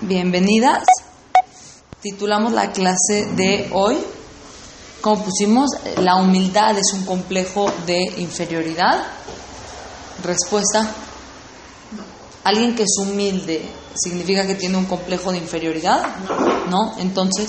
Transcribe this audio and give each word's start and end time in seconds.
bienvenidas. 0.00 0.84
Titulamos 2.00 2.52
la 2.52 2.72
clase 2.72 3.26
de 3.36 3.70
hoy, 3.72 3.96
como 5.00 5.24
pusimos, 5.24 5.70
la 5.98 6.16
humildad 6.16 6.76
es 6.78 6.92
un 6.92 7.04
complejo 7.04 7.72
de 7.86 8.02
inferioridad. 8.18 9.06
Respuesta, 10.22 10.90
alguien 12.44 12.74
que 12.74 12.82
es 12.82 12.96
humilde 12.98 13.66
significa 13.94 14.46
que 14.46 14.54
tiene 14.54 14.76
un 14.76 14.86
complejo 14.86 15.32
de 15.32 15.38
inferioridad, 15.38 16.16
¿no? 16.68 16.98
Entonces, 16.98 17.46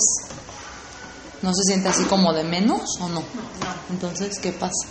¿no 1.42 1.52
se 1.52 1.62
siente 1.64 1.88
así 1.88 2.04
como 2.04 2.32
de 2.32 2.44
menos 2.44 2.82
o 3.00 3.08
no? 3.08 3.22
Entonces, 3.90 4.38
¿qué 4.38 4.52
pasa? 4.52 4.86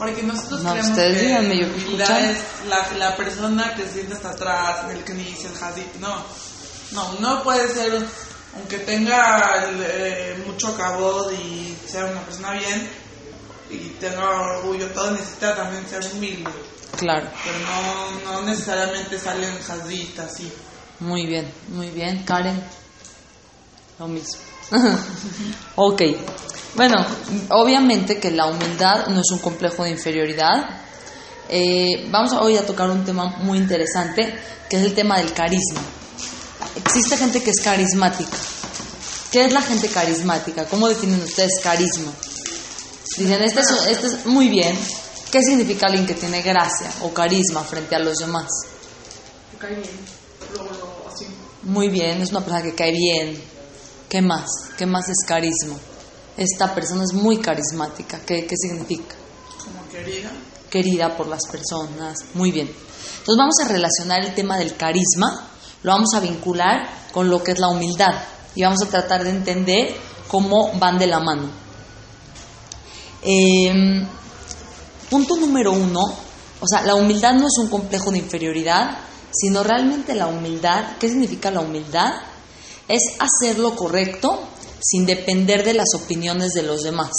Porque 0.00 0.22
nosotros 0.22 0.62
No, 0.62 0.70
creemos 0.70 0.90
ustedes 0.92 1.18
que 1.18 1.26
díganme, 1.26 1.58
yo 1.60 1.66
humildad 1.66 2.24
es 2.24 2.38
la, 2.68 2.88
la 2.96 3.16
persona 3.16 3.74
que 3.76 3.82
se 3.82 3.92
siente 3.92 4.14
hasta 4.14 4.30
atrás, 4.30 4.90
el 4.90 5.04
que 5.04 5.12
dice 5.12 5.46
el 5.48 5.62
hadith. 5.62 5.94
No, 6.00 6.24
no, 6.92 7.12
no 7.20 7.42
puede 7.42 7.68
ser, 7.72 8.04
aunque 8.56 8.78
tenga 8.78 9.62
el, 9.68 9.84
eh, 9.86 10.42
mucho 10.46 10.74
cabod 10.76 11.30
y 11.32 11.76
sea 11.86 12.06
una 12.06 12.22
persona 12.22 12.52
bien 12.52 12.88
y 13.70 13.76
tenga 14.00 14.56
orgullo, 14.56 14.86
todo 14.88 15.10
necesita 15.12 15.54
también 15.54 15.86
ser 15.86 16.02
humilde. 16.14 16.50
Claro, 16.96 17.28
Pero 17.44 17.58
no, 17.60 18.32
no 18.32 18.42
necesariamente 18.46 19.18
sale 19.18 19.46
en 19.48 19.58
hadith 19.70 20.18
así. 20.18 20.50
muy 20.98 21.26
bien, 21.26 21.52
muy 21.68 21.90
bien. 21.90 22.24
Karen, 22.24 22.60
lo 23.98 24.08
mismo. 24.08 24.40
ok, 25.76 26.02
bueno, 26.74 27.04
obviamente 27.50 28.18
que 28.18 28.30
la 28.30 28.46
humildad 28.46 29.08
no 29.08 29.20
es 29.20 29.30
un 29.32 29.38
complejo 29.38 29.84
de 29.84 29.90
inferioridad. 29.90 30.80
Eh, 31.48 32.06
vamos 32.10 32.32
hoy 32.32 32.56
a 32.56 32.64
tocar 32.64 32.90
un 32.90 33.04
tema 33.04 33.26
muy 33.38 33.58
interesante, 33.58 34.34
que 34.68 34.76
es 34.76 34.82
el 34.82 34.94
tema 34.94 35.18
del 35.18 35.32
carisma. 35.32 35.80
Existe 36.76 37.16
gente 37.16 37.42
que 37.42 37.50
es 37.50 37.60
carismática. 37.60 38.36
¿Qué 39.32 39.44
es 39.44 39.52
la 39.52 39.62
gente 39.62 39.88
carismática? 39.88 40.66
¿Cómo 40.66 40.88
definen 40.88 41.22
ustedes 41.22 41.60
carisma? 41.62 42.12
Dicen, 43.16 43.42
este 43.42 43.60
es, 43.60 43.70
este 43.88 44.06
es 44.06 44.26
muy 44.26 44.48
bien. 44.48 44.78
¿Qué 45.30 45.42
significa 45.42 45.86
alguien 45.86 46.06
que 46.06 46.14
tiene 46.14 46.42
gracia 46.42 46.90
o 47.02 47.12
carisma 47.12 47.62
frente 47.62 47.94
a 47.94 47.98
los 47.98 48.18
demás? 48.18 48.46
cae 49.58 49.74
bien, 49.74 49.88
así. 51.12 51.26
Muy 51.62 51.88
bien, 51.88 52.22
es 52.22 52.30
una 52.30 52.40
persona 52.40 52.62
que 52.62 52.74
cae 52.74 52.92
bien. 52.92 53.40
¿Qué 54.08 54.22
más? 54.22 54.48
¿Qué 54.76 54.86
más 54.86 55.08
es 55.08 55.18
carisma? 55.26 55.76
Esta 56.36 56.74
persona 56.74 57.04
es 57.04 57.12
muy 57.12 57.38
carismática. 57.38 58.20
¿Qué, 58.26 58.46
qué 58.46 58.56
significa? 58.56 59.14
Como 59.64 59.88
querida. 59.88 60.30
Querida 60.70 61.16
por 61.16 61.26
las 61.26 61.46
personas. 61.50 62.18
Muy 62.34 62.52
bien. 62.52 62.68
Entonces 63.20 63.36
vamos 63.36 63.54
a 63.62 63.68
relacionar 63.68 64.24
el 64.24 64.34
tema 64.34 64.56
del 64.56 64.76
carisma, 64.76 65.50
lo 65.82 65.92
vamos 65.92 66.14
a 66.14 66.20
vincular 66.20 66.88
con 67.12 67.28
lo 67.28 67.42
que 67.42 67.52
es 67.52 67.58
la 67.58 67.68
humildad 67.68 68.14
y 68.54 68.62
vamos 68.62 68.82
a 68.82 68.88
tratar 68.88 69.24
de 69.24 69.30
entender 69.30 69.94
cómo 70.26 70.72
van 70.78 70.98
de 70.98 71.06
la 71.06 71.20
mano. 71.20 71.50
Eh, 73.22 74.02
punto 75.10 75.36
número 75.36 75.72
uno, 75.72 76.00
o 76.60 76.66
sea, 76.66 76.82
la 76.82 76.94
humildad 76.94 77.34
no 77.34 77.46
es 77.46 77.58
un 77.58 77.68
complejo 77.68 78.10
de 78.10 78.18
inferioridad, 78.18 78.98
sino 79.30 79.62
realmente 79.62 80.14
la 80.14 80.26
humildad, 80.26 80.96
¿qué 80.98 81.08
significa 81.08 81.50
la 81.50 81.60
humildad? 81.60 82.12
Es 82.88 83.02
hacer 83.18 83.58
lo 83.58 83.76
correcto 83.76 84.40
sin 84.80 85.06
depender 85.06 85.64
de 85.64 85.74
las 85.74 85.88
opiniones 85.94 86.52
de 86.52 86.62
los 86.62 86.82
demás. 86.82 87.10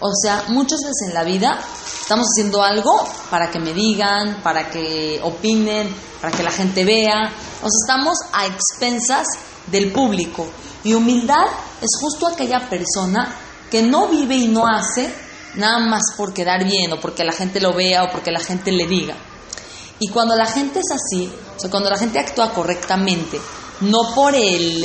O 0.00 0.12
sea, 0.14 0.44
muchas 0.48 0.80
veces 0.80 1.08
en 1.08 1.14
la 1.14 1.24
vida 1.24 1.60
estamos 2.00 2.28
haciendo 2.28 2.62
algo 2.62 3.06
para 3.30 3.50
que 3.50 3.58
me 3.58 3.74
digan, 3.74 4.42
para 4.42 4.70
que 4.70 5.20
opinen, 5.22 5.94
para 6.20 6.34
que 6.34 6.42
la 6.42 6.50
gente 6.50 6.84
vea. 6.84 7.30
O 7.62 7.68
sea, 7.68 7.80
estamos 7.82 8.18
a 8.32 8.46
expensas 8.46 9.26
del 9.66 9.92
público. 9.92 10.46
Y 10.84 10.94
humildad 10.94 11.44
es 11.80 11.90
justo 12.00 12.26
aquella 12.26 12.68
persona 12.68 13.36
que 13.70 13.82
no 13.82 14.08
vive 14.08 14.36
y 14.36 14.48
no 14.48 14.66
hace 14.66 15.12
nada 15.54 15.78
más 15.86 16.02
por 16.16 16.32
quedar 16.32 16.64
bien 16.64 16.92
o 16.92 17.00
porque 17.00 17.24
la 17.24 17.32
gente 17.32 17.60
lo 17.60 17.74
vea 17.74 18.04
o 18.04 18.10
porque 18.10 18.30
la 18.30 18.40
gente 18.40 18.72
le 18.72 18.86
diga. 18.86 19.14
Y 19.98 20.08
cuando 20.08 20.34
la 20.34 20.46
gente 20.46 20.80
es 20.80 20.90
así, 20.90 21.30
o 21.56 21.60
sea, 21.60 21.70
cuando 21.70 21.90
la 21.90 21.98
gente 21.98 22.18
actúa 22.18 22.52
correctamente, 22.52 23.38
no 23.80 24.14
por 24.14 24.34
el, 24.34 24.84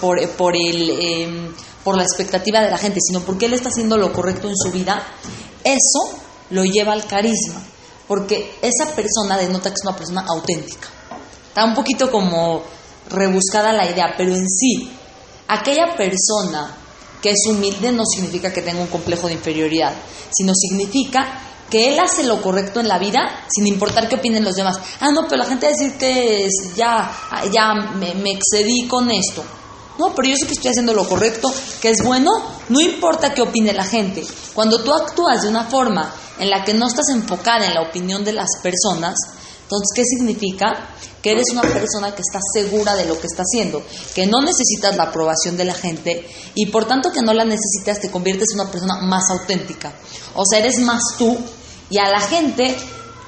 por, 0.00 0.28
por 0.30 0.54
el, 0.56 0.90
eh, 0.90 1.50
por 1.82 1.96
la 1.96 2.02
expectativa 2.02 2.60
de 2.60 2.70
la 2.70 2.78
gente, 2.78 3.00
sino 3.00 3.20
porque 3.20 3.46
él 3.46 3.54
está 3.54 3.68
haciendo 3.68 3.96
lo 3.96 4.12
correcto 4.12 4.48
en 4.48 4.56
su 4.56 4.70
vida, 4.70 5.06
eso 5.64 6.18
lo 6.50 6.64
lleva 6.64 6.92
al 6.92 7.06
carisma, 7.06 7.62
porque 8.06 8.54
esa 8.62 8.94
persona 8.94 9.36
denota 9.36 9.70
que 9.70 9.74
es 9.74 9.84
una 9.84 9.96
persona 9.96 10.24
auténtica. 10.28 10.88
Está 11.48 11.64
un 11.64 11.74
poquito 11.74 12.10
como 12.10 12.62
rebuscada 13.08 13.72
la 13.72 13.90
idea, 13.90 14.14
pero 14.16 14.34
en 14.34 14.48
sí, 14.48 14.90
aquella 15.48 15.96
persona 15.96 16.76
que 17.22 17.30
es 17.30 17.46
humilde 17.48 17.92
no 17.92 18.04
significa 18.04 18.52
que 18.52 18.62
tenga 18.62 18.80
un 18.80 18.88
complejo 18.88 19.26
de 19.26 19.34
inferioridad, 19.34 19.92
sino 20.30 20.52
significa 20.54 21.40
que 21.70 21.88
él 21.88 21.98
hace 21.98 22.24
lo 22.24 22.40
correcto 22.42 22.80
en 22.80 22.88
la 22.88 22.98
vida 22.98 23.44
sin 23.48 23.66
importar 23.66 24.08
qué 24.08 24.16
opinen 24.16 24.44
los 24.44 24.54
demás. 24.54 24.78
Ah, 25.00 25.10
no, 25.10 25.22
pero 25.28 25.38
la 25.38 25.48
gente 25.48 25.66
va 25.66 25.72
a 25.72 25.76
decir 25.76 25.98
que 25.98 26.48
ya, 26.76 27.10
ya 27.52 27.74
me, 27.74 28.14
me 28.14 28.32
excedí 28.32 28.86
con 28.86 29.10
esto. 29.10 29.44
No, 29.98 30.14
pero 30.14 30.28
yo 30.28 30.36
sé 30.36 30.46
que 30.46 30.52
estoy 30.52 30.70
haciendo 30.70 30.92
lo 30.92 31.08
correcto, 31.08 31.52
que 31.80 31.90
es 31.90 32.04
bueno, 32.04 32.30
no 32.68 32.80
importa 32.80 33.32
qué 33.32 33.42
opine 33.42 33.72
la 33.72 33.84
gente. 33.84 34.24
Cuando 34.54 34.82
tú 34.82 34.92
actúas 34.92 35.42
de 35.42 35.48
una 35.48 35.64
forma 35.64 36.12
en 36.38 36.50
la 36.50 36.64
que 36.64 36.74
no 36.74 36.86
estás 36.86 37.08
enfocada 37.08 37.66
en 37.66 37.74
la 37.74 37.82
opinión 37.82 38.22
de 38.22 38.34
las 38.34 38.48
personas, 38.62 39.14
entonces, 39.66 39.88
¿qué 39.96 40.04
significa? 40.04 40.90
Que 41.20 41.32
eres 41.32 41.46
una 41.50 41.62
persona 41.62 42.14
que 42.14 42.22
está 42.22 42.38
segura 42.52 42.94
de 42.94 43.04
lo 43.04 43.18
que 43.18 43.26
está 43.26 43.42
haciendo, 43.42 43.82
que 44.14 44.26
no 44.26 44.40
necesitas 44.40 44.96
la 44.96 45.04
aprobación 45.04 45.56
de 45.56 45.64
la 45.64 45.74
gente 45.74 46.24
y 46.54 46.66
por 46.66 46.84
tanto 46.86 47.10
que 47.10 47.20
no 47.20 47.32
la 47.34 47.44
necesitas 47.44 47.98
te 48.00 48.12
conviertes 48.12 48.50
en 48.52 48.60
una 48.60 48.70
persona 48.70 49.00
más 49.00 49.24
auténtica. 49.30 49.92
O 50.34 50.44
sea, 50.44 50.60
eres 50.60 50.78
más 50.78 51.02
tú 51.18 51.36
y 51.90 51.98
a 51.98 52.08
la 52.08 52.20
gente 52.20 52.76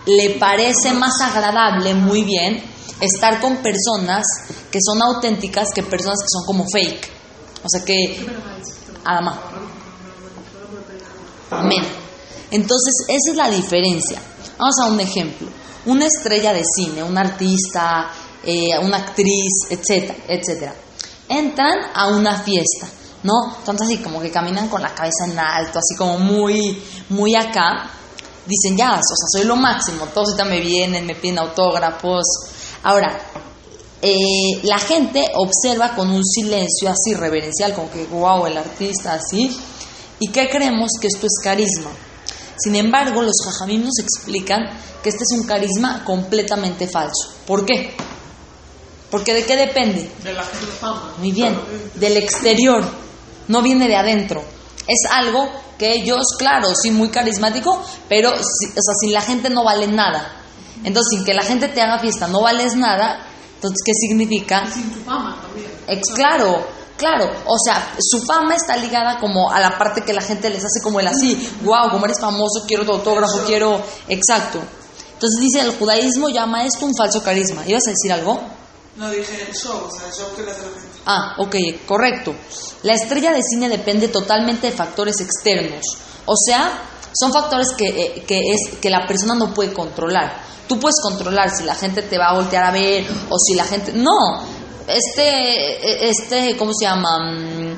le 0.07 0.31
parece 0.39 0.93
más 0.93 1.21
agradable, 1.21 1.95
muy 1.95 2.25
bien, 2.25 2.63
estar 3.01 3.41
con 3.41 3.59
personas 3.59 4.25
que 4.71 4.79
son 4.85 5.03
auténticas 5.03 5.69
que 5.75 5.83
personas 5.83 6.19
que 6.21 6.29
son 6.31 6.45
como 6.47 6.65
fake. 6.71 7.11
O 7.65 7.69
sea 7.69 7.85
que... 7.85 8.27
Adama. 9.05 9.41
Amén. 11.51 11.83
Entonces, 12.51 12.95
esa 13.09 13.31
es 13.31 13.37
la 13.37 13.51
diferencia. 13.51 14.21
Vamos 14.59 14.75
a 14.83 14.87
un 14.87 15.01
ejemplo. 15.01 15.49
Una 15.87 16.07
estrella 16.07 16.53
de 16.53 16.63
cine, 16.65 17.03
un 17.03 17.17
artista, 17.17 18.11
eh, 18.45 18.79
una 18.83 18.99
actriz, 18.99 19.71
etcétera, 19.71 20.17
etcétera. 20.27 20.75
Entran 21.29 21.79
a 21.95 22.09
una 22.09 22.35
fiesta, 22.43 22.89
¿no? 23.23 23.57
Entonces 23.59 23.89
así 23.89 23.99
como 23.99 24.21
que 24.21 24.31
caminan 24.31 24.69
con 24.69 24.83
la 24.83 24.95
cabeza 24.95 25.27
en 25.27 25.39
alto, 25.39 25.79
así 25.79 25.95
como 25.97 26.19
muy, 26.19 26.83
muy 27.11 27.35
acá. 27.35 27.91
Dicen, 28.49 28.79
ya, 28.79 28.93
o 28.93 28.95
sea, 28.95 29.41
soy 29.41 29.45
lo 29.47 29.57
máximo, 29.57 30.07
todos 30.07 30.31
ahorita 30.31 30.47
me 30.47 30.61
vienen, 30.61 31.05
me 31.05 31.15
piden 31.15 31.39
autógrafos. 31.39 32.25
Ahora, 32.83 33.21
eh, 34.01 34.61
la 34.63 34.79
gente 34.79 35.23
observa 35.35 35.95
con 35.95 36.11
un 36.11 36.25
silencio 36.25 36.89
así 36.89 37.15
reverencial, 37.15 37.75
como 37.75 37.91
que, 37.91 38.07
wow, 38.07 38.47
el 38.47 38.57
artista 38.57 39.13
así. 39.13 39.55
¿Y 40.19 40.29
qué 40.29 40.49
creemos 40.49 40.93
que 41.01 41.09
esto 41.09 41.27
es 41.27 41.39
carisma? 41.43 41.91
Sin 42.57 42.75
embargo, 42.75 43.23
los 43.23 43.37
jajamim 43.45 43.85
nos 43.85 43.99
explican 43.99 44.63
que 45.03 45.11
este 45.11 45.25
es 45.25 45.39
un 45.39 45.47
carisma 45.47 46.03
completamente 46.05 46.89
falso. 46.89 47.35
¿Por 47.47 47.67
qué? 47.67 47.93
Porque 49.11 49.35
de 49.35 49.45
qué 49.45 49.57
depende? 49.57 50.11
De 50.25 50.33
la 50.33 50.43
gente 50.43 50.67
fama. 50.67 51.15
Muy 51.19 51.33
bien, 51.33 51.59
del 51.95 52.17
exterior, 52.17 52.85
no 53.49 53.63
viene 53.63 53.89
de 53.89 53.97
adentro. 53.97 54.43
Es 54.89 55.09
algo 55.11 55.49
que 55.79 55.93
ellos, 55.93 56.25
claro, 56.39 56.69
sí, 56.75 56.91
muy 56.91 57.11
carismático, 57.11 57.81
pero 58.09 58.31
si- 58.33 58.67
o 58.71 58.83
sea, 58.83 58.95
sin 59.01 59.13
la 59.13 59.21
gente 59.21 59.51
no 59.51 59.63
vale 59.63 59.87
nada. 59.87 60.35
Entonces, 60.83 61.11
sin 61.19 61.25
que 61.25 61.35
la 61.35 61.43
gente 61.45 61.69
te 61.69 61.81
haga 61.83 61.99
fiesta 62.01 62.27
no 62.27 62.41
vales 62.41 62.75
nada, 62.75 63.21
entonces, 63.55 63.79
¿qué 63.85 63.93
significa? 63.95 64.67
Sin 64.73 64.91
tu 64.93 65.01
fama 65.05 65.41
también. 65.43 65.71
Ex, 65.89 66.09
claro, 66.15 66.67
claro. 66.97 67.31
O 67.47 67.57
sea, 67.59 67.95
su 68.01 68.23
fama 68.25 68.55
está 68.55 68.77
ligada 68.77 69.19
como 69.21 69.51
a 69.53 69.61
la 69.61 69.77
parte 69.79 70.03
que 70.03 70.13
la 70.13 70.23
gente 70.23 70.49
les 70.51 70.65
hace 70.65 70.81
como 70.83 71.01
el 71.01 71.07
así, 71.09 71.49
wow, 71.63 71.91
como 71.91 72.07
eres 72.07 72.19
famoso, 72.21 72.65
quiero 72.67 72.85
tu 72.87 72.93
autógrafo, 72.93 73.41
quiero. 73.47 73.83
Exacto. 74.09 74.59
Entonces 75.15 75.41
dice, 75.41 75.61
el 75.61 75.77
judaísmo 75.77 76.29
llama 76.29 76.65
esto 76.65 76.87
un 76.87 76.95
falso 76.97 77.23
carisma. 77.23 77.63
¿Ibas 77.67 77.83
a 77.89 77.91
decir 77.91 78.13
algo? 78.13 78.41
No 78.97 79.11
dije 79.11 79.47
el 79.49 79.55
show, 79.55 79.85
o 79.87 79.91
sea, 79.91 80.07
el 80.09 80.15
show 80.15 80.29
que 80.37 80.43
le 80.43 80.51
hace 80.53 80.63
la 80.63 80.69
gente. 80.81 80.88
Ah, 81.11 81.37
ok, 81.39 81.57
correcto. 81.87 82.35
La 82.83 82.93
estrella 82.93 83.33
de 83.33 83.41
cine 83.43 83.71
depende 83.71 84.09
totalmente 84.09 84.67
de 84.67 84.77
factores 84.77 85.15
externos. 85.21 85.81
O 86.27 86.35
sea, 86.37 86.83
son 87.19 87.33
factores 87.33 87.69
que, 87.77 87.89
eh, 87.89 88.25
que, 88.27 88.39
es, 88.53 88.77
que 88.79 88.91
la 88.91 89.07
persona 89.07 89.35
no 89.35 89.55
puede 89.55 89.73
controlar. 89.73 90.39
Tú 90.69 90.79
puedes 90.79 90.97
controlar 91.03 91.49
si 91.49 91.65
la 91.65 91.75
gente 91.75 92.03
te 92.03 92.19
va 92.19 92.27
a 92.29 92.35
voltear 92.35 92.65
a 92.65 92.71
ver 92.71 93.07
o 93.31 93.39
si 93.39 93.55
la 93.55 93.65
gente... 93.65 93.93
No, 93.95 94.13
este, 94.87 96.09
este 96.11 96.57
¿cómo 96.59 96.73
se 96.79 96.85
llama? 96.85 97.33
Mm, 97.33 97.75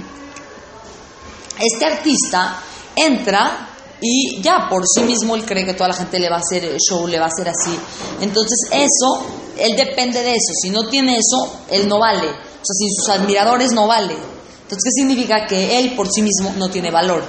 Este 1.60 1.84
artista 1.84 2.60
entra 2.96 3.68
y 4.00 4.42
ya 4.42 4.66
por 4.68 4.82
sí 4.88 5.02
mismo 5.02 5.36
él 5.36 5.44
cree 5.44 5.64
que 5.64 5.74
toda 5.74 5.90
la 5.90 5.94
gente 5.94 6.18
le 6.18 6.28
va 6.28 6.36
a 6.36 6.40
hacer 6.40 6.76
show, 6.78 7.06
le 7.06 7.20
va 7.20 7.26
a 7.26 7.28
hacer 7.28 7.48
así. 7.48 7.78
Entonces 8.20 8.58
eso 8.72 9.24
él 9.56 9.76
depende 9.76 10.20
de 10.20 10.30
eso. 10.30 10.52
Si 10.62 10.70
no 10.70 10.88
tiene 10.88 11.16
eso, 11.16 11.60
él 11.70 11.86
no 11.86 12.00
vale. 12.00 12.49
O 12.60 12.64
sea, 12.64 12.74
sin 12.76 12.90
sus 12.94 13.08
admiradores 13.08 13.72
no 13.72 13.86
vale. 13.86 14.14
Entonces, 14.14 14.82
¿qué 14.84 15.02
significa? 15.02 15.46
Que 15.46 15.78
él 15.78 15.94
por 15.96 16.08
sí 16.10 16.22
mismo 16.22 16.54
no 16.56 16.70
tiene 16.70 16.90
valor. 16.90 17.24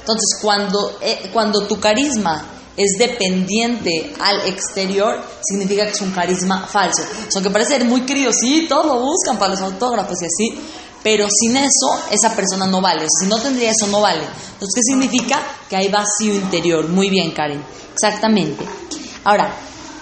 Entonces, 0.00 0.38
cuando, 0.40 0.98
eh, 1.00 1.30
cuando 1.32 1.66
tu 1.66 1.80
carisma 1.80 2.46
es 2.76 2.98
dependiente 2.98 4.14
al 4.20 4.46
exterior, 4.46 5.20
significa 5.42 5.86
que 5.86 5.92
es 5.92 6.00
un 6.02 6.10
carisma 6.10 6.66
falso. 6.66 7.02
O 7.02 7.30
sea, 7.30 7.42
que 7.42 7.50
parece 7.50 7.78
ser 7.78 7.84
muy 7.84 8.02
querido, 8.02 8.32
sí, 8.32 8.66
todos 8.68 8.86
lo 8.86 9.00
buscan 9.00 9.38
para 9.38 9.52
los 9.52 9.60
autógrafos 9.60 10.16
y 10.22 10.26
así, 10.26 10.60
pero 11.02 11.26
sin 11.30 11.56
eso, 11.56 12.00
esa 12.10 12.34
persona 12.34 12.66
no 12.66 12.80
vale. 12.80 13.00
O 13.04 13.08
sea, 13.08 13.20
si 13.20 13.26
no 13.26 13.40
tendría 13.40 13.70
eso, 13.70 13.86
no 13.88 14.00
vale. 14.00 14.22
Entonces, 14.22 14.74
¿qué 14.74 14.82
significa? 14.82 15.42
Que 15.68 15.76
hay 15.76 15.88
vacío 15.88 16.34
interior. 16.34 16.88
Muy 16.88 17.10
bien, 17.10 17.32
Karen. 17.32 17.62
Exactamente. 17.92 18.64
Ahora, 19.24 19.54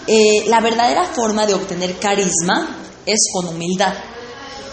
eh, 0.06 0.44
la 0.46 0.60
verdadera 0.60 1.04
forma 1.06 1.46
de 1.46 1.54
obtener 1.54 1.98
carisma 1.98 2.76
es 3.06 3.20
con 3.32 3.48
humildad. 3.48 3.94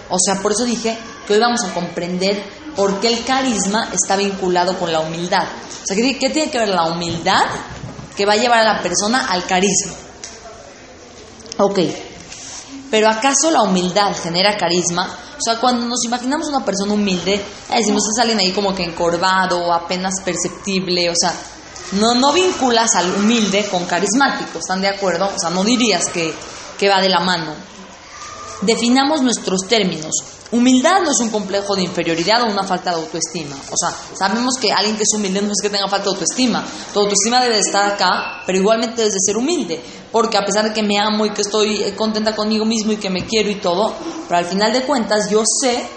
O 0.09 0.17
sea, 0.19 0.41
por 0.41 0.51
eso 0.51 0.65
dije 0.65 0.97
que 1.27 1.33
hoy 1.33 1.39
vamos 1.39 1.63
a 1.63 1.73
comprender 1.73 2.43
por 2.75 2.99
qué 2.99 3.09
el 3.09 3.23
carisma 3.23 3.89
está 3.93 4.15
vinculado 4.15 4.77
con 4.77 4.91
la 4.91 4.99
humildad. 4.99 5.43
O 5.43 5.85
sea, 5.85 5.95
¿qué, 5.95 6.29
tiene 6.29 6.49
que 6.49 6.57
ver 6.57 6.69
la 6.69 6.85
humildad 6.85 7.43
que 8.15 8.25
va 8.25 8.33
a 8.33 8.37
llevar 8.37 8.59
a 8.59 8.73
la 8.73 8.81
persona 8.81 9.27
al 9.29 9.45
carisma? 9.45 9.93
Ok, 11.57 11.79
pero 12.89 13.09
¿acaso 13.09 13.51
la 13.51 13.63
humildad 13.63 14.15
genera 14.15 14.57
carisma? 14.57 15.05
O 15.37 15.41
sea, 15.41 15.59
cuando 15.59 15.85
nos 15.85 16.03
imaginamos 16.03 16.47
una 16.47 16.65
persona 16.65 16.93
humilde, 16.93 17.41
decimos 17.69 18.03
es 18.09 18.19
alguien 18.19 18.39
ahí 18.39 18.51
como 18.51 18.73
que 18.73 18.83
encorvado, 18.83 19.71
apenas 19.73 20.13
perceptible, 20.23 21.09
o 21.09 21.13
sea, 21.15 21.33
no, 21.93 22.15
no 22.15 22.33
vinculas 22.33 22.95
al 22.95 23.09
humilde 23.15 23.67
con 23.69 23.85
carismático, 23.85 24.59
¿están 24.59 24.81
de 24.81 24.89
acuerdo? 24.89 25.25
O 25.25 25.39
sea, 25.39 25.49
no 25.49 25.63
dirías 25.63 26.05
que, 26.09 26.33
que 26.77 26.89
va 26.89 27.01
de 27.01 27.09
la 27.09 27.19
mano. 27.21 27.53
Definamos 28.61 29.21
nuestros 29.21 29.61
términos. 29.67 30.11
Humildad 30.51 31.01
no 31.03 31.11
es 31.11 31.19
un 31.19 31.29
complejo 31.29 31.75
de 31.75 31.83
inferioridad 31.83 32.41
o 32.41 32.51
una 32.51 32.63
falta 32.63 32.89
de 32.89 32.97
autoestima. 32.97 33.55
O 33.71 33.77
sea, 33.77 33.95
sabemos 34.17 34.55
que 34.59 34.71
alguien 34.71 34.97
que 34.97 35.03
es 35.03 35.13
humilde 35.15 35.41
no 35.41 35.51
es 35.51 35.61
que 35.61 35.69
tenga 35.69 35.87
falta 35.87 36.05
de 36.05 36.11
autoestima. 36.11 36.65
Tu 36.93 36.99
autoestima 36.99 37.39
debe 37.41 37.55
de 37.55 37.61
estar 37.61 37.85
acá, 37.85 38.41
pero 38.45 38.57
igualmente 38.57 38.97
debes 38.97 39.13
de 39.13 39.19
ser 39.19 39.37
humilde. 39.37 39.81
Porque 40.11 40.37
a 40.37 40.43
pesar 40.43 40.65
de 40.65 40.73
que 40.73 40.83
me 40.83 40.99
amo 40.99 41.25
y 41.25 41.29
que 41.29 41.41
estoy 41.41 41.93
contenta 41.95 42.35
conmigo 42.35 42.65
mismo 42.65 42.91
y 42.91 42.97
que 42.97 43.09
me 43.09 43.25
quiero 43.25 43.49
y 43.49 43.55
todo, 43.55 43.93
pero 44.27 44.39
al 44.39 44.45
final 44.45 44.73
de 44.73 44.81
cuentas 44.81 45.29
yo 45.29 45.43
sé 45.45 45.87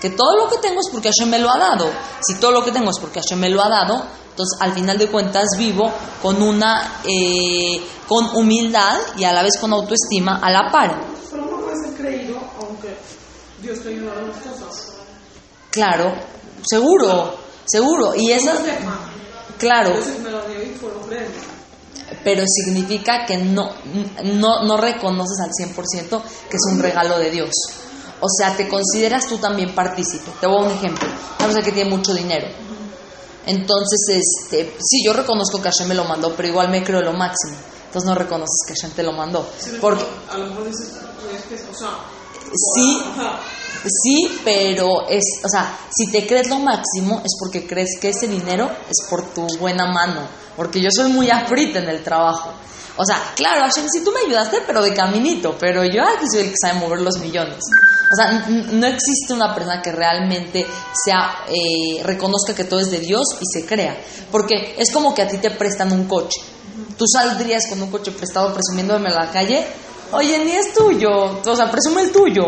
que 0.00 0.10
todo 0.10 0.36
lo 0.36 0.48
que 0.48 0.58
tengo 0.58 0.80
es 0.80 0.90
porque 0.90 1.08
Hashem 1.08 1.30
me 1.30 1.38
lo 1.38 1.50
ha 1.50 1.58
dado. 1.58 1.88
Si 2.26 2.34
todo 2.34 2.50
lo 2.50 2.64
que 2.64 2.72
tengo 2.72 2.90
es 2.90 2.98
porque 2.98 3.20
Hashem 3.20 3.38
me 3.38 3.48
lo 3.48 3.62
ha 3.62 3.68
dado, 3.68 4.04
entonces 4.30 4.58
al 4.60 4.72
final 4.72 4.98
de 4.98 5.06
cuentas 5.08 5.46
vivo 5.56 5.92
con 6.20 6.42
una, 6.42 7.00
eh, 7.04 7.80
con 8.08 8.34
humildad 8.34 8.98
y 9.16 9.24
a 9.24 9.32
la 9.32 9.42
vez 9.42 9.58
con 9.60 9.72
autoestima 9.72 10.40
a 10.42 10.50
la 10.50 10.70
par. 10.70 11.00
Pero 11.30 11.46
no 11.46 11.60
puede 11.60 11.76
ser 11.76 11.91
creído 12.02 12.38
aunque 12.60 12.94
Dios 13.62 13.80
te 13.80 13.90
ayuda 13.90 14.12
a 14.12 14.22
las 14.22 14.36
cosas. 14.38 14.92
Claro, 15.70 16.12
seguro, 16.66 17.36
seguro. 17.64 18.14
Y 18.16 18.32
esa, 18.32 18.54
claro, 19.58 19.94
pero 22.24 22.44
significa 22.46 23.24
que 23.26 23.38
no, 23.38 23.70
no, 24.24 24.64
no 24.64 24.76
reconoces 24.76 25.38
al 25.40 25.50
100% 25.50 26.22
que 26.50 26.56
es 26.56 26.62
un 26.70 26.80
regalo 26.80 27.18
de 27.18 27.30
Dios. 27.30 27.50
O 28.20 28.28
sea, 28.28 28.56
te 28.56 28.68
consideras 28.68 29.26
tú 29.26 29.38
también 29.38 29.74
partícipe. 29.74 30.30
Te 30.40 30.46
voy 30.46 30.62
a 30.62 30.66
un 30.66 30.72
ejemplo. 30.72 31.08
Persona 31.38 31.62
que 31.62 31.72
tiene 31.72 31.90
mucho 31.90 32.14
dinero. 32.14 32.48
Entonces, 33.46 33.98
este, 34.08 34.76
sí, 34.78 35.04
yo 35.04 35.12
reconozco 35.12 35.60
que 35.60 35.70
Hashem 35.70 35.88
me 35.88 35.94
lo 35.96 36.04
mandó, 36.04 36.32
pero 36.36 36.46
igual 36.46 36.70
me 36.70 36.84
creo 36.84 37.00
lo 37.00 37.12
máximo. 37.12 37.56
Entonces 37.92 38.08
no 38.08 38.14
reconoces 38.14 38.64
que 38.66 38.72
Hashem 38.72 38.96
te 38.96 39.02
lo 39.02 39.12
mandó. 39.12 39.46
Porque 39.78 40.02
A 40.30 40.38
lo 40.38 40.46
mejor 40.46 40.64
dices, 40.64 40.94
es 41.30 41.42
que, 41.42 41.70
o 41.70 41.78
sea, 41.78 41.90
sí, 42.54 43.02
sí, 43.84 44.40
pero 44.42 45.06
es, 45.10 45.22
o 45.44 45.48
sea, 45.50 45.78
si 45.94 46.10
te 46.10 46.26
crees 46.26 46.48
lo 46.48 46.58
máximo 46.58 47.20
es 47.22 47.32
porque 47.38 47.66
crees 47.66 47.98
que 48.00 48.08
ese 48.08 48.28
dinero 48.28 48.70
es 48.88 49.06
por 49.10 49.34
tu 49.34 49.46
buena 49.58 49.92
mano. 49.92 50.26
Porque 50.56 50.80
yo 50.80 50.88
soy 50.90 51.12
muy 51.12 51.28
afrita 51.28 51.80
en 51.80 51.90
el 51.90 52.02
trabajo. 52.02 52.50
O 52.96 53.04
sea, 53.04 53.32
claro, 53.36 53.60
Hashem, 53.60 53.86
sí 53.92 54.02
tú 54.02 54.10
me 54.10 54.20
ayudaste, 54.20 54.62
pero 54.66 54.80
de 54.80 54.94
caminito. 54.94 55.54
Pero 55.60 55.84
yo 55.84 56.02
aquí 56.02 56.24
soy 56.32 56.44
el 56.44 56.48
que 56.48 56.56
sabe 56.58 56.80
mover 56.80 57.02
los 57.02 57.18
millones. 57.18 57.58
O 58.12 58.14
sea, 58.14 58.46
no 58.46 58.86
existe 58.86 59.32
una 59.32 59.54
persona 59.54 59.80
que 59.80 59.90
realmente 59.90 60.66
sea, 60.92 61.44
eh, 61.48 62.02
reconozca 62.02 62.54
que 62.54 62.64
todo 62.64 62.80
es 62.80 62.90
de 62.90 62.98
Dios 62.98 63.22
y 63.40 63.46
se 63.46 63.64
crea. 63.64 63.96
Porque 64.30 64.74
es 64.76 64.90
como 64.90 65.14
que 65.14 65.22
a 65.22 65.28
ti 65.28 65.38
te 65.38 65.50
prestan 65.50 65.92
un 65.92 66.06
coche. 66.06 66.40
Tú 66.98 67.06
saldrías 67.10 67.66
con 67.68 67.80
un 67.80 67.90
coche 67.90 68.12
prestado 68.12 68.52
presumiéndome 68.52 69.08
en 69.08 69.14
la 69.14 69.30
calle. 69.30 69.66
Oye, 70.12 70.44
ni 70.44 70.52
es 70.52 70.74
tuyo. 70.74 71.40
O 71.44 71.56
sea, 71.56 71.70
presume 71.70 72.02
el 72.02 72.12
tuyo. 72.12 72.44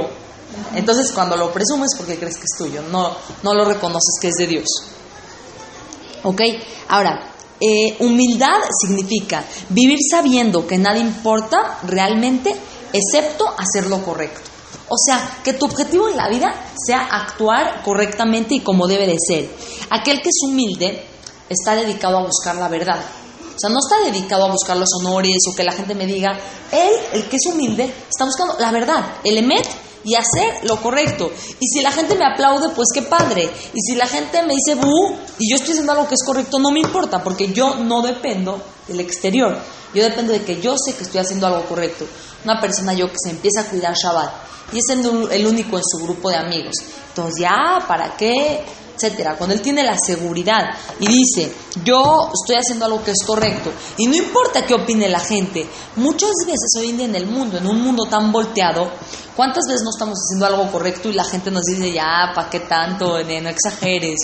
Entonces, 0.75 1.11
cuando 1.13 1.37
lo 1.37 1.51
presumes, 1.51 1.91
porque 1.97 2.19
crees 2.19 2.37
que 2.37 2.45
es 2.45 2.59
tuyo. 2.59 2.83
No, 2.83 3.17
no 3.43 3.55
lo 3.55 3.65
reconoces 3.65 4.19
que 4.21 4.29
es 4.29 4.35
de 4.35 4.47
Dios. 4.47 4.67
¿Ok? 6.25 6.43
Ahora, 6.89 7.33
eh, 7.59 7.97
humildad 8.01 8.61
significa 8.83 9.45
vivir 9.71 9.99
sabiendo 10.11 10.67
que 10.67 10.77
nada 10.77 10.99
importa 10.99 11.79
realmente 11.85 12.55
excepto 12.93 13.47
hacer 13.57 13.89
lo 13.89 14.03
correcto. 14.05 14.54
O 14.89 14.97
sea, 14.97 15.41
que 15.43 15.55
tu 15.55 15.67
objetivo 15.67 16.09
en 16.09 16.17
la 16.17 16.29
vida 16.29 16.55
sea 16.87 17.01
actuar 17.01 17.83
correctamente 17.83 18.55
y 18.55 18.61
como 18.61 18.87
debe 18.87 19.07
de 19.07 19.17
ser. 19.19 19.49
Aquel 19.91 20.21
que 20.21 20.29
es 20.29 20.49
humilde 20.49 21.07
está 21.49 21.75
dedicado 21.75 22.19
a 22.19 22.27
buscar 22.27 22.57
la 22.57 22.69
verdad. 22.69 23.01
O 23.55 23.59
sea, 23.59 23.71
no 23.71 23.79
está 23.79 24.11
dedicado 24.11 24.47
a 24.47 24.51
buscar 24.51 24.77
los 24.77 24.89
honores 24.99 25.39
o 25.49 25.55
que 25.55 25.63
la 25.63 25.73
gente 25.73 25.95
me 25.95 26.07
diga. 26.07 26.39
Él, 26.73 26.93
el 27.13 27.29
que 27.29 27.37
es 27.37 27.47
humilde, 27.47 27.93
está 28.09 28.25
buscando 28.25 28.57
la 28.59 28.73
verdad, 28.73 29.19
el 29.23 29.39
emet 29.39 29.67
y 30.05 30.15
hacer 30.17 30.69
lo 30.69 30.81
correcto. 30.81 31.31
Y 31.61 31.67
si 31.67 31.81
la 31.81 31.91
gente 31.91 32.15
me 32.15 32.27
aplaude, 32.27 32.69
pues 32.71 32.89
qué 32.93 33.03
padre. 33.03 33.51
Y 33.73 33.81
si 33.81 33.97
la 33.97 34.07
gente 34.07 34.43
me 34.43 34.55
dice 34.55 34.75
bu 34.75 35.17
y 35.39 35.51
yo 35.51 35.57
estoy 35.57 35.73
haciendo 35.73 35.93
algo 35.93 36.09
que 36.09 36.15
es 36.15 36.25
correcto, 36.25 36.59
no 36.59 36.71
me 36.71 36.81
importa, 36.81 37.23
porque 37.23 37.53
yo 37.53 37.77
no 37.77 38.03
dependo 38.03 38.61
del 38.87 39.01
exterior. 39.01 39.57
Yo 39.95 40.03
dependo 40.03 40.33
de 40.33 40.43
que 40.43 40.61
yo 40.61 40.77
sé 40.77 40.95
que 40.95 41.05
estoy 41.05 41.21
haciendo 41.21 41.47
algo 41.47 41.65
correcto. 41.67 42.05
Una 42.45 42.61
persona 42.61 42.93
yo 42.95 43.09
que 43.09 43.17
se 43.23 43.31
empieza 43.31 43.63
a 43.63 43.65
cuidar 43.65 43.95
Shabbat 43.95 44.33
y 44.73 44.79
es 44.79 44.89
el, 44.89 45.47
único 45.47 45.77
en 45.77 45.83
su 45.85 45.99
grupo 46.05 46.31
de 46.31 46.37
amigos. 46.37 46.75
Entonces, 47.09 47.35
ya, 47.41 47.85
¿para 47.87 48.17
qué? 48.17 48.65
etcétera. 48.97 49.37
Cuando 49.37 49.55
él 49.55 49.61
tiene 49.61 49.83
la 49.83 49.97
seguridad 49.99 50.63
y 51.01 51.09
dice, 51.09 51.53
yo 51.85 52.31
estoy 52.33 52.57
haciendo 52.57 52.85
algo 52.85 53.03
que 53.03 53.11
es 53.11 53.25
correcto 53.27 53.73
y 53.99 54.07
no 54.07 54.15
importa 54.15 54.65
qué 54.65 54.75
opine 54.75 55.09
la 55.09 55.21
gente, 55.21 55.67
muchas 55.97 56.31
veces 56.47 56.71
hoy 56.79 56.91
en 56.91 56.97
día 56.99 57.07
en 57.07 57.17
el 57.17 57.27
mundo, 57.27 57.59
en 57.59 57.67
un 57.67 57.81
mundo 57.81 58.05
tan 58.05 58.31
volteado, 58.31 58.91
¿cuántas 59.37 59.65
veces 59.67 59.83
no 59.83 59.91
estamos 59.91 60.19
haciendo 60.19 60.47
algo 60.47 60.71
correcto 60.71 61.09
y 61.09 61.13
la 61.13 61.25
gente 61.25 61.51
nos 61.51 61.65
dice, 61.65 61.93
ya, 61.93 62.33
¿para 62.35 62.49
qué 62.49 62.61
tanto? 62.61 63.19
No 63.23 63.49
exageres. 63.49 64.21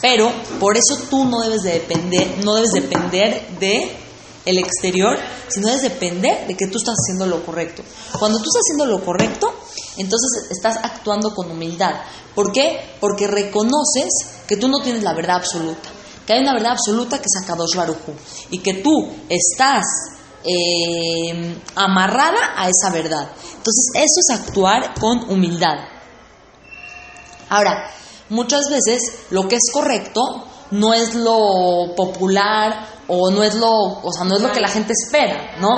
Pero 0.00 0.32
por 0.58 0.76
eso 0.76 1.02
tú 1.10 1.24
no 1.24 1.40
debes 1.40 1.62
de 1.62 1.72
depender, 1.72 2.44
no 2.44 2.54
debes 2.54 2.70
depender 2.70 3.48
de 3.58 3.96
el 4.44 4.58
exterior, 4.58 5.18
sino 5.48 5.66
debes 5.66 5.82
depender 5.82 6.46
de 6.46 6.56
que 6.56 6.66
tú 6.66 6.78
estás 6.78 6.94
haciendo 7.02 7.26
lo 7.26 7.44
correcto. 7.44 7.82
Cuando 8.18 8.38
tú 8.38 8.44
estás 8.44 8.62
haciendo 8.66 8.86
lo 8.86 9.04
correcto, 9.04 9.52
entonces 9.96 10.50
estás 10.50 10.76
actuando 10.82 11.34
con 11.34 11.50
humildad. 11.50 12.00
¿Por 12.34 12.52
qué? 12.52 12.80
Porque 13.00 13.26
reconoces 13.26 14.08
que 14.46 14.56
tú 14.56 14.68
no 14.68 14.80
tienes 14.82 15.02
la 15.02 15.14
verdad 15.14 15.36
absoluta, 15.36 15.88
que 16.26 16.32
hay 16.32 16.40
una 16.40 16.54
verdad 16.54 16.72
absoluta 16.72 17.18
que 17.18 17.26
es 17.26 17.42
Akadosh 17.42 17.76
Baruchu 17.76 18.12
y 18.50 18.58
que 18.58 18.74
tú 18.74 19.12
estás 19.28 19.84
eh, 20.44 21.56
amarrada 21.74 22.54
a 22.56 22.68
esa 22.68 22.90
verdad. 22.92 23.30
Entonces 23.56 23.90
eso 23.94 24.20
es 24.28 24.40
actuar 24.40 24.94
con 24.98 25.30
humildad. 25.30 25.76
Ahora, 27.50 27.90
muchas 28.30 28.70
veces 28.70 29.02
lo 29.30 29.48
que 29.48 29.56
es 29.56 29.70
correcto 29.72 30.46
no 30.70 30.94
es 30.94 31.14
lo 31.14 31.94
popular 31.96 32.99
o 33.12 33.30
no 33.30 33.42
es 33.42 33.54
lo, 33.54 33.68
o 33.68 34.12
sea, 34.12 34.24
no 34.24 34.36
es 34.36 34.42
lo 34.42 34.52
que 34.52 34.60
la 34.60 34.68
gente 34.68 34.92
espera, 34.92 35.56
¿no? 35.60 35.68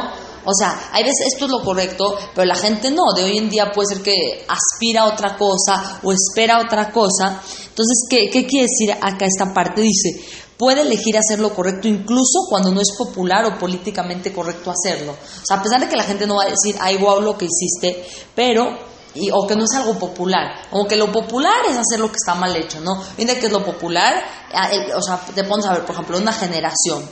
O 0.44 0.52
sea, 0.52 0.90
hay 0.92 1.04
veces 1.04 1.28
esto 1.32 1.46
es 1.46 1.50
lo 1.50 1.62
correcto, 1.62 2.16
pero 2.34 2.44
la 2.44 2.56
gente 2.56 2.90
no. 2.90 3.04
De 3.16 3.24
hoy 3.24 3.38
en 3.38 3.48
día 3.48 3.70
puede 3.72 3.94
ser 3.94 4.02
que 4.02 4.44
aspira 4.48 5.02
a 5.02 5.06
otra 5.06 5.36
cosa 5.36 6.00
o 6.02 6.12
espera 6.12 6.60
otra 6.60 6.90
cosa. 6.90 7.40
Entonces, 7.68 8.06
¿qué, 8.10 8.28
qué 8.28 8.44
quiere 8.46 8.66
decir 8.66 8.92
acá 8.92 9.24
esta 9.24 9.54
parte? 9.54 9.82
Dice, 9.82 10.20
puede 10.58 10.82
elegir 10.82 11.16
hacer 11.16 11.38
lo 11.38 11.54
correcto 11.54 11.88
incluso 11.88 12.40
cuando 12.48 12.72
no 12.72 12.80
es 12.80 12.92
popular 12.98 13.44
o 13.46 13.58
políticamente 13.58 14.32
correcto 14.32 14.72
hacerlo. 14.72 15.12
O 15.12 15.46
sea, 15.46 15.58
a 15.58 15.62
pesar 15.62 15.80
de 15.80 15.88
que 15.88 15.96
la 15.96 16.04
gente 16.04 16.26
no 16.26 16.36
va 16.36 16.44
a 16.44 16.50
decir, 16.50 16.76
ay, 16.80 16.96
guau, 16.96 17.20
lo 17.20 17.38
que 17.38 17.46
hiciste, 17.46 18.04
pero 18.34 18.92
y, 19.14 19.30
o 19.30 19.46
que 19.46 19.54
no 19.54 19.64
es 19.64 19.72
algo 19.74 19.98
popular, 19.98 20.68
como 20.70 20.88
que 20.88 20.96
lo 20.96 21.12
popular 21.12 21.66
es 21.68 21.76
hacer 21.76 22.00
lo 22.00 22.08
que 22.08 22.16
está 22.16 22.34
mal 22.34 22.56
hecho, 22.56 22.80
¿no? 22.80 23.00
Mira 23.16 23.34
que 23.34 23.46
es 23.46 23.52
lo 23.52 23.64
popular, 23.64 24.24
Ah, 24.54 24.68
o 24.96 25.02
sea, 25.02 25.18
te 25.34 25.44
pones 25.44 25.64
a 25.64 25.72
ver, 25.72 25.86
por 25.86 25.94
ejemplo, 25.94 26.18
una 26.18 26.32
generación, 26.32 27.02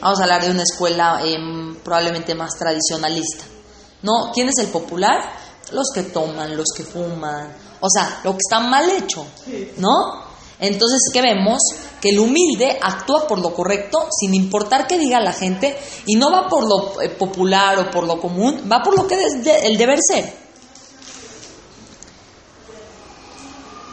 vamos 0.00 0.20
a 0.20 0.22
hablar 0.22 0.44
de 0.44 0.50
una 0.50 0.62
escuela 0.62 1.20
em, 1.24 1.76
probablemente 1.76 2.34
más 2.34 2.50
tradicionalista, 2.58 3.44
¿no? 4.02 4.30
¿Quién 4.32 4.48
es 4.48 4.58
el 4.58 4.68
popular? 4.68 5.32
Los 5.72 5.90
que 5.94 6.02
toman, 6.04 6.56
los 6.56 6.68
que 6.74 6.82
fuman, 6.82 7.54
o 7.80 7.88
sea, 7.90 8.20
lo 8.24 8.32
que 8.32 8.38
está 8.38 8.60
mal 8.60 8.88
hecho, 8.90 9.26
¿no? 9.76 10.28
Entonces, 10.58 11.00
¿qué 11.12 11.20
vemos? 11.20 11.60
que 12.00 12.10
el 12.10 12.18
humilde 12.18 12.78
actúa 12.80 13.26
por 13.26 13.40
lo 13.40 13.52
correcto 13.52 14.08
sin 14.18 14.34
importar 14.34 14.86
qué 14.86 14.98
diga 14.98 15.20
la 15.20 15.32
gente 15.32 15.76
y 16.06 16.16
no 16.16 16.30
va 16.30 16.48
por 16.48 16.66
lo 16.66 17.00
eh, 17.00 17.10
popular 17.10 17.78
o 17.78 17.90
por 17.90 18.06
lo 18.06 18.20
común, 18.20 18.68
va 18.70 18.82
por 18.82 18.96
lo 18.96 19.06
que 19.06 19.14
es 19.14 19.34
el 19.64 19.76
deber 19.76 19.98
ser. 20.00 20.32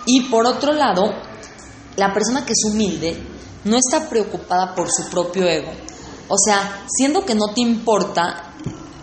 Y 0.07 0.29
por 0.29 0.45
otro 0.45 0.71
lado, 0.71 1.11
la 1.95 2.13
persona 2.13 2.45
que 2.45 2.53
es 2.53 2.63
humilde 2.65 3.17
no 3.63 3.77
está 3.77 4.07
preocupada 4.07 4.75
por 4.75 4.87
su 4.91 5.09
propio 5.09 5.47
ego. 5.47 5.71
O 6.27 6.37
sea, 6.37 6.85
siendo 6.87 7.25
que 7.25 7.35
no 7.35 7.53
te 7.53 7.61
importa 7.61 8.55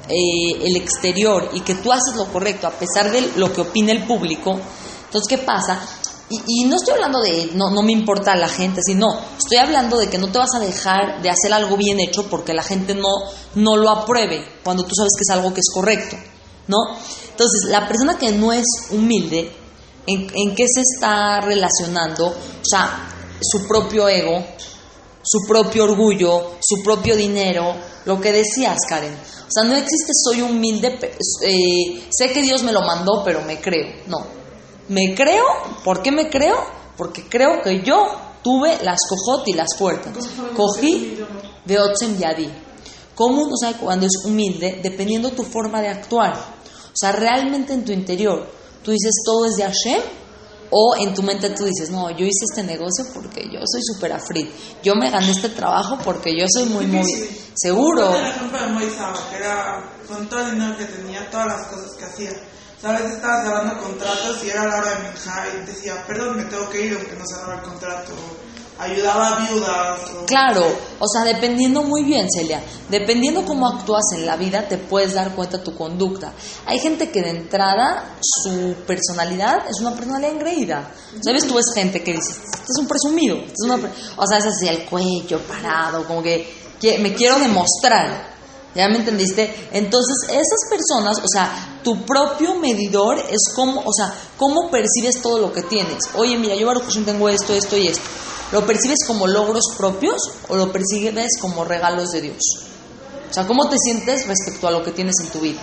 eh, 0.08 0.66
el 0.66 0.76
exterior 0.76 1.50
y 1.52 1.60
que 1.60 1.76
tú 1.76 1.92
haces 1.92 2.16
lo 2.16 2.26
correcto 2.26 2.66
a 2.66 2.72
pesar 2.72 3.10
de 3.12 3.32
lo 3.36 3.52
que 3.52 3.60
opine 3.60 3.92
el 3.92 4.04
público, 4.06 4.58
entonces, 5.04 5.28
¿qué 5.28 5.38
pasa? 5.38 5.80
Y, 6.30 6.64
no 6.64 6.76
estoy 6.76 6.94
hablando 6.94 7.20
de 7.20 7.50
no, 7.54 7.70
no 7.70 7.82
me 7.82 7.92
importa 7.92 8.34
la 8.34 8.48
gente, 8.48 8.80
sino 8.82 9.06
estoy 9.36 9.58
hablando 9.58 9.98
de 9.98 10.08
que 10.08 10.16
no 10.16 10.32
te 10.32 10.38
vas 10.38 10.54
a 10.54 10.60
dejar 10.60 11.20
de 11.20 11.28
hacer 11.28 11.52
algo 11.52 11.76
bien 11.76 12.00
hecho 12.00 12.24
porque 12.30 12.54
la 12.54 12.62
gente 12.62 12.94
no, 12.94 13.10
no 13.54 13.76
lo 13.76 13.90
apruebe 13.90 14.42
cuando 14.64 14.84
tú 14.84 14.94
sabes 14.94 15.12
que 15.14 15.22
es 15.28 15.30
algo 15.30 15.52
que 15.52 15.60
es 15.60 15.70
correcto, 15.72 16.16
¿no? 16.68 16.78
Entonces, 17.30 17.68
la 17.68 17.86
persona 17.86 18.16
que 18.16 18.32
no 18.32 18.52
es 18.52 18.64
humilde, 18.90 19.52
¿en, 20.06 20.30
en 20.34 20.54
qué 20.54 20.64
se 20.66 20.80
está 20.80 21.42
relacionando? 21.42 22.28
O 22.28 22.64
sea, 22.64 23.10
su 23.42 23.66
propio 23.68 24.08
ego, 24.08 24.42
su 25.22 25.46
propio 25.46 25.84
orgullo, 25.84 26.56
su 26.60 26.82
propio 26.82 27.16
dinero, 27.16 27.74
lo 28.04 28.20
que 28.20 28.32
decías, 28.32 28.78
Karen. 28.88 29.12
O 29.14 29.50
sea, 29.50 29.64
no 29.64 29.76
existe 29.76 30.12
soy 30.24 30.42
humilde, 30.42 30.98
eh, 31.42 32.08
sé 32.10 32.32
que 32.32 32.42
Dios 32.42 32.62
me 32.62 32.72
lo 32.72 32.82
mandó, 32.82 33.22
pero 33.24 33.42
me 33.42 33.60
creo. 33.60 33.86
No, 34.06 34.24
me 34.88 35.14
creo, 35.14 35.44
¿por 35.84 36.02
qué 36.02 36.10
me 36.10 36.28
creo? 36.28 36.56
Porque 36.96 37.28
creo 37.28 37.62
que 37.62 37.82
yo 37.82 37.98
tuve 38.42 38.78
las 38.82 39.00
cojot 39.08 39.46
y 39.48 39.52
las 39.52 39.68
puertas. 39.78 40.12
Cogí 40.56 41.18
de 41.64 41.78
Otsem 41.78 42.18
Yadi. 42.18 42.50
¿Cómo 43.14 43.42
uno 43.42 43.56
sabe 43.60 43.76
cuando 43.78 44.06
es 44.06 44.24
humilde? 44.24 44.80
Dependiendo 44.82 45.30
tu 45.30 45.44
forma 45.44 45.80
de 45.80 45.88
actuar. 45.88 46.34
O 46.34 46.94
sea, 46.94 47.12
realmente 47.12 47.72
en 47.72 47.84
tu 47.84 47.92
interior, 47.92 48.46
tú 48.82 48.90
dices 48.90 49.12
todo 49.24 49.46
es 49.46 49.56
de 49.56 49.64
Hashem, 49.64 50.02
o 50.72 50.96
en 50.98 51.14
tu 51.14 51.22
mente 51.22 51.50
tú 51.50 51.64
dices, 51.64 51.90
no, 51.90 52.10
yo 52.10 52.24
hice 52.24 52.46
este 52.50 52.62
negocio 52.62 53.04
porque 53.12 53.44
yo 53.44 53.60
soy 53.64 53.82
súper 53.82 54.12
afrit. 54.12 54.50
Yo 54.82 54.94
me 54.94 55.10
gané 55.10 55.30
este 55.30 55.50
trabajo 55.50 55.98
porque 56.02 56.34
yo 56.36 56.46
soy 56.48 56.64
muy 56.70 56.86
muy 56.86 57.04
seguro. 57.54 58.10
era 59.36 59.84
con 60.08 60.26
todo 60.28 60.40
el 60.40 60.52
dinero 60.52 60.76
que 60.76 60.86
tenía, 60.86 61.30
todas 61.30 61.46
las 61.46 61.66
cosas 61.68 61.92
que 61.98 62.04
hacía 62.04 62.30
a 62.84 62.92
veces 62.92 63.12
estabas 63.12 63.44
cerrando 63.44 63.80
contratos 63.80 64.42
y 64.44 64.50
era 64.50 64.66
la 64.66 64.78
hora 64.78 64.90
de 64.90 65.08
minjar 65.08 65.48
y 65.54 65.66
decía, 65.66 66.04
perdón, 66.04 66.36
me 66.36 66.44
tengo 66.46 66.68
que 66.68 66.86
ir 66.86 66.94
aunque 66.94 67.14
no 67.14 67.24
cerraba 67.26 67.54
el 67.54 67.62
contrato. 67.62 68.12
Ayudaba 68.78 69.36
a 69.36 69.46
viudas. 69.46 70.00
claro, 70.26 70.64
o 70.98 71.06
sea, 71.06 71.24
dependiendo 71.24 71.82
muy 71.82 72.02
bien, 72.02 72.26
Celia, 72.30 72.60
dependiendo 72.88 73.44
cómo 73.44 73.68
actúas 73.68 74.02
en 74.14 74.26
la 74.26 74.36
vida, 74.36 74.66
te 74.66 74.76
puedes 74.78 75.14
dar 75.14 75.34
cuenta 75.34 75.58
de 75.58 75.64
tu 75.64 75.76
conducta. 75.76 76.32
Hay 76.66 76.78
gente 76.78 77.10
que 77.10 77.22
de 77.22 77.30
entrada 77.30 78.16
su 78.20 78.74
personalidad 78.86 79.68
es 79.68 79.80
una 79.80 79.94
personalidad 79.94 80.32
engreída. 80.32 80.90
¿Sabes? 81.24 81.46
Tú 81.46 81.54
ves 81.54 81.66
gente 81.74 82.02
que 82.02 82.12
dice, 82.12 82.32
este 82.32 82.72
es 82.72 82.78
un 82.78 82.88
presumido. 82.88 83.36
o 84.16 84.26
sea, 84.26 84.38
es 84.38 84.46
así, 84.46 84.66
el 84.66 84.84
cuello 84.86 85.38
parado, 85.40 86.04
como 86.06 86.22
que 86.22 86.62
me 87.00 87.14
quiero 87.14 87.38
demostrar. 87.38 88.32
¿Ya 88.74 88.88
me 88.88 88.96
entendiste? 88.96 89.68
Entonces, 89.72 90.16
esas 90.30 90.70
personas, 90.70 91.18
o 91.18 91.28
sea, 91.30 91.80
tu 91.84 92.06
propio 92.06 92.54
medidor 92.54 93.18
es 93.18 93.52
como, 93.54 93.80
o 93.80 93.92
sea, 93.92 94.14
cómo 94.38 94.70
percibes 94.70 95.20
todo 95.20 95.38
lo 95.38 95.52
que 95.52 95.62
tienes. 95.62 95.98
Oye, 96.14 96.38
mira, 96.38 96.54
yo 96.54 96.66
Baruch 96.66 97.04
tengo 97.04 97.28
esto, 97.28 97.52
esto 97.52 97.76
y 97.76 97.88
esto. 97.88 98.02
¿Lo 98.52 98.66
percibes 98.66 98.98
como 99.06 99.26
logros 99.26 99.64
propios 99.76 100.20
o 100.48 100.56
lo 100.56 100.70
percibes 100.70 101.38
como 101.40 101.64
regalos 101.64 102.10
de 102.10 102.20
Dios? 102.20 102.42
O 103.30 103.32
sea, 103.32 103.46
¿cómo 103.46 103.68
te 103.68 103.78
sientes 103.78 104.26
respecto 104.26 104.68
a 104.68 104.70
lo 104.70 104.84
que 104.84 104.92
tienes 104.92 105.14
en 105.22 105.28
tu 105.28 105.40
vida? 105.40 105.60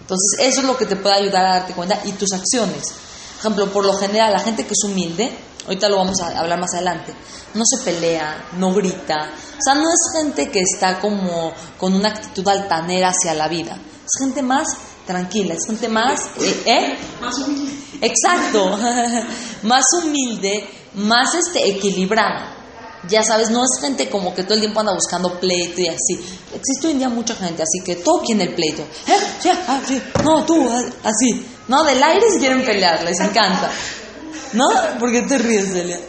Entonces, 0.00 0.38
eso 0.40 0.60
es 0.60 0.66
lo 0.66 0.76
que 0.76 0.86
te 0.86 0.96
puede 0.96 1.16
ayudar 1.16 1.44
a 1.44 1.58
darte 1.58 1.74
cuenta 1.74 2.00
y 2.04 2.12
tus 2.12 2.32
acciones. 2.32 2.82
Por 2.88 3.40
ejemplo, 3.40 3.72
por 3.72 3.84
lo 3.84 3.92
general, 3.94 4.32
la 4.32 4.38
gente 4.38 4.64
que 4.64 4.72
es 4.72 4.84
humilde, 4.84 5.30
ahorita 5.66 5.88
lo 5.88 5.96
vamos 5.96 6.20
a 6.20 6.38
hablar 6.38 6.58
más 6.58 6.72
adelante, 6.74 7.12
no 7.54 7.62
se 7.64 7.84
pelea, 7.84 8.48
no 8.56 8.72
grita. 8.72 9.30
O 9.58 9.62
sea, 9.62 9.74
no 9.74 9.88
es 9.90 10.20
gente 10.22 10.50
que 10.50 10.60
está 10.60 11.00
como 11.00 11.52
con 11.76 11.94
una 11.94 12.10
actitud 12.10 12.46
altanera 12.48 13.10
hacia 13.10 13.34
la 13.34 13.48
vida. 13.48 13.76
Es 13.76 14.24
gente 14.24 14.40
más 14.40 14.68
tranquila, 15.04 15.54
es 15.54 15.66
gente 15.66 15.88
más... 15.88 16.20
¿eh? 16.40 16.62
¿eh? 16.64 16.98
Más 17.20 17.36
humilde. 17.38 17.72
Exacto, 18.00 18.78
más 19.62 19.84
humilde, 20.00 20.68
más 20.98 21.34
este, 21.34 21.68
equilibrada. 21.68 22.54
Ya 23.08 23.22
sabes, 23.22 23.50
no 23.50 23.62
es 23.62 23.80
gente 23.80 24.10
como 24.10 24.34
que 24.34 24.42
todo 24.42 24.54
el 24.54 24.60
tiempo 24.60 24.80
anda 24.80 24.92
buscando 24.92 25.38
pleito 25.38 25.80
y 25.80 25.86
así. 25.86 26.14
Existe 26.52 26.86
hoy 26.86 26.92
en 26.92 26.98
día 26.98 27.08
mucha 27.08 27.34
gente 27.34 27.62
así 27.62 27.80
que 27.84 27.96
todo 27.96 28.22
quiere 28.22 28.44
el 28.44 28.54
pleito. 28.54 28.82
¿Eh? 28.82 29.16
Sí, 29.40 29.50
ah, 29.68 29.80
sí. 29.86 30.02
No, 30.24 30.44
tú, 30.44 30.68
ah, 30.68 30.84
así. 31.04 31.46
No, 31.68 31.84
del 31.84 32.02
aire 32.02 32.30
si 32.30 32.38
quieren 32.38 32.64
pelear, 32.64 33.04
les 33.04 33.20
encanta. 33.20 33.70
¿No? 34.54 34.68
¿Por 34.98 35.12
qué 35.12 35.22
te 35.22 35.38
ríes, 35.38 35.72
Celia? 35.72 36.00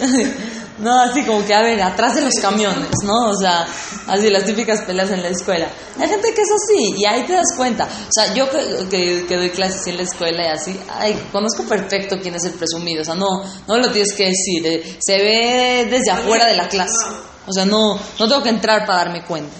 No, 0.80 0.98
así 0.98 1.22
como 1.24 1.44
que, 1.44 1.54
a 1.54 1.62
ver, 1.62 1.80
atrás 1.82 2.14
de 2.14 2.22
los 2.22 2.32
camiones, 2.40 2.90
¿no? 3.04 3.28
O 3.28 3.36
sea, 3.36 3.66
así 4.06 4.30
las 4.30 4.44
típicas 4.44 4.80
peleas 4.82 5.10
en 5.10 5.22
la 5.22 5.28
escuela. 5.28 5.70
Hay 5.98 6.08
gente 6.08 6.32
que 6.32 6.40
es 6.40 6.48
así 6.50 6.94
y 6.96 7.04
ahí 7.04 7.26
te 7.26 7.34
das 7.34 7.54
cuenta. 7.56 7.84
O 7.84 8.10
sea, 8.10 8.32
yo 8.32 8.48
que, 8.48 9.26
que, 9.28 9.36
doy 9.36 9.50
clases 9.50 9.86
en 9.88 9.98
la 9.98 10.04
escuela 10.04 10.42
y 10.42 10.48
así, 10.48 10.80
ay, 10.88 11.28
conozco 11.30 11.64
perfecto 11.64 12.18
quién 12.20 12.34
es 12.34 12.44
el 12.44 12.52
presumido. 12.52 13.02
O 13.02 13.04
sea, 13.04 13.14
no, 13.14 13.26
no 13.68 13.76
lo 13.76 13.90
tienes 13.90 14.14
que 14.14 14.24
decir. 14.24 14.66
Eh, 14.66 14.98
se 15.00 15.18
ve 15.18 15.88
desde 15.90 16.10
afuera 16.10 16.46
de 16.46 16.56
la 16.56 16.66
clase. 16.66 17.06
O 17.46 17.52
sea, 17.52 17.66
no, 17.66 17.96
no 18.18 18.28
tengo 18.28 18.42
que 18.42 18.48
entrar 18.48 18.86
para 18.86 19.04
darme 19.04 19.24
cuenta. 19.24 19.54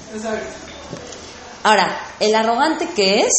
Ahora, 1.63 2.15
el 2.19 2.35
arrogante 2.35 2.89
que 2.97 3.21
es, 3.21 3.33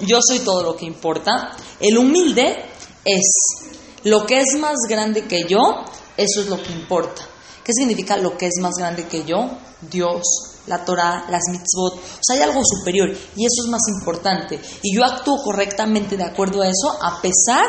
yo 0.00 0.18
soy 0.26 0.40
todo 0.40 0.62
lo 0.64 0.76
que 0.76 0.86
importa. 0.86 1.52
El 1.78 1.98
humilde 1.98 2.64
es 3.04 3.68
lo 4.02 4.26
que 4.26 4.40
es 4.40 4.58
más 4.58 4.76
grande 4.88 5.26
que 5.26 5.44
yo, 5.44 5.84
eso 6.18 6.40
es 6.40 6.48
lo 6.48 6.62
que 6.62 6.72
importa. 6.72 7.22
¿Qué 7.64 7.72
significa 7.72 8.16
lo 8.16 8.36
que 8.36 8.46
es 8.46 8.54
más 8.60 8.74
grande 8.78 9.06
que 9.06 9.24
yo? 9.24 9.50
Dios, 9.80 10.22
la 10.66 10.84
Torah, 10.84 11.26
las 11.30 11.42
mitzvot. 11.50 11.94
O 11.94 12.20
sea, 12.20 12.36
hay 12.36 12.42
algo 12.42 12.62
superior 12.64 13.10
y 13.10 13.44
eso 13.44 13.64
es 13.64 13.70
más 13.70 13.82
importante. 13.88 14.60
Y 14.82 14.94
yo 14.94 15.04
actúo 15.04 15.36
correctamente 15.42 16.16
de 16.16 16.24
acuerdo 16.24 16.62
a 16.62 16.68
eso 16.68 16.98
a 17.00 17.20
pesar 17.22 17.64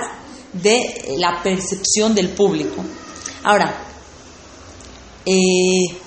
de 0.54 1.16
la 1.18 1.44
percepción 1.44 2.16
del 2.16 2.30
público. 2.30 2.84
Ahora, 3.44 3.74
eh, 5.26 6.00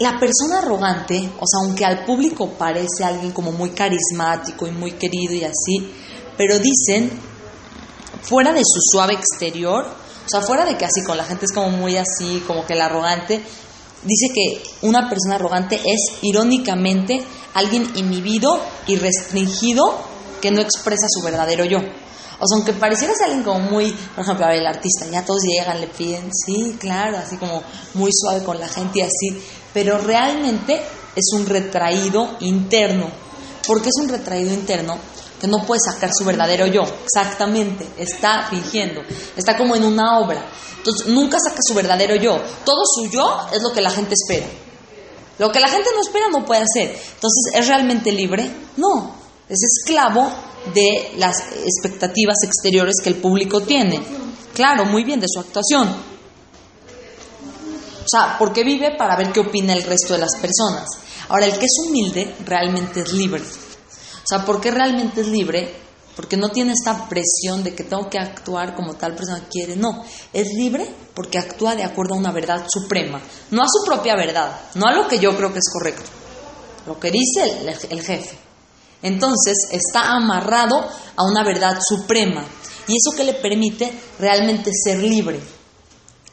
la 0.00 0.20
persona 0.20 0.58
arrogante, 0.58 1.16
o 1.16 1.46
sea, 1.46 1.66
aunque 1.66 1.84
al 1.84 2.04
público 2.04 2.50
parece 2.50 3.02
alguien 3.02 3.32
como 3.32 3.50
muy 3.50 3.70
carismático 3.70 4.66
y 4.66 4.70
muy 4.70 4.92
querido 4.92 5.34
y 5.34 5.42
así, 5.44 5.92
pero 6.36 6.58
dicen, 6.58 7.10
fuera 8.22 8.52
de 8.52 8.60
su 8.60 8.80
suave 8.92 9.14
exterior, 9.14 9.84
o 9.84 10.28
sea, 10.28 10.42
fuera 10.42 10.64
de 10.64 10.76
que 10.76 10.84
así 10.84 11.02
con 11.04 11.16
la 11.16 11.24
gente 11.24 11.46
es 11.46 11.52
como 11.52 11.70
muy 11.70 11.96
así, 11.96 12.42
como 12.46 12.66
que 12.66 12.74
el 12.74 12.82
arrogante, 12.82 13.42
dice 14.04 14.32
que 14.34 14.62
una 14.82 15.08
persona 15.08 15.36
arrogante 15.36 15.80
es 15.84 16.18
irónicamente 16.22 17.24
alguien 17.54 17.90
inhibido 17.96 18.60
y 18.86 18.96
restringido 18.96 19.98
que 20.40 20.50
no 20.50 20.60
expresa 20.60 21.06
su 21.08 21.22
verdadero 21.22 21.64
yo. 21.64 21.78
O 22.40 22.46
sea, 22.46 22.56
aunque 22.56 22.72
pareciera 22.72 23.14
ser 23.14 23.26
alguien 23.26 23.42
como 23.42 23.58
muy, 23.58 23.90
por 24.14 24.22
ejemplo, 24.22 24.46
a 24.46 24.50
ver, 24.50 24.60
el 24.60 24.66
artista, 24.66 25.06
ya 25.10 25.24
todos 25.24 25.42
llegan, 25.42 25.80
le 25.80 25.88
piden, 25.88 26.30
sí, 26.32 26.76
claro, 26.78 27.18
así 27.18 27.36
como 27.36 27.62
muy 27.94 28.10
suave 28.12 28.44
con 28.44 28.60
la 28.60 28.68
gente 28.68 29.00
y 29.00 29.02
así, 29.02 29.42
pero 29.74 29.98
realmente 29.98 30.80
es 31.16 31.32
un 31.32 31.46
retraído 31.46 32.36
interno. 32.40 33.10
¿Por 33.66 33.82
qué 33.82 33.88
es 33.88 34.00
un 34.00 34.08
retraído 34.08 34.54
interno? 34.54 34.96
Que 35.40 35.46
no 35.46 35.64
puede 35.64 35.80
sacar 35.80 36.10
su 36.12 36.24
verdadero 36.24 36.66
yo. 36.66 36.82
Exactamente, 37.04 37.86
está 37.96 38.46
fingiendo, 38.48 39.02
está 39.36 39.56
como 39.56 39.76
en 39.76 39.84
una 39.84 40.18
obra. 40.18 40.44
Entonces, 40.78 41.08
nunca 41.08 41.38
saca 41.38 41.58
su 41.60 41.74
verdadero 41.74 42.16
yo. 42.16 42.40
Todo 42.64 42.82
su 42.84 43.10
yo 43.10 43.46
es 43.52 43.62
lo 43.62 43.72
que 43.72 43.80
la 43.80 43.90
gente 43.90 44.14
espera. 44.14 44.46
Lo 45.38 45.52
que 45.52 45.60
la 45.60 45.68
gente 45.68 45.90
no 45.94 46.00
espera 46.00 46.26
no 46.30 46.44
puede 46.44 46.62
hacer. 46.62 46.90
Entonces, 46.90 47.52
¿es 47.54 47.66
realmente 47.68 48.10
libre? 48.10 48.50
No, 48.76 49.14
es 49.48 49.58
esclavo 49.62 50.30
de 50.74 51.12
las 51.16 51.36
expectativas 51.64 52.38
exteriores 52.42 52.96
que 53.02 53.10
el 53.10 53.16
público 53.16 53.60
tiene. 53.60 54.00
Claro, 54.54 54.84
muy 54.84 55.04
bien, 55.04 55.20
de 55.20 55.26
su 55.28 55.38
actuación. 55.38 55.88
O 58.00 58.08
sea, 58.10 58.36
porque 58.38 58.64
vive 58.64 58.96
para 58.96 59.16
ver 59.16 59.30
qué 59.32 59.40
opina 59.40 59.74
el 59.74 59.82
resto 59.82 60.14
de 60.14 60.20
las 60.20 60.34
personas. 60.40 60.88
Ahora, 61.28 61.46
el 61.46 61.58
que 61.58 61.66
es 61.66 61.76
humilde 61.86 62.34
realmente 62.44 63.00
es 63.00 63.12
libre. 63.12 63.42
O 64.28 64.36
sea, 64.36 64.44
¿por 64.44 64.60
qué 64.60 64.70
realmente 64.70 65.22
es 65.22 65.26
libre? 65.26 65.74
Porque 66.14 66.36
no 66.36 66.50
tiene 66.50 66.74
esta 66.74 67.08
presión 67.08 67.64
de 67.64 67.74
que 67.74 67.84
tengo 67.84 68.10
que 68.10 68.18
actuar 68.18 68.74
como 68.74 68.92
tal 68.92 69.14
persona 69.14 69.46
quiere. 69.50 69.74
No, 69.74 70.04
es 70.34 70.48
libre 70.54 70.86
porque 71.14 71.38
actúa 71.38 71.74
de 71.74 71.82
acuerdo 71.82 72.12
a 72.12 72.18
una 72.18 72.30
verdad 72.30 72.66
suprema, 72.68 73.22
no 73.50 73.62
a 73.62 73.66
su 73.66 73.86
propia 73.86 74.16
verdad, 74.16 74.54
no 74.74 74.86
a 74.86 74.92
lo 74.92 75.08
que 75.08 75.18
yo 75.18 75.34
creo 75.34 75.50
que 75.50 75.60
es 75.60 75.72
correcto, 75.72 76.02
lo 76.86 77.00
que 77.00 77.10
dice 77.10 77.58
el, 77.88 78.02
jefe. 78.02 78.36
Entonces 79.00 79.56
está 79.72 80.12
amarrado 80.12 80.76
a 81.16 81.24
una 81.24 81.42
verdad 81.42 81.78
suprema. 81.80 82.44
¿Y 82.86 82.96
eso 82.96 83.16
que 83.16 83.24
le 83.24 83.32
permite 83.32 83.90
realmente 84.18 84.72
ser 84.74 84.98
libre? 84.98 85.40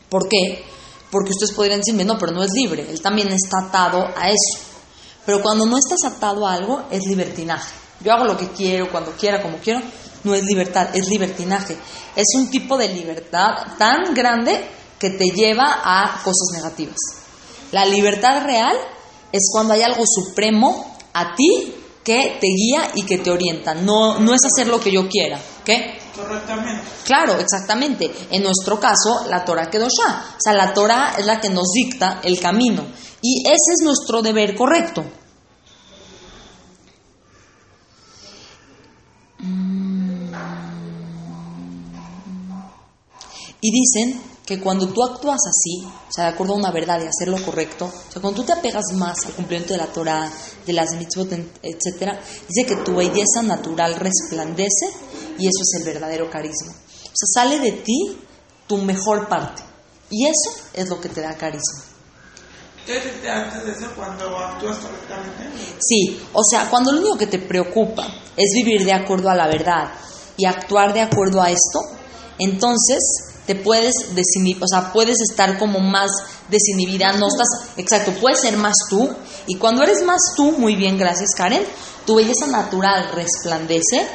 ¿Por 0.10 0.28
qué? 0.28 0.66
Porque 1.10 1.32
ustedes 1.32 1.54
podrían 1.54 1.80
decirme, 1.80 2.04
no, 2.04 2.18
pero 2.18 2.34
no 2.34 2.44
es 2.44 2.52
libre, 2.52 2.86
él 2.90 3.00
también 3.00 3.32
está 3.32 3.68
atado 3.68 4.06
a 4.18 4.30
eso. 4.32 4.60
Pero 5.26 5.42
cuando 5.42 5.66
no 5.66 5.78
estás 5.78 6.12
atado 6.12 6.46
a 6.46 6.54
algo, 6.54 6.84
es 6.92 7.06
libertinaje. 7.06 7.85
Yo 8.02 8.14
hago 8.14 8.26
lo 8.26 8.38
que 8.38 8.50
quiero, 8.50 8.92
cuando 8.92 9.12
quiera, 9.12 9.42
como 9.42 9.58
quiero, 9.58 9.82
no 10.24 10.34
es 10.34 10.44
libertad, 10.44 10.90
es 10.94 11.08
libertinaje. 11.08 11.78
Es 12.16 12.28
un 12.36 12.50
tipo 12.50 12.78
de 12.78 12.90
libertad 12.90 13.78
tan 13.78 14.14
grande 14.14 14.66
que 15.00 15.12
te 15.12 15.30
lleva 15.30 15.82
a 15.84 16.22
cosas 16.24 16.50
negativas. 16.54 16.98
La 17.72 17.86
libertad 17.86 18.44
real 18.44 18.76
es 19.32 19.50
cuando 19.52 19.74
hay 19.74 19.82
algo 19.82 20.04
supremo 20.06 20.98
a 21.14 21.36
ti 21.36 21.74
que 22.04 22.38
te 22.40 22.48
guía 22.48 22.92
y 22.96 23.04
que 23.04 23.18
te 23.18 23.32
orienta. 23.32 23.74
No, 23.74 24.20
no 24.20 24.34
es 24.34 24.42
hacer 24.46 24.68
lo 24.68 24.80
que 24.80 24.92
yo 24.92 25.08
quiera. 25.10 25.40
¿Qué? 25.64 26.00
Correctamente. 26.16 26.84
Claro, 27.04 27.40
exactamente. 27.40 28.12
En 28.30 28.44
nuestro 28.44 28.80
caso, 28.80 29.26
la 29.28 29.44
Torah 29.44 29.70
quedó 29.70 29.88
ya. 29.88 30.36
O 30.38 30.40
sea, 30.40 30.54
la 30.54 30.74
Torah 30.74 31.16
es 31.18 31.26
la 31.26 31.42
que 31.42 31.50
nos 31.50 31.72
dicta 31.74 32.22
el 32.24 32.40
camino. 32.40 32.86
Y 33.22 33.42
ese 33.48 33.74
es 33.74 33.84
nuestro 33.84 34.22
deber 34.22 34.56
correcto. 34.56 35.04
Y 43.66 43.72
dicen 43.72 44.22
que 44.46 44.60
cuando 44.60 44.90
tú 44.90 45.04
actúas 45.04 45.40
así, 45.50 45.84
o 45.84 46.12
sea, 46.12 46.26
de 46.26 46.34
acuerdo 46.34 46.54
a 46.54 46.58
una 46.58 46.72
verdad 46.72 47.02
y 47.02 47.08
hacer 47.08 47.30
lo 47.30 47.44
correcto, 47.44 47.86
o 47.86 48.12
sea, 48.12 48.22
cuando 48.22 48.42
tú 48.42 48.46
te 48.46 48.54
apegas 48.54 48.94
más 48.94 49.26
al 49.26 49.34
cumplimiento 49.34 49.74
de 49.74 49.80
la 49.80 49.88
Torah, 49.88 50.32
de 50.64 50.72
las 50.72 50.94
mitzvot, 50.94 51.32
etc., 51.34 52.14
dice 52.48 52.68
que 52.68 52.76
tu 52.86 52.94
belleza 52.94 53.42
natural 53.42 53.96
resplandece 53.96 54.86
y 55.40 55.48
eso 55.48 55.64
es 55.64 55.80
el 55.80 55.84
verdadero 55.84 56.30
carisma. 56.30 56.74
O 56.74 57.16
sea, 57.16 57.44
sale 57.44 57.60
de 57.60 57.72
ti 57.72 58.20
tu 58.68 58.78
mejor 58.78 59.28
parte 59.28 59.64
y 60.12 60.28
eso 60.28 60.52
es 60.76 60.88
lo 60.90 61.02
que 61.02 61.10
te 61.10 61.22
da 61.22 61.34
carisma. 61.34 61.82
¿Qué 62.86 63.00
dijiste 63.00 63.28
antes 63.28 63.66
de 63.66 63.72
eso 63.72 63.92
cuando 63.96 64.38
actúas 64.38 64.78
correctamente? 64.78 65.58
Sí, 65.80 66.22
o 66.34 66.44
sea, 66.44 66.70
cuando 66.70 66.92
lo 66.92 67.00
único 67.00 67.18
que 67.18 67.26
te 67.26 67.40
preocupa 67.40 68.06
es 68.38 68.54
vivir 68.54 68.86
de 68.86 68.94
acuerdo 68.94 69.32
a 69.32 69.34
la 69.34 69.48
verdad 69.48 69.92
y 70.38 70.46
actuar 70.46 70.94
de 70.94 71.02
acuerdo 71.02 71.42
a 71.42 71.50
esto, 71.50 71.80
entonces 72.38 73.34
te 73.46 73.56
puedes 73.56 73.94
desinhibir, 74.16 74.64
o 74.64 74.68
sea, 74.68 74.92
puedes 74.92 75.18
estar 75.22 75.58
como 75.58 75.80
más 75.80 76.12
desinhibida, 76.50 77.14
no 77.14 77.28
estás, 77.28 77.78
exacto, 77.78 78.12
puedes 78.20 78.40
ser 78.40 78.58
más 78.58 78.76
tú, 78.90 79.10
y 79.48 79.56
cuando 79.56 79.84
eres 79.84 80.04
más 80.04 80.20
tú, 80.36 80.52
muy 80.54 80.76
bien, 80.76 80.98
gracias 80.98 81.30
Karen, 81.36 81.64
tu 82.06 82.16
belleza 82.16 82.48
natural 82.48 83.10
resplandece 83.14 84.08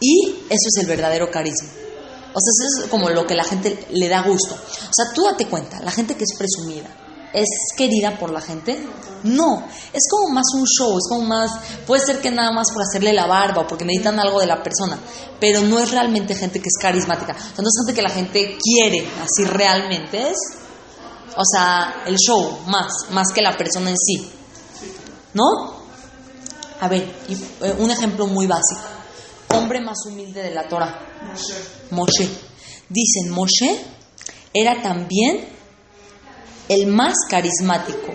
y 0.00 0.28
eso 0.48 0.68
es 0.68 0.76
el 0.80 0.86
verdadero 0.86 1.30
carisma. 1.30 1.68
O 2.36 2.40
sea, 2.40 2.50
eso 2.50 2.84
es 2.84 2.90
como 2.90 3.10
lo 3.10 3.26
que 3.26 3.36
la 3.36 3.44
gente 3.44 3.86
le 3.90 4.08
da 4.08 4.22
gusto. 4.22 4.54
O 4.54 4.92
sea, 4.92 5.12
tú 5.14 5.22
date 5.24 5.46
cuenta, 5.46 5.80
la 5.80 5.92
gente 5.92 6.16
que 6.16 6.24
es 6.24 6.34
presumida, 6.36 6.88
¿es 7.34 7.48
querida 7.76 8.18
por 8.18 8.30
la 8.30 8.40
gente? 8.40 8.78
No, 9.24 9.66
es 9.92 10.02
como 10.10 10.32
más 10.32 10.46
un 10.54 10.64
show, 10.64 10.96
es 10.96 11.08
como 11.08 11.22
más, 11.22 11.50
puede 11.86 12.04
ser 12.04 12.20
que 12.20 12.30
nada 12.30 12.52
más 12.52 12.66
por 12.72 12.82
hacerle 12.82 13.12
la 13.12 13.26
barba 13.26 13.62
o 13.62 13.66
porque 13.66 13.84
necesitan 13.84 14.20
algo 14.20 14.40
de 14.40 14.46
la 14.46 14.62
persona, 14.62 14.98
pero 15.40 15.62
no 15.62 15.78
es 15.78 15.90
realmente 15.90 16.34
gente 16.34 16.60
que 16.60 16.68
es 16.68 16.80
carismática, 16.80 17.32
o 17.32 17.36
sea, 17.36 17.62
no 17.62 17.68
es 17.68 17.74
gente 17.84 17.94
que 17.94 18.02
la 18.02 18.10
gente 18.10 18.58
quiere, 18.62 19.06
así 19.22 19.44
realmente 19.44 20.30
es, 20.30 20.36
o 21.36 21.42
sea, 21.44 22.02
el 22.06 22.16
show 22.16 22.58
más, 22.66 22.92
más 23.10 23.28
que 23.34 23.42
la 23.42 23.56
persona 23.56 23.90
en 23.90 23.96
sí, 23.98 24.30
¿no? 25.32 25.82
A 26.80 26.88
ver, 26.88 27.02
eh, 27.28 27.76
un 27.78 27.90
ejemplo 27.90 28.26
muy 28.26 28.46
básico, 28.46 28.82
hombre 29.54 29.80
más 29.80 29.96
humilde 30.06 30.42
de 30.42 30.54
la 30.54 30.68
Torah, 30.68 31.00
Moshe. 31.26 31.54
Moshe. 31.90 32.28
Dicen, 32.90 33.30
Moshe 33.30 33.80
era 34.52 34.82
también 34.82 35.53
el 36.68 36.86
más 36.86 37.14
carismático. 37.28 38.14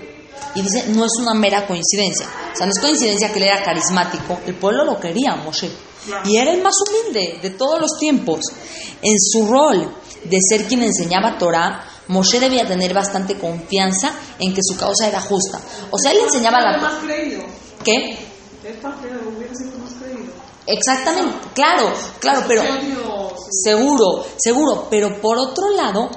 Y 0.55 0.61
dice, 0.61 0.85
no 0.89 1.05
es 1.05 1.11
una 1.19 1.33
mera 1.33 1.67
coincidencia. 1.67 2.27
O 2.53 2.55
sea, 2.55 2.65
no 2.65 2.71
es 2.71 2.79
coincidencia 2.79 3.31
que 3.31 3.37
él 3.39 3.45
era 3.45 3.63
carismático. 3.63 4.39
El 4.45 4.55
pueblo 4.55 4.83
lo 4.83 4.99
quería, 4.99 5.35
Moshe. 5.35 5.69
Y 6.25 6.37
era 6.37 6.51
el 6.51 6.61
más 6.61 6.73
humilde 6.87 7.39
de 7.41 7.51
todos 7.51 7.79
los 7.79 7.91
tiempos. 7.99 8.39
En 9.01 9.19
su 9.19 9.47
rol 9.47 9.95
de 10.23 10.37
ser 10.41 10.65
quien 10.65 10.83
enseñaba 10.83 11.37
Torah, 11.37 11.85
Moshe 12.07 12.39
debía 12.39 12.65
tener 12.65 12.93
bastante 12.93 13.37
confianza 13.37 14.11
en 14.39 14.53
que 14.53 14.61
su 14.63 14.75
causa 14.75 15.07
era 15.07 15.21
justa. 15.21 15.61
O 15.91 15.97
sea, 15.99 16.11
él 16.11 16.19
enseñaba 16.23 16.59
la 16.59 16.77
más 16.79 17.03
creído. 17.03 17.43
¿Qué? 17.83 18.17
Es 18.63 18.77
parte 18.81 19.07
de 19.07 19.17
hubiera 19.27 19.53
sido 19.53 19.77
más 19.77 19.93
creído. 19.93 20.33
Exactamente, 20.65 21.37
claro, 21.53 21.91
claro, 22.19 22.43
pero 22.47 22.61
seguro, 23.63 24.25
seguro, 24.37 24.87
pero 24.89 25.19
por 25.19 25.37
otro 25.37 25.69
lado, 25.71 26.09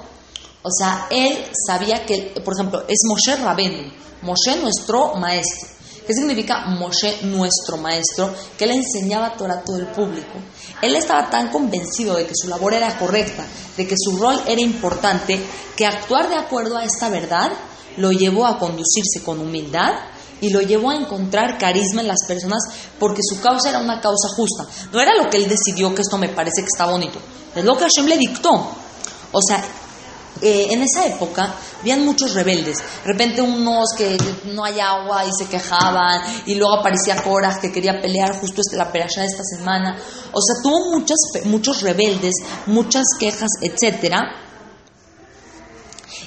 o 0.63 0.71
sea, 0.71 1.09
él 1.11 1.45
sabía 1.67 2.07
que, 2.07 2.35
por 2.45 2.55
ejemplo, 2.55 2.85
es 2.89 3.01
Moshe 3.07 3.37
Rabenu, 3.37 3.91
Moshe 4.23 4.57
nuestro 4.61 5.15
maestro. 5.17 5.69
¿Qué 6.07 6.15
significa 6.15 6.67
Moshe 6.67 7.19
nuestro 7.23 7.77
maestro? 7.77 8.33
Que 8.57 8.65
él 8.65 8.73
enseñaba 8.73 9.37
Torah 9.37 9.55
a 9.55 9.63
todo 9.63 9.79
el 9.79 9.87
público. 9.87 10.39
Él 10.81 10.97
estaba 10.97 11.31
tan 11.31 11.49
convencido 11.49 12.17
de 12.17 12.27
que 12.27 12.35
su 12.35 12.49
labor 12.49 12.75
era 12.75 12.97
correcta, 12.99 13.45
de 13.77 13.87
que 13.87 13.95
su 13.97 14.17
rol 14.17 14.41
era 14.47 14.61
importante, 14.61 15.41
que 15.77 15.87
actuar 15.87 16.29
de 16.29 16.37
acuerdo 16.37 16.77
a 16.77 16.85
esta 16.85 17.09
verdad 17.09 17.53
lo 17.97 18.11
llevó 18.11 18.47
a 18.47 18.59
conducirse 18.59 19.23
con 19.25 19.41
humildad 19.41 19.93
y 20.41 20.51
lo 20.51 20.61
llevó 20.61 20.91
a 20.91 20.97
encontrar 20.97 21.59
carisma 21.59 22.01
en 22.01 22.09
las 22.09 22.25
personas 22.27 22.63
porque 22.99 23.21
su 23.23 23.41
causa 23.41 23.71
era 23.71 23.79
una 23.79 24.01
causa 24.01 24.29
justa. 24.35 24.67
No 24.93 25.01
era 25.01 25.15
lo 25.15 25.31
que 25.31 25.37
él 25.37 25.49
decidió 25.49 25.95
que 25.95 26.03
esto 26.03 26.19
me 26.19 26.29
parece 26.29 26.63
que 26.63 26.69
está 26.73 26.87
bonito, 26.87 27.19
es 27.55 27.65
lo 27.65 27.77
que 27.77 27.85
Hashem 27.85 28.07
le 28.07 28.19
dictó. 28.19 28.51
O 29.35 29.41
sea, 29.41 29.65
eh, 30.41 30.69
en 30.71 30.83
esa 30.83 31.07
época 31.07 31.55
habían 31.81 32.05
muchos 32.05 32.35
rebeldes. 32.35 32.79
De 32.79 33.13
repente 33.13 33.43
unos 33.43 33.91
que 33.97 34.17
no 34.47 34.65
hay 34.65 34.81
agua 34.81 35.25
y 35.25 35.31
se 35.33 35.47
quejaban, 35.49 36.21
y 36.47 36.55
luego 36.55 36.79
aparecía 36.79 37.23
Korah 37.23 37.59
que 37.61 37.71
quería 37.73 38.01
pelear 38.01 38.41
justo 38.41 38.61
este, 38.61 38.77
la 38.77 38.91
perashá 38.91 39.21
de 39.21 39.29
esta 39.29 39.45
semana. 39.45 39.97
O 40.33 40.41
sea, 40.41 40.57
tuvo 40.63 40.99
muchos, 40.99 41.19
muchos 41.45 41.83
rebeldes, 41.83 42.35
muchas 42.67 43.05
quejas, 43.19 43.51
etcétera. 43.61 44.23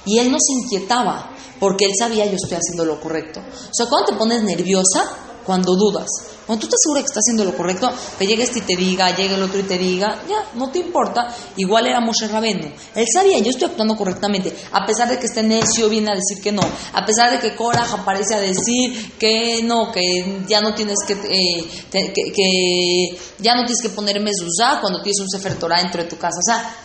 Y 0.05 0.19
él 0.19 0.31
no 0.31 0.37
se 0.39 0.53
inquietaba, 0.53 1.31
porque 1.59 1.85
él 1.85 1.91
sabía 1.97 2.25
yo 2.25 2.35
estoy 2.35 2.57
haciendo 2.57 2.85
lo 2.85 3.01
correcto. 3.01 3.39
O 3.39 3.73
sea, 3.73 3.87
cuando 3.87 4.11
te 4.11 4.17
pones 4.17 4.43
nerviosa, 4.43 5.24
cuando 5.45 5.75
dudas. 5.75 6.07
Cuando 6.45 6.61
tú 6.61 6.67
estás 6.67 6.79
segura 6.83 7.01
que 7.01 7.07
estás 7.07 7.21
haciendo 7.23 7.43
lo 7.43 7.55
correcto, 7.57 7.91
que 8.19 8.27
llegue 8.27 8.43
este 8.43 8.59
y 8.59 8.61
te 8.61 8.75
diga, 8.75 9.15
llegue 9.15 9.33
el 9.35 9.41
otro 9.43 9.59
y 9.59 9.63
te 9.63 9.77
diga, 9.77 10.21
ya, 10.29 10.43
no 10.55 10.69
te 10.69 10.79
importa. 10.79 11.33
Igual 11.57 11.87
era 11.87 11.99
Moshe 11.99 12.27
Rabenu. 12.27 12.69
Él 12.93 13.05
sabía, 13.11 13.39
yo 13.39 13.49
estoy 13.49 13.69
actuando 13.69 13.95
correctamente. 13.95 14.55
A 14.71 14.85
pesar 14.85 15.09
de 15.09 15.17
que 15.17 15.25
este 15.25 15.41
necio 15.41 15.89
viene 15.89 16.11
a 16.11 16.15
decir 16.15 16.41
que 16.43 16.51
no. 16.51 16.61
A 16.93 17.05
pesar 17.05 17.31
de 17.31 17.39
que 17.39 17.55
Korah 17.55 17.87
aparece 17.91 18.35
a 18.35 18.39
decir 18.39 19.13
que 19.17 19.61
no, 19.63 19.91
que 19.91 20.43
ya 20.47 20.61
no 20.61 20.73
tienes 20.75 20.97
que, 21.07 21.13
eh, 21.13 21.65
te- 21.89 22.13
que, 22.13 23.17
ya 23.39 23.55
no 23.55 23.61
tienes 23.65 23.81
que 23.81 23.89
poner 23.89 24.19
mezuzá 24.19 24.79
cuando 24.81 25.01
tienes 25.01 25.19
un 25.21 25.29
Sefer 25.29 25.57
Torah 25.57 25.79
dentro 25.81 26.03
de 26.03 26.09
tu 26.09 26.17
casa. 26.17 26.37
O 26.37 26.43
sea, 26.43 26.75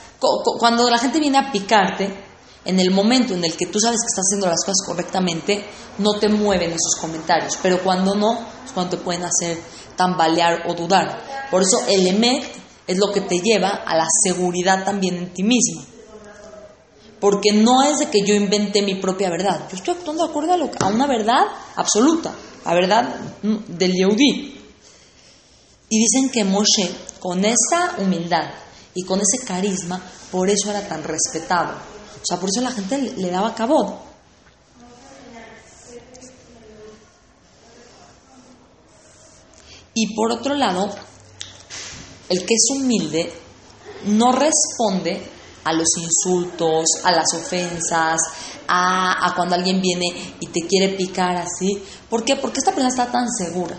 cuando 0.58 0.88
la 0.88 0.98
gente 0.98 1.20
viene 1.20 1.38
a 1.38 1.52
picarte, 1.52 2.29
en 2.64 2.78
el 2.78 2.90
momento 2.90 3.34
en 3.34 3.44
el 3.44 3.56
que 3.56 3.66
tú 3.66 3.80
sabes 3.80 4.00
que 4.00 4.06
estás 4.06 4.24
haciendo 4.28 4.46
las 4.46 4.64
cosas 4.64 4.86
correctamente, 4.86 5.64
no 5.98 6.18
te 6.18 6.28
mueven 6.28 6.70
esos 6.70 6.96
comentarios. 7.00 7.58
Pero 7.62 7.82
cuando 7.82 8.14
no, 8.14 8.46
es 8.64 8.72
cuando 8.72 8.96
te 8.96 9.02
pueden 9.02 9.24
hacer 9.24 9.58
tambalear 9.96 10.64
o 10.68 10.74
dudar. 10.74 11.48
Por 11.50 11.62
eso 11.62 11.78
el 11.88 12.06
emet 12.06 12.44
es 12.86 12.98
lo 12.98 13.12
que 13.12 13.22
te 13.22 13.40
lleva 13.40 13.68
a 13.68 13.96
la 13.96 14.06
seguridad 14.24 14.84
también 14.84 15.16
en 15.16 15.32
ti 15.32 15.42
mismo. 15.42 15.84
Porque 17.18 17.52
no 17.52 17.82
es 17.82 17.98
de 17.98 18.10
que 18.10 18.22
yo 18.26 18.34
inventé 18.34 18.82
mi 18.82 18.94
propia 18.94 19.30
verdad. 19.30 19.68
Yo 19.70 19.76
estoy 19.76 19.94
actuando 19.94 20.24
de 20.24 20.30
acuerdo 20.30 20.54
a, 20.80 20.86
una 20.88 21.06
verdad 21.06 21.44
absoluta, 21.76 22.34
la 22.64 22.74
verdad 22.74 23.14
mm, 23.42 23.56
del 23.76 23.92
Yehudí. 23.92 24.58
Y 25.90 25.98
dicen 25.98 26.30
que 26.30 26.44
Moshe, 26.44 26.90
con 27.18 27.44
esa 27.44 27.96
humildad 27.98 28.50
y 28.94 29.04
con 29.04 29.20
ese 29.20 29.44
carisma, 29.44 30.00
por 30.30 30.48
eso 30.48 30.70
era 30.70 30.86
tan 30.88 31.02
respetado. 31.04 31.89
O 32.22 32.26
sea, 32.26 32.38
por 32.38 32.48
eso 32.48 32.60
la 32.60 32.72
gente 32.72 32.98
le, 32.98 33.30
daba 33.30 33.54
cabod. 33.54 33.94
Y 39.94 40.14
por 40.14 40.32
otro 40.32 40.54
lado, 40.54 40.88
el 42.28 42.46
que 42.46 42.54
es 42.54 42.68
humilde 42.70 43.32
no 44.06 44.32
responde 44.32 45.22
a 45.64 45.72
los 45.72 45.88
insultos, 45.96 46.86
a 47.04 47.12
las 47.12 47.34
ofensas, 47.34 48.20
a, 48.68 49.26
a 49.26 49.34
cuando 49.34 49.56
alguien 49.56 49.80
viene 49.80 50.36
y 50.40 50.46
te 50.46 50.66
quiere 50.66 50.90
picar 50.96 51.36
así. 51.36 51.82
¿Por 52.08 52.24
qué? 52.24 52.36
Porque 52.36 52.58
esta 52.58 52.72
persona 52.72 52.88
está 52.88 53.10
tan 53.10 53.28
segura 53.30 53.76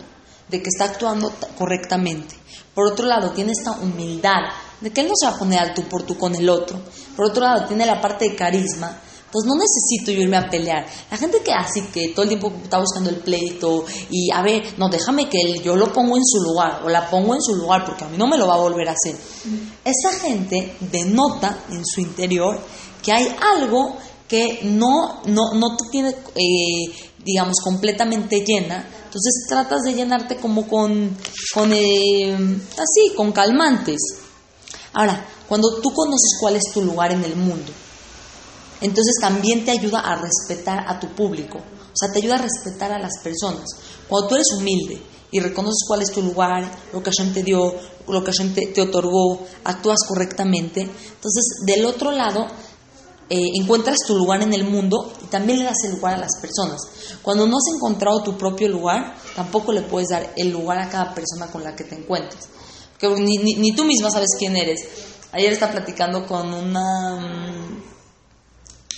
de 0.50 0.62
que 0.62 0.70
está 0.70 0.86
actuando 0.86 1.34
correctamente. 1.58 2.36
Por 2.76 2.88
otro 2.88 3.06
lado, 3.06 3.32
tiene 3.32 3.52
esta 3.52 3.72
humildad 3.72 4.42
de 4.82 4.92
que 4.92 5.02
él 5.02 5.08
no 5.08 5.14
se 5.16 5.28
va 5.28 5.34
a 5.36 5.40
poner 5.40 5.60
al 5.60 5.74
tú 5.74 5.84
por 5.84 6.04
tú 6.04 6.18
con 6.18 6.36
el 6.36 6.50
otro. 6.50 6.80
Por 7.16 7.26
otro 7.26 7.44
lado, 7.44 7.68
tiene 7.68 7.86
la 7.86 8.02
parte 8.02 8.30
de 8.30 8.36
carisma 8.36 9.00
Entonces 9.26 9.48
no 9.48 9.56
necesito 9.56 10.12
yo 10.12 10.22
irme 10.24 10.38
a 10.38 10.50
pelear. 10.50 10.86
La 11.10 11.18
gente 11.18 11.42
que 11.44 11.54
así, 11.54 11.82
que 11.94 12.10
todo 12.10 12.24
el 12.24 12.30
tiempo 12.30 12.52
está 12.64 12.80
buscando 12.80 13.10
el 13.10 13.18
pleito 13.18 13.86
y 14.10 14.32
a 14.32 14.42
ver, 14.42 14.64
no, 14.78 14.90
déjame 14.90 15.30
que 15.30 15.60
yo 15.64 15.76
lo 15.76 15.94
pongo 15.94 16.18
en 16.18 16.26
su 16.26 16.42
lugar 16.42 16.82
o 16.84 16.90
la 16.90 17.10
pongo 17.10 17.36
en 17.36 17.42
su 17.42 17.56
lugar 17.56 17.86
porque 17.86 18.04
a 18.04 18.10
mí 18.10 18.18
no 18.18 18.28
me 18.28 18.38
lo 18.38 18.48
va 18.48 18.56
a 18.56 18.60
volver 18.60 18.90
a 18.90 18.94
hacer. 18.94 19.16
Esa 19.86 20.20
gente 20.20 20.76
denota 20.80 21.66
en 21.70 21.86
su 21.86 22.02
interior 22.02 22.60
que 23.02 23.12
hay 23.12 23.28
algo 23.56 23.96
que 24.28 24.62
no, 24.64 25.22
no, 25.26 25.54
no 25.56 25.76
te 25.76 25.84
tiene, 25.92 26.10
eh, 26.10 26.94
digamos, 27.24 27.58
completamente 27.62 28.46
llena. 28.46 28.88
Entonces 29.06 29.46
tratas 29.50 29.82
de 29.82 29.94
llenarte 29.94 30.38
como 30.38 30.66
con, 30.68 31.18
con 31.54 31.74
eh, 31.74 32.34
así, 32.72 33.14
con 33.14 33.34
calmantes. 33.34 34.00
Ahora, 34.94 35.26
cuando 35.48 35.82
tú 35.82 35.92
conoces 35.94 36.38
cuál 36.40 36.56
es 36.56 36.64
tu 36.74 36.82
lugar 36.82 37.12
en 37.12 37.24
el 37.24 37.36
mundo, 37.36 37.72
entonces 38.82 39.16
también 39.22 39.64
te 39.64 39.72
ayuda 39.72 40.00
a 40.00 40.16
respetar 40.16 40.86
a 40.88 41.00
tu 41.00 41.08
público, 41.10 41.60
o 41.60 41.96
sea, 41.96 42.12
te 42.12 42.20
ayuda 42.20 42.36
a 42.36 42.42
respetar 42.42 42.92
a 42.92 43.00
las 43.00 43.20
personas. 43.24 43.66
Cuando 44.10 44.28
tú 44.28 44.36
eres 44.36 44.52
humilde 44.54 45.02
y 45.32 45.40
reconoces 45.40 45.86
cuál 45.88 46.02
es 46.02 46.12
tu 46.12 46.22
lugar, 46.22 46.70
lo 46.92 47.02
que 47.02 47.12
Hashem 47.12 47.34
te 47.34 47.44
dio, 47.44 47.74
lo 48.08 48.24
que 48.24 48.32
Hashem 48.32 48.54
te, 48.54 48.82
otorgó, 48.82 49.46
actúas 49.64 50.00
correctamente, 50.08 50.82
entonces 50.82 51.44
del 51.66 51.86
otro 51.86 52.12
lado 52.12 52.48
eh, 53.30 53.52
encuentras 53.56 54.00
tu 54.06 54.18
lugar 54.18 54.42
en 54.42 54.54
el 54.54 54.66
mundo 54.66 55.14
y 55.24 55.28
también 55.28 55.60
le 55.60 55.66
das 55.66 55.84
el 55.86 55.96
lugar 55.96 56.16
a 56.16 56.18
las 56.18 56.38
personas. 56.42 56.82
Cuando 57.22 57.48
no 57.48 57.58
has 57.58 57.76
encontrado 57.76 58.24
tu 58.24 58.38
propio 58.38 58.68
lugar, 58.68 59.16
tampoco 59.36 59.72
le 59.72 59.84
puedes 59.84 60.10
dar 60.10 60.34
el 60.36 60.50
lugar 60.50 60.80
a 60.80 60.90
cada 60.90 61.14
persona 61.14 61.48
con 61.50 61.64
la 61.64 61.76
que 61.76 61.86
te 61.86 61.96
encuentres. 61.96 62.50
Porque 63.02 63.22
ni, 63.22 63.38
ni 63.38 63.76
tú 63.76 63.84
misma 63.84 64.10
sabes 64.10 64.30
quién 64.38 64.56
eres. 64.56 64.82
Ayer 65.32 65.54
estaba 65.54 65.72
platicando 65.72 66.26
con 66.26 66.54
una 66.54 67.16
mm, 67.20 67.84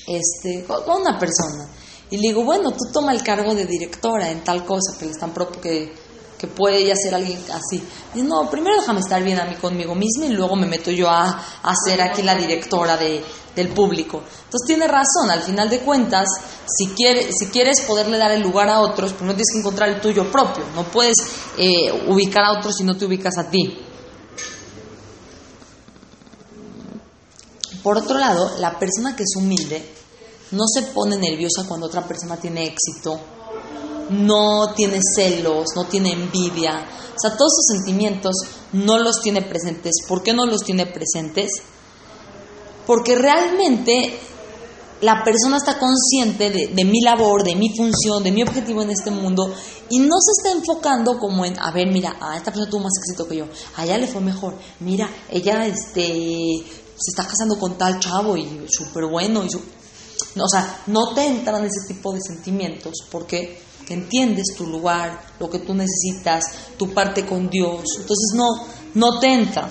este, 0.08 0.66
con 0.66 1.02
una 1.02 1.18
persona. 1.18 1.68
Y 2.10 2.18
le 2.18 2.28
digo, 2.28 2.44
bueno, 2.44 2.72
tú 2.72 2.92
toma 2.92 3.12
el 3.12 3.24
cargo 3.24 3.56
de 3.56 3.66
directora 3.66 4.30
en 4.30 4.44
tal 4.44 4.66
cosa 4.66 4.98
que 5.00 5.06
le 5.06 5.12
están 5.12 5.34
que, 5.62 5.94
que 6.38 6.48
puede 6.48 6.86
ya 6.86 6.96
ser 6.96 7.16
alguien 7.16 7.40
así. 7.52 7.84
Y 8.14 8.22
no, 8.22 8.50
primero 8.50 8.76
déjame 8.80 9.00
estar 9.00 9.24
bien 9.24 9.40
a 9.40 9.46
mí 9.46 9.56
conmigo 9.56 9.96
misma 9.96 10.26
y 10.26 10.30
luego 10.30 10.56
me 10.56 10.68
meto 10.68 10.92
yo 10.92 11.10
a, 11.10 11.44
a 11.64 11.74
ser 11.88 12.02
aquí 12.02 12.22
la 12.22 12.36
directora 12.36 12.98
de, 12.98 13.24
del 13.56 13.70
público. 13.70 14.18
Entonces 14.18 14.68
tiene 14.68 14.88
razón, 14.88 15.32
al 15.32 15.42
final 15.42 15.70
de 15.70 15.80
cuentas, 15.80 16.28
si, 16.66 16.90
quiere, 16.90 17.32
si 17.32 17.48
quieres 17.48 17.82
poderle 17.82 18.18
dar 18.18 18.32
el 18.32 18.42
lugar 18.42 18.70
a 18.70 18.82
otros, 18.82 19.14
primero 19.14 19.36
tienes 19.36 19.52
que 19.54 19.60
encontrar 19.60 19.90
el 19.90 20.02
tuyo 20.02 20.32
propio. 20.32 20.66
No 20.76 20.84
puedes 20.84 21.16
eh, 21.58 22.06
ubicar 22.08 22.44
a 22.44 22.60
otros 22.60 22.76
si 22.76 22.84
no 22.84 22.96
te 22.96 23.06
ubicas 23.06 23.38
a 23.38 23.50
ti. 23.50 23.83
Por 27.84 27.98
otro 27.98 28.18
lado, 28.18 28.58
la 28.60 28.80
persona 28.80 29.16
que 29.16 29.24
es 29.24 29.36
humilde 29.36 29.84
no 30.52 30.66
se 30.68 30.84
pone 30.84 31.18
nerviosa 31.18 31.66
cuando 31.68 31.88
otra 31.88 32.08
persona 32.08 32.38
tiene 32.38 32.66
éxito, 32.66 33.20
no 34.10 34.74
tiene 34.74 35.00
celos, 35.16 35.66
no 35.76 35.86
tiene 35.86 36.14
envidia. 36.14 36.86
O 37.16 37.20
sea, 37.20 37.36
todos 37.36 37.52
esos 37.54 37.78
sentimientos 37.78 38.36
no 38.72 38.98
los 38.98 39.22
tiene 39.22 39.42
presentes. 39.42 39.96
¿Por 40.08 40.24
qué 40.24 40.34
no 40.34 40.46
los 40.46 40.62
tiene 40.62 40.86
presentes? 40.86 41.52
Porque 42.88 43.16
realmente 43.16 44.20
la 45.02 45.22
persona 45.24 45.58
está 45.58 45.78
consciente 45.78 46.50
de, 46.50 46.68
de, 46.68 46.86
mi 46.86 47.02
labor, 47.02 47.44
de 47.44 47.56
mi 47.56 47.76
función, 47.76 48.24
de 48.24 48.32
mi 48.32 48.44
objetivo 48.44 48.82
en 48.82 48.92
este 48.92 49.12
mundo 49.12 49.54
y 49.90 50.00
no 50.00 50.16
se 50.20 50.32
está 50.42 50.58
enfocando 50.58 51.20
como 51.20 51.44
en, 51.44 51.60
a 51.60 51.72
ver, 51.72 51.92
mira, 51.92 52.16
a 52.22 52.38
esta 52.38 52.52
persona 52.52 52.70
tuvo 52.70 52.84
más 52.84 52.94
éxito 52.98 53.28
que 53.28 53.38
yo, 53.38 53.46
a 53.76 53.84
ella 53.84 53.98
le 53.98 54.08
fue 54.08 54.22
mejor, 54.22 54.58
mira, 54.80 55.10
ella 55.30 55.66
este, 55.66 56.64
se 57.04 57.12
está 57.12 57.28
casando 57.28 57.60
con 57.60 57.78
tal 57.78 58.00
chavo 58.00 58.38
y 58.38 58.66
súper 58.70 59.06
bueno. 59.06 59.44
Y 59.44 59.50
o 59.56 60.48
sea, 60.48 60.84
no 60.88 61.14
te 61.14 61.26
entran 61.26 61.66
ese 61.66 61.88
tipo 61.88 62.14
de 62.14 62.22
sentimientos 62.22 62.94
porque 63.12 63.62
entiendes 63.90 64.56
tu 64.58 64.66
lugar, 64.66 65.22
lo 65.40 65.50
que 65.50 65.60
tú 65.60 65.74
necesitas, 65.74 66.46
tu 66.78 66.94
parte 66.94 67.26
con 67.26 67.50
Dios. 67.50 67.84
Entonces 67.98 68.32
no, 68.36 68.48
no 68.94 69.20
te 69.20 69.34
entra. 69.34 69.70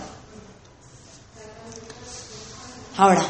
Ahora, 2.96 3.24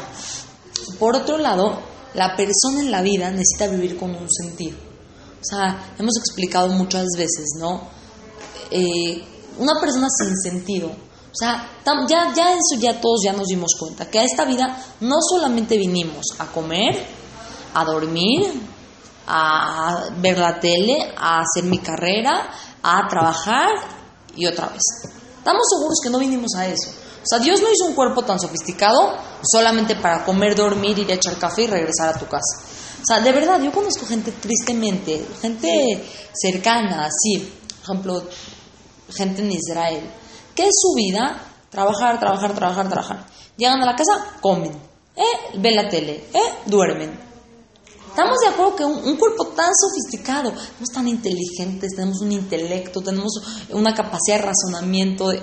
por 0.99 1.15
otro 1.15 1.37
lado, 1.37 1.79
la 2.13 2.35
persona 2.35 2.81
en 2.81 2.91
la 2.91 3.01
vida 3.01 3.31
necesita 3.31 3.67
vivir 3.67 3.97
con 3.97 4.11
un 4.11 4.27
sentido. 4.29 4.77
O 5.41 5.45
sea, 5.45 5.93
hemos 5.97 6.17
explicado 6.17 6.67
muchas 6.69 7.07
veces, 7.17 7.45
¿no? 7.57 7.87
Eh, 8.69 9.23
una 9.57 9.79
persona 9.79 10.07
sin 10.09 10.35
sentido 10.37 10.91
o 11.33 11.35
sea, 11.35 11.67
ya, 12.07 12.31
ya 12.35 12.53
eso 12.53 12.79
ya 12.79 13.01
todos 13.01 13.21
ya 13.23 13.33
nos 13.33 13.47
dimos 13.47 13.71
cuenta, 13.79 14.07
que 14.07 14.19
a 14.19 14.23
esta 14.23 14.45
vida 14.45 14.77
no 14.99 15.15
solamente 15.19 15.79
vinimos 15.79 16.27
a 16.37 16.45
comer, 16.45 17.03
a 17.73 17.83
dormir, 17.83 18.53
a 19.25 20.09
ver 20.17 20.37
la 20.37 20.59
tele, 20.59 21.11
a 21.17 21.41
hacer 21.41 21.63
mi 21.63 21.79
carrera, 21.79 22.51
a 22.83 23.07
trabajar 23.09 23.69
y 24.35 24.45
otra 24.45 24.67
vez. 24.67 24.83
Estamos 25.39 25.63
seguros 25.71 25.97
que 26.03 26.11
no 26.11 26.19
vinimos 26.19 26.53
a 26.55 26.67
eso. 26.67 26.91
O 26.91 27.25
sea, 27.25 27.39
Dios 27.39 27.61
no 27.61 27.71
hizo 27.71 27.85
un 27.85 27.95
cuerpo 27.95 28.21
tan 28.21 28.39
sofisticado 28.39 29.17
solamente 29.41 29.95
para 29.95 30.23
comer, 30.23 30.55
dormir, 30.55 30.99
ir 30.99 31.09
a 31.09 31.15
echar 31.15 31.39
café 31.39 31.63
y 31.63 31.67
regresar 31.67 32.09
a 32.09 32.19
tu 32.19 32.27
casa. 32.27 32.61
O 33.01 33.05
sea, 33.05 33.21
de 33.21 33.31
verdad, 33.31 33.59
yo 33.59 33.71
conozco 33.71 34.05
gente 34.05 34.33
tristemente, 34.33 35.25
gente 35.41 36.03
cercana, 36.31 37.05
así, 37.05 37.51
por 37.81 37.95
ejemplo, 37.95 38.23
gente 39.09 39.41
en 39.41 39.51
Israel, 39.51 40.11
¿Qué 40.55 40.63
es 40.63 40.75
su 40.79 40.93
vida? 40.95 41.41
Trabajar, 41.69 42.19
trabajar, 42.19 42.53
trabajar, 42.53 42.89
trabajar. 42.89 43.25
Llegan 43.57 43.81
a 43.81 43.85
la 43.85 43.95
casa, 43.95 44.37
comen, 44.41 44.71
¿eh? 45.15 45.57
ven 45.57 45.75
la 45.75 45.89
tele, 45.89 46.25
¿eh? 46.33 46.53
duermen. 46.65 47.19
Estamos 48.09 48.37
de 48.41 48.47
acuerdo 48.47 48.75
que 48.75 48.85
un, 48.85 49.17
cuerpo 49.17 49.47
tan 49.47 49.71
sofisticado, 49.73 50.51
somos 50.51 50.89
tan 50.93 51.07
inteligentes, 51.07 51.95
tenemos 51.95 52.21
un 52.21 52.31
intelecto, 52.31 53.01
tenemos 53.01 53.31
una 53.71 53.95
capacidad 53.95 54.37
de 54.37 54.43
razonamiento. 54.43 55.29
De, 55.29 55.41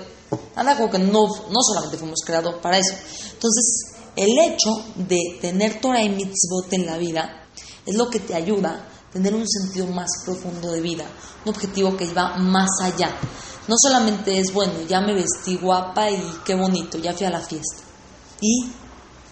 nada 0.55 0.77
como 0.77 0.89
que 0.89 0.99
no, 0.99 1.27
no 1.27 1.61
solamente 1.61 1.97
fuimos 1.97 2.21
creados 2.25 2.55
para 2.61 2.77
eso. 2.77 2.95
Entonces, 3.33 3.95
el 4.15 4.39
hecho 4.39 4.69
de 4.95 5.19
tener 5.41 5.81
Torah 5.81 6.01
y 6.01 6.09
mitzvot 6.09 6.71
en 6.71 6.85
la 6.85 6.97
vida 6.97 7.45
es 7.85 7.95
lo 7.95 8.09
que 8.09 8.21
te 8.21 8.35
ayuda 8.35 8.69
a 8.69 9.11
tener 9.11 9.35
un 9.35 9.45
sentido 9.49 9.87
más 9.87 10.09
profundo 10.23 10.71
de 10.71 10.79
vida, 10.79 11.03
un 11.43 11.53
objetivo 11.53 11.97
que 11.97 12.13
va 12.13 12.37
más 12.37 12.69
allá 12.81 13.09
no 13.71 13.77
solamente 13.81 14.37
es, 14.37 14.51
bueno, 14.51 14.81
ya 14.85 14.99
me 14.99 15.13
vestí 15.13 15.55
guapa 15.55 16.11
y 16.11 16.21
qué 16.43 16.55
bonito, 16.55 16.97
ya 16.97 17.13
fui 17.13 17.25
a 17.25 17.29
la 17.29 17.39
fiesta. 17.39 17.81
Y 18.41 18.69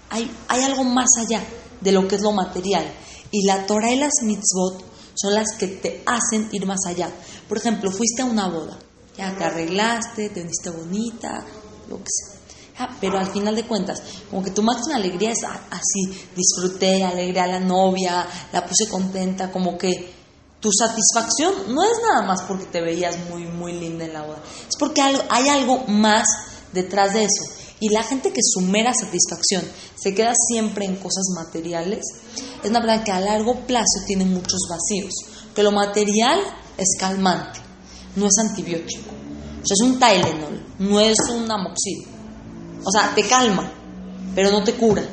hay, 0.10 0.32
hay 0.48 0.64
algo 0.64 0.86
más 0.86 1.10
allá 1.20 1.44
de 1.82 1.92
lo 1.92 2.08
que 2.08 2.16
es 2.16 2.22
lo 2.22 2.32
material. 2.32 2.90
Y 3.32 3.46
la 3.46 3.66
Torah 3.66 3.92
y 3.92 3.98
las 3.98 4.14
mitzvot 4.24 4.82
son 5.14 5.36
las 5.36 5.58
que 5.58 5.68
te 5.68 6.04
hacen 6.06 6.48
ir 6.54 6.66
más 6.66 6.80
allá. 6.88 7.12
Por 7.50 7.58
ejemplo, 7.58 7.92
fuiste 7.92 8.22
a 8.22 8.26
una 8.26 8.48
boda, 8.48 8.80
ya 9.18 9.36
te 9.38 9.44
arreglaste, 9.44 10.30
te 10.30 10.40
viniste 10.40 10.70
bonita, 10.70 11.44
lo 11.90 11.98
que 11.98 12.08
sea. 12.08 12.40
Ah, 12.78 12.96
pero 13.02 13.20
al 13.20 13.30
final 13.30 13.54
de 13.58 13.68
cuentas, 13.68 14.02
como 14.30 14.42
que 14.42 14.52
tu 14.52 14.64
máxima 14.64 14.96
alegría 14.96 15.32
es 15.32 15.44
así, 15.44 16.18
disfruté, 16.34 17.04
alegré 17.04 17.42
a 17.42 17.48
la 17.48 17.60
novia, 17.60 18.26
la 18.54 18.66
puse 18.66 18.88
contenta, 18.88 19.52
como 19.52 19.78
que 19.78 20.19
tu 20.60 20.72
satisfacción 20.72 21.74
no 21.74 21.84
es 21.84 21.98
nada 22.08 22.28
más 22.28 22.42
porque 22.44 22.66
te 22.66 22.82
veías 22.82 23.18
muy, 23.30 23.46
muy 23.46 23.74
linda 23.74 24.06
en 24.06 24.14
la 24.14 24.24
boda, 24.24 24.42
es 24.68 24.76
porque 24.78 25.02
hay 25.02 25.48
algo 25.48 25.86
más 25.88 26.28
detrás 26.74 27.14
de 27.14 27.24
eso. 27.24 27.60
Y 27.82 27.90
la 27.90 28.04
gente 28.04 28.32
que 28.32 28.42
su 28.44 28.62
mera 28.62 28.94
satisfacción 28.94 29.64
se 29.96 30.14
queda 30.14 30.34
siempre 30.36 30.86
en 30.86 30.98
cosas 30.98 31.24
materiales, 31.34 32.04
es 32.62 32.70
una 32.70 32.82
verdad 32.82 33.04
que 33.04 33.12
a 33.12 33.22
largo 33.22 33.56
plazo 33.66 34.04
tiene 34.06 34.26
muchos 34.26 34.60
vacíos. 34.70 35.14
Que 35.56 35.64
lo 35.64 35.72
material 35.72 36.40
es 36.78 36.98
calmante, 37.00 37.60
no 38.18 38.28
es 38.28 38.38
antibiótico. 38.38 39.12
O 39.12 39.66
sea, 39.66 39.76
es 39.76 39.82
un 39.82 40.00
Tylenol, 40.00 40.66
no 40.80 41.00
es 41.00 41.18
un 41.30 41.50
amoxil. 41.50 42.06
O 42.84 42.92
sea, 42.92 43.14
te 43.16 43.26
calma, 43.28 43.72
pero 44.36 44.52
no 44.52 44.64
te 44.64 44.74
cura. 44.76 45.04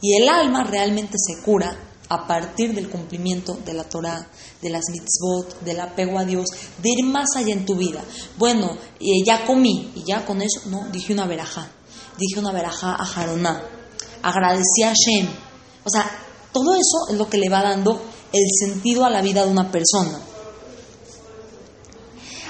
Y 0.00 0.20
el 0.20 0.28
alma 0.28 0.64
realmente 0.64 1.16
se 1.16 1.42
cura 1.42 1.76
a 2.08 2.26
partir 2.26 2.74
del 2.74 2.90
cumplimiento 2.90 3.54
de 3.64 3.72
la 3.72 3.84
Torah, 3.84 4.28
de 4.60 4.70
las 4.70 4.84
mitzvot, 4.90 5.60
del 5.62 5.80
apego 5.80 6.18
a 6.18 6.24
Dios, 6.24 6.46
de 6.82 6.90
ir 6.90 7.04
más 7.04 7.30
allá 7.36 7.52
en 7.52 7.64
tu 7.64 7.76
vida. 7.76 8.02
Bueno, 8.36 8.76
ya 9.24 9.44
comí 9.44 9.92
y 9.94 10.04
ya 10.04 10.24
con 10.26 10.42
eso, 10.42 10.60
no, 10.66 10.88
dije 10.90 11.12
una 11.12 11.26
verajá, 11.26 11.68
dije 12.18 12.40
una 12.40 12.52
verajá 12.52 12.94
a 12.94 13.04
Jaroná, 13.04 13.62
agradecí 14.22 14.82
a 14.84 14.92
Shem. 14.92 15.28
O 15.84 15.90
sea, 15.90 16.10
todo 16.52 16.74
eso 16.74 17.08
es 17.10 17.16
lo 17.16 17.28
que 17.28 17.38
le 17.38 17.48
va 17.48 17.62
dando 17.62 18.00
el 18.32 18.44
sentido 18.58 19.04
a 19.04 19.10
la 19.10 19.22
vida 19.22 19.44
de 19.44 19.50
una 19.50 19.70
persona. 19.70 20.20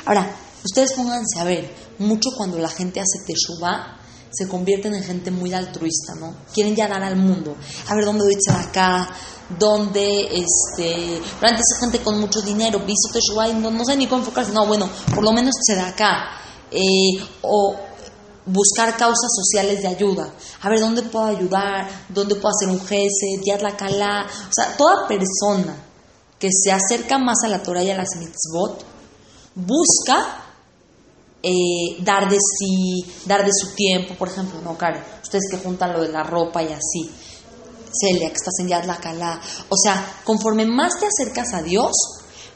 Ahora, 0.07 0.37
ustedes 0.65 0.93
pónganse 0.93 1.39
a 1.39 1.45
ver, 1.45 1.75
mucho 1.99 2.31
cuando 2.37 2.59
la 2.59 2.69
gente 2.69 3.01
hace 3.01 3.25
teshuvah, 3.27 4.01
se 4.31 4.49
convierten 4.49 4.95
en 4.95 5.03
gente 5.05 5.31
muy 5.31 5.53
altruista, 5.53 6.15
¿no? 6.19 6.35
Quieren 6.53 6.75
ya 6.75 6.89
dar 6.89 7.03
al 7.03 7.17
mundo. 7.17 7.57
A 7.89 7.95
ver, 7.95 8.05
¿dónde 8.05 8.25
voy 8.25 8.37
a 8.51 8.61
acá? 8.61 9.15
¿Dónde, 9.49 10.29
este, 10.33 11.21
pero 11.39 11.51
antes 11.51 11.67
gente 11.79 12.03
con 12.03 12.19
mucho 12.19 12.41
dinero, 12.41 12.81
visto 12.81 13.11
no, 13.55 13.71
no 13.71 13.85
sé 13.85 13.97
ni 13.97 14.07
cómo 14.07 14.23
enfocarse, 14.23 14.53
no, 14.53 14.67
bueno, 14.67 14.89
por 15.15 15.23
lo 15.23 15.33
menos 15.33 15.55
se 15.61 15.77
da 15.77 15.89
acá. 15.89 16.31
Eh, 16.71 17.23
o 17.43 17.77
buscar 18.47 18.97
causas 18.97 19.31
sociales 19.35 19.83
de 19.83 19.89
ayuda. 19.89 20.33
A 20.63 20.69
ver, 20.69 20.81
¿dónde 20.81 21.03
puedo 21.03 21.27
ayudar? 21.27 21.89
¿Dónde 22.09 22.35
puedo 22.37 22.55
hacer 22.55 22.69
un 22.69 22.81
jefe? 22.81 23.41
Yad 23.45 23.61
la 23.61 23.77
calá. 23.77 24.27
O 24.27 24.53
sea, 24.53 24.77
toda 24.77 25.07
persona 25.07 25.77
que 26.39 26.49
se 26.51 26.73
acerca 26.73 27.19
más 27.19 27.39
a 27.45 27.49
la 27.49 27.63
Torah 27.63 27.83
y 27.83 27.91
a 27.91 27.97
las 27.97 28.17
mitzvot 28.19 28.85
busca 29.55 30.45
eh, 31.43 31.97
dar 32.01 32.29
de 32.29 32.39
sí, 32.39 33.05
dar 33.27 33.45
de 33.45 33.51
su 33.53 33.75
tiempo, 33.75 34.15
por 34.15 34.29
ejemplo, 34.29 34.61
no, 34.63 34.77
Karen, 34.77 35.03
ustedes 35.23 35.45
que 35.51 35.59
juntan 35.59 35.93
lo 35.93 36.03
de 36.03 36.09
la 36.09 36.23
ropa 36.23 36.63
y 36.63 36.73
así, 36.73 37.11
Yad 38.67 38.85
la 38.85 38.97
Calá, 38.97 39.41
o 39.69 39.77
sea, 39.77 40.21
conforme 40.25 40.67
más 40.67 40.93
te 40.99 41.07
acercas 41.07 41.55
a 41.55 41.63
Dios, 41.63 41.93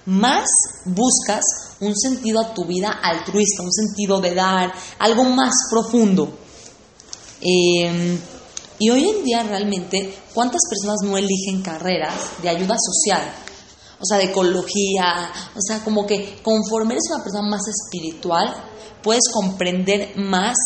más 0.06 0.48
buscas 0.84 1.44
un 1.80 1.94
sentido 1.96 2.40
a 2.40 2.54
tu 2.54 2.64
vida 2.64 2.90
altruista, 3.02 3.62
un 3.62 3.72
sentido 3.72 4.20
de 4.20 4.34
dar, 4.34 4.72
algo 4.98 5.24
más 5.24 5.52
profundo. 5.70 6.38
Em, 7.40 8.18
y 8.78 8.90
hoy 8.90 9.08
en 9.08 9.24
día 9.24 9.42
realmente, 9.42 10.18
¿cuántas 10.34 10.62
personas 10.68 10.98
no 11.04 11.16
eligen 11.16 11.62
carreras 11.62 12.40
de 12.42 12.48
ayuda 12.48 12.76
social? 12.78 13.22
O 14.00 14.04
sea, 14.04 14.18
de 14.18 14.24
ecología, 14.24 15.30
o 15.54 15.60
sea, 15.60 15.82
como 15.84 16.06
que 16.06 16.40
conforme 16.42 16.94
eres 16.94 17.10
una 17.10 17.22
persona 17.22 17.48
más 17.48 17.62
espiritual, 17.68 18.54
puedes 19.02 19.24
comprender 19.32 20.16
más 20.16 20.56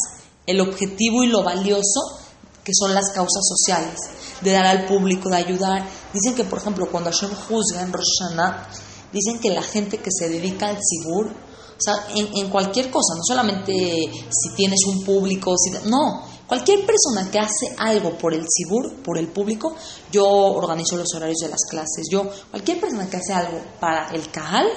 el 0.46 0.60
objetivo 0.60 1.24
y 1.24 1.28
lo 1.28 1.42
valioso 1.42 2.21
que 2.64 2.72
son 2.74 2.94
las 2.94 3.10
causas 3.10 3.42
sociales, 3.44 3.98
de 4.40 4.52
dar 4.52 4.66
al 4.66 4.86
público, 4.86 5.28
de 5.28 5.36
ayudar. 5.36 5.88
Dicen 6.12 6.34
que, 6.34 6.44
por 6.44 6.58
ejemplo, 6.58 6.88
cuando 6.90 7.10
Hashem 7.10 7.34
juzga 7.34 7.82
en 7.82 7.92
Rosh 7.92 8.20
Hashanah, 8.20 8.68
dicen 9.12 9.38
que 9.40 9.50
la 9.50 9.62
gente 9.62 9.98
que 9.98 10.10
se 10.10 10.28
dedica 10.28 10.68
al 10.68 10.78
sibur, 10.80 11.26
o 11.28 11.80
sea, 11.84 12.06
en, 12.14 12.48
cualquier 12.48 12.90
cosa, 12.90 13.14
no 13.16 13.22
solamente 13.26 13.72
si 13.72 14.54
tienes 14.54 14.80
un 14.86 15.04
público, 15.04 15.54
si, 15.58 15.70
no, 15.88 16.24
cualquier 16.46 16.86
persona 16.86 17.28
que 17.30 17.40
hace 17.40 17.74
algo 17.76 18.16
por 18.16 18.34
el 18.34 18.44
sibur, 18.48 19.02
por 19.02 19.18
el 19.18 19.28
público, 19.28 19.74
yo 20.12 20.24
organizo 20.26 20.96
los 20.96 21.12
horarios 21.14 21.38
de 21.38 21.48
las 21.48 21.60
clases, 21.68 22.06
yo, 22.10 22.30
cualquier 22.50 22.80
persona 22.80 23.10
que 23.10 23.16
hace 23.16 23.32
algo 23.32 23.60
para 23.80 24.10
el 24.10 24.30
Kahal, 24.30 24.68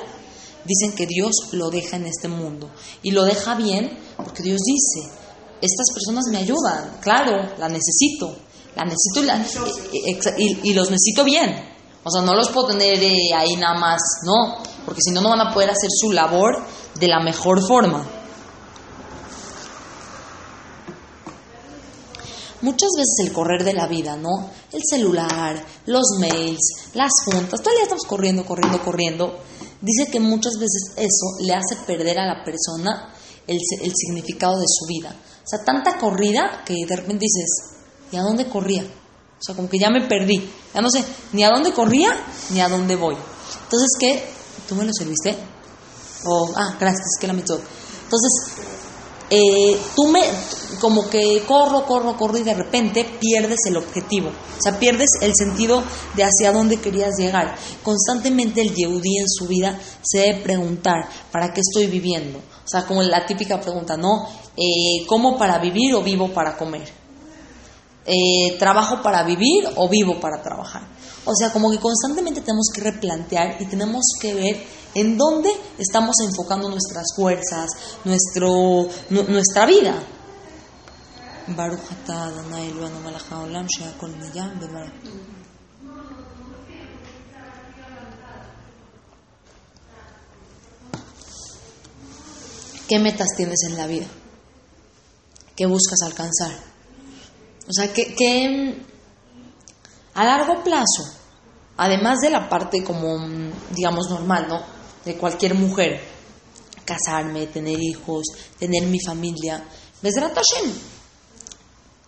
dicen 0.65 0.93
que 0.93 1.06
Dios 1.06 1.34
lo 1.52 1.69
deja 1.69 1.98
en 1.98 2.08
este 2.08 2.28
mundo. 2.28 2.71
Y 3.04 3.12
lo 3.12 3.24
deja 3.24 3.56
bien 3.56 4.00
porque 4.17 4.43
Dios 4.43 4.62
dice, 4.65 5.10
estas 5.62 5.88
personas 5.94 6.26
me 6.32 6.38
ayudan, 6.38 6.98
claro, 7.02 7.54
la 7.58 7.70
necesito, 7.70 8.36
la 8.76 8.86
necesito 8.86 9.22
y, 10.38 10.74
los 10.74 10.89
necesito 10.89 11.24
bien. 11.24 11.76
O 12.04 12.12
sea, 12.12 12.22
no 12.22 12.36
los 12.36 12.50
puedo 12.50 12.68
tener 12.68 13.02
eh, 13.02 13.34
ahí 13.36 13.56
nada 13.56 13.80
más, 13.80 14.02
no, 14.26 14.58
porque 14.86 15.02
si 15.02 15.12
no, 15.12 15.22
no 15.22 15.30
van 15.30 15.41
a 15.41 15.54
poder 15.54 15.70
hacer 15.70 15.89
su 15.89 16.12
labor 16.12 16.63
de 17.00 17.08
la 17.08 17.20
mejor 17.20 17.65
forma. 17.68 18.06
Muchas 22.62 22.89
veces 22.98 23.28
el 23.28 23.34
correr 23.34 23.63
de 23.63 23.74
la 23.74 23.88
vida, 23.88 24.15
¿no? 24.15 24.50
El 24.72 24.82
celular, 24.88 25.63
los 25.86 26.04
mails, 26.20 26.91
las 26.94 27.12
juntas, 27.26 27.62
todo 27.62 27.72
el 27.72 27.78
día 27.78 27.84
estamos 27.84 28.06
corriendo, 28.06 28.46
corriendo, 28.46 28.82
corriendo 28.84 29.39
dice 29.86 30.10
que 30.12 30.20
muchas 30.20 30.54
veces 30.60 30.94
eso 30.98 31.46
le 31.46 31.54
hace 31.54 31.76
perder 31.86 32.18
a 32.20 32.26
la 32.26 32.44
persona 32.44 33.13
el, 33.48 33.60
significado 33.94 34.58
de 34.58 34.65
su 34.68 34.86
vida. 34.88 35.15
O 35.46 35.48
sea, 35.48 35.64
tanta 35.64 36.00
corrida 36.00 36.64
que 36.66 36.74
de 36.88 36.96
repente 36.96 37.26
dices, 37.26 37.78
¿y 38.12 38.18
a 38.18 38.24
dónde 38.24 38.50
corría? 38.50 38.82
O 38.82 39.44
sea, 39.46 39.56
como 39.56 39.70
que 39.70 39.78
ya 39.78 39.92
me 39.92 40.08
perdí. 40.08 40.50
Ya 40.74 40.82
no 40.82 40.90
sé 40.90 41.06
ni 41.34 41.44
a 41.44 41.50
dónde 41.50 41.72
corría 41.72 42.10
ni 42.50 42.62
a 42.62 42.68
dónde 42.68 42.96
voy. 42.96 43.16
Entonces, 43.64 43.90
¿qué? 44.00 44.28
¿Tú 44.68 44.74
me 44.74 44.86
lo 44.86 44.92
serviste? 44.92 45.38
O, 46.26 46.52
ah, 46.56 46.76
gracias, 46.80 47.06
que 47.20 47.28
la. 47.28 47.34
Entonces, 47.34 48.56
eh, 49.30 49.80
tú 49.96 50.08
me, 50.08 50.22
como 50.80 51.08
que 51.10 51.44
corro, 51.48 51.86
corro, 51.86 52.18
corro 52.18 52.38
y 52.40 52.44
de 52.44 52.54
repente 52.56 53.06
pierdes 53.20 53.60
el 53.68 53.78
objetivo. 53.78 54.30
O 54.30 54.62
sea, 54.62 54.80
pierdes 54.80 55.10
el 55.22 55.34
sentido 55.36 55.84
de 56.16 56.24
hacia 56.24 56.52
dónde 56.52 56.78
querías 56.78 57.12
llegar. 57.20 57.56
Constantemente 57.84 58.62
el 58.62 58.74
Yehudi 58.74 59.20
en 59.20 59.30
su 59.30 59.48
vida 59.48 59.80
se 60.02 60.20
debe 60.20 60.42
preguntar, 60.42 61.08
¿para 61.32 61.54
qué 61.54 61.62
estoy 61.62 61.88
viviendo? 61.88 62.40
O 62.65 62.67
sea, 62.67 62.86
como 62.86 63.04
la 63.04 63.25
típica 63.25 63.62
pregunta, 63.62 63.95
¿no? 63.95 64.28
Eh, 64.58 65.06
¿Cómo 65.08 65.38
para 65.38 65.60
vivir 65.60 65.93
o 65.93 66.01
vivo 66.01 66.34
para 66.34 66.58
comer? 66.58 66.89
Eh, 68.08 68.58
¿Trabajo 68.58 69.04
para 69.04 69.23
vivir 69.23 69.69
o 69.75 69.88
vivo 69.88 70.19
para 70.19 70.41
trabajar? 70.41 70.82
O 71.25 71.36
sea, 71.36 71.51
como 71.51 71.69
que 71.69 71.80
constantemente 71.80 72.41
tenemos 72.41 72.67
que 72.73 72.82
replantear 72.82 73.62
y 73.62 73.65
tenemos 73.65 74.04
que 74.19 74.34
ver 74.34 74.63
en 74.95 75.17
dónde 75.17 75.51
estamos 75.78 76.15
enfocando 76.23 76.69
nuestras 76.69 77.06
fuerzas, 77.15 77.69
nuestro, 78.04 78.88
nuestra 79.10 79.65
vida. 79.65 80.01
¿Qué 92.88 93.00
metas 93.00 93.30
tienes 93.36 93.60
en 93.67 93.78
la 93.78 93.88
vida? 93.88 94.06
¿Qué 95.56 95.65
buscas 95.65 96.02
alcanzar? 96.04 96.52
O 97.67 97.74
sea, 97.74 97.91
que, 97.91 98.84
a 100.13 100.24
largo 100.24 100.63
plazo, 100.63 101.04
además 101.78 102.19
de 102.21 102.30
la 102.30 102.48
parte 102.48 102.84
como, 102.84 103.17
digamos, 103.71 104.10
normal, 104.10 104.48
¿no? 104.48 104.62
De 105.04 105.17
cualquier 105.17 105.56
mujer, 105.56 106.00
casarme, 106.84 107.48
tener 107.48 107.80
hijos, 107.82 108.26
tener 108.60 108.86
mi 108.86 109.00
familia, 109.00 109.63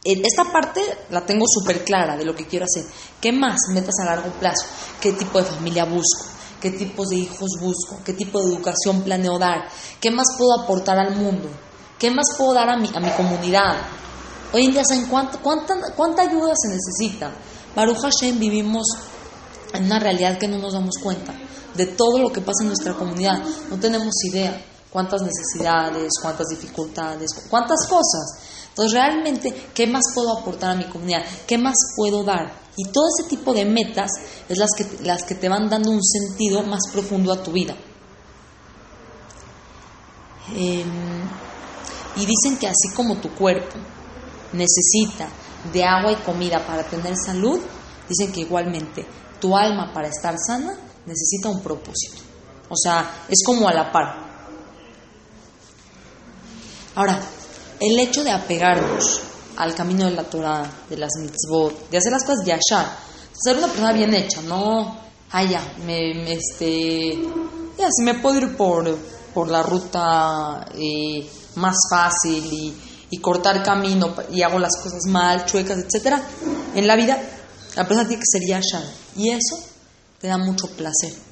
esta 0.04 0.44
parte 0.52 0.82
la 1.10 1.26
tengo 1.26 1.46
súper 1.48 1.84
clara 1.84 2.16
de 2.16 2.26
lo 2.26 2.36
que 2.36 2.46
quiero 2.46 2.66
hacer. 2.66 2.86
¿Qué 3.20 3.32
más 3.32 3.58
metas 3.70 3.96
a 4.02 4.06
largo 4.06 4.30
plazo? 4.40 4.68
¿Qué 5.02 5.14
tipo 5.14 5.40
de 5.40 5.46
familia 5.46 5.86
busco? 5.86 6.37
¿Qué 6.62 6.72
tipos 6.72 7.10
de 7.10 7.18
hijos 7.18 7.50
busco? 7.60 8.00
¿Qué 8.04 8.14
tipo 8.14 8.42
de 8.42 8.54
educación 8.54 9.02
planeo 9.04 9.38
dar? 9.38 9.68
¿Qué 10.02 10.10
más 10.10 10.28
puedo 10.38 10.62
aportar 10.62 10.98
al 10.98 11.16
mundo? 11.16 11.50
¿Qué 12.00 12.10
más 12.10 12.26
puedo 12.38 12.54
dar 12.54 12.70
a 12.70 12.78
mi, 12.78 12.90
a 12.94 13.00
mi 13.00 13.10
comunidad? 13.12 13.78
Hoy 14.54 14.66
en 14.66 14.72
día, 14.72 14.84
¿saben 14.88 15.06
cuánta, 15.06 15.38
cuánta, 15.40 15.76
cuánta 15.96 16.24
ayuda 16.24 16.54
se 16.56 16.70
necesita? 16.70 17.32
Baruch 17.76 18.00
Hashem 18.00 18.40
vivimos 18.40 18.88
en 19.74 19.86
una 19.86 20.00
realidad 20.00 20.38
que 20.38 20.48
no 20.48 20.58
nos 20.58 20.74
damos 20.74 20.96
cuenta 21.02 21.34
de 21.76 21.86
todo 21.86 22.18
lo 22.20 22.32
que 22.32 22.42
pasa 22.42 22.64
en 22.64 22.68
nuestra 22.70 22.94
comunidad. 22.94 23.44
No 23.70 23.78
tenemos 23.78 24.14
idea 24.24 24.60
cuántas 24.90 25.22
necesidades, 25.22 26.10
cuántas 26.22 26.48
dificultades, 26.48 27.30
cuántas 27.50 27.86
cosas. 27.88 28.57
Entonces, 28.78 28.94
realmente, 28.94 29.70
¿qué 29.74 29.88
más 29.88 30.04
puedo 30.14 30.38
aportar 30.38 30.70
a 30.70 30.76
mi 30.76 30.84
comunidad? 30.86 31.26
¿Qué 31.48 31.58
más 31.58 31.74
puedo 31.96 32.24
dar? 32.24 32.54
Y 32.76 32.84
todo 32.92 33.06
ese 33.08 33.28
tipo 33.28 33.52
de 33.52 33.66
metas 33.66 34.12
es 34.48 34.56
las 34.56 34.70
que, 34.78 35.04
las 35.04 35.24
que 35.24 35.34
te 35.34 35.50
van 35.50 35.68
dando 35.68 35.90
un 35.90 36.04
sentido 36.04 36.62
más 36.62 36.82
profundo 36.94 37.34
a 37.34 37.42
tu 37.42 37.52
vida. 37.52 37.76
Em, 40.56 41.24
y 42.18 42.26
dicen 42.28 42.60
que 42.60 42.68
así 42.68 42.90
como 42.96 43.18
tu 43.18 43.34
cuerpo 43.34 43.80
necesita 44.54 45.28
de 45.74 45.84
agua 45.84 46.12
y 46.12 46.18
comida 46.18 46.64
para 46.64 46.84
tener 46.84 47.16
salud, 47.18 47.60
dicen 48.08 48.32
que 48.32 48.42
igualmente 48.42 49.08
tu 49.42 49.58
alma 49.58 49.92
para 49.92 50.10
estar 50.10 50.36
sana 50.38 50.78
necesita 51.04 51.50
un 51.50 51.64
propósito. 51.64 52.22
O 52.70 52.76
sea, 52.78 53.24
es 53.28 53.44
como 53.44 53.68
a 53.68 53.74
la 53.74 53.92
par. 53.92 54.28
Ahora, 56.94 57.20
el 57.80 58.00
hecho 58.00 58.24
de 58.24 58.32
apegarnos 58.32 59.22
al 59.58 59.74
camino 59.74 60.06
de 60.06 60.12
la 60.12 60.24
Torah, 60.24 60.70
de 60.90 60.98
las 60.98 61.12
mitzvot, 61.20 61.90
de 61.90 61.98
hacer 61.98 62.12
las 62.12 62.24
cosas 62.24 62.46
de 62.46 62.54
allá, 62.54 62.98
ser 63.34 63.58
una 63.58 63.68
persona 63.68 63.94
bien 63.94 64.14
hecha, 64.14 64.42
no, 64.42 64.98
ah, 65.32 65.44
ya, 65.44 65.62
me, 65.86 66.32
este, 66.32 67.18
ya, 67.78 67.88
si 67.92 68.04
me 68.04 68.16
puedo 68.16 68.38
ir 68.40 68.56
por, 68.56 68.98
por 69.34 69.50
la 69.50 69.64
ruta 69.64 70.66
eh, 70.76 71.28
más 71.56 71.76
fácil 71.90 72.44
y, 72.52 72.74
cortar 73.20 73.64
camino 73.64 74.14
y 74.32 74.44
hago 74.44 74.60
las 74.60 74.78
cosas 74.78 75.02
mal, 75.08 75.46
chuecas, 75.46 75.80
etcétera, 75.80 76.22
en 76.76 76.86
la 76.86 76.96
vida, 76.96 77.20
la 77.76 77.88
persona 77.88 78.08
tiene 78.08 78.22
que 78.22 78.40
ser 78.40 78.48
yashar. 78.48 78.84
Y 79.16 79.30
eso 79.30 79.58
te 80.20 80.28
da 80.28 80.38
mucho 80.38 80.68
placer. 80.68 81.27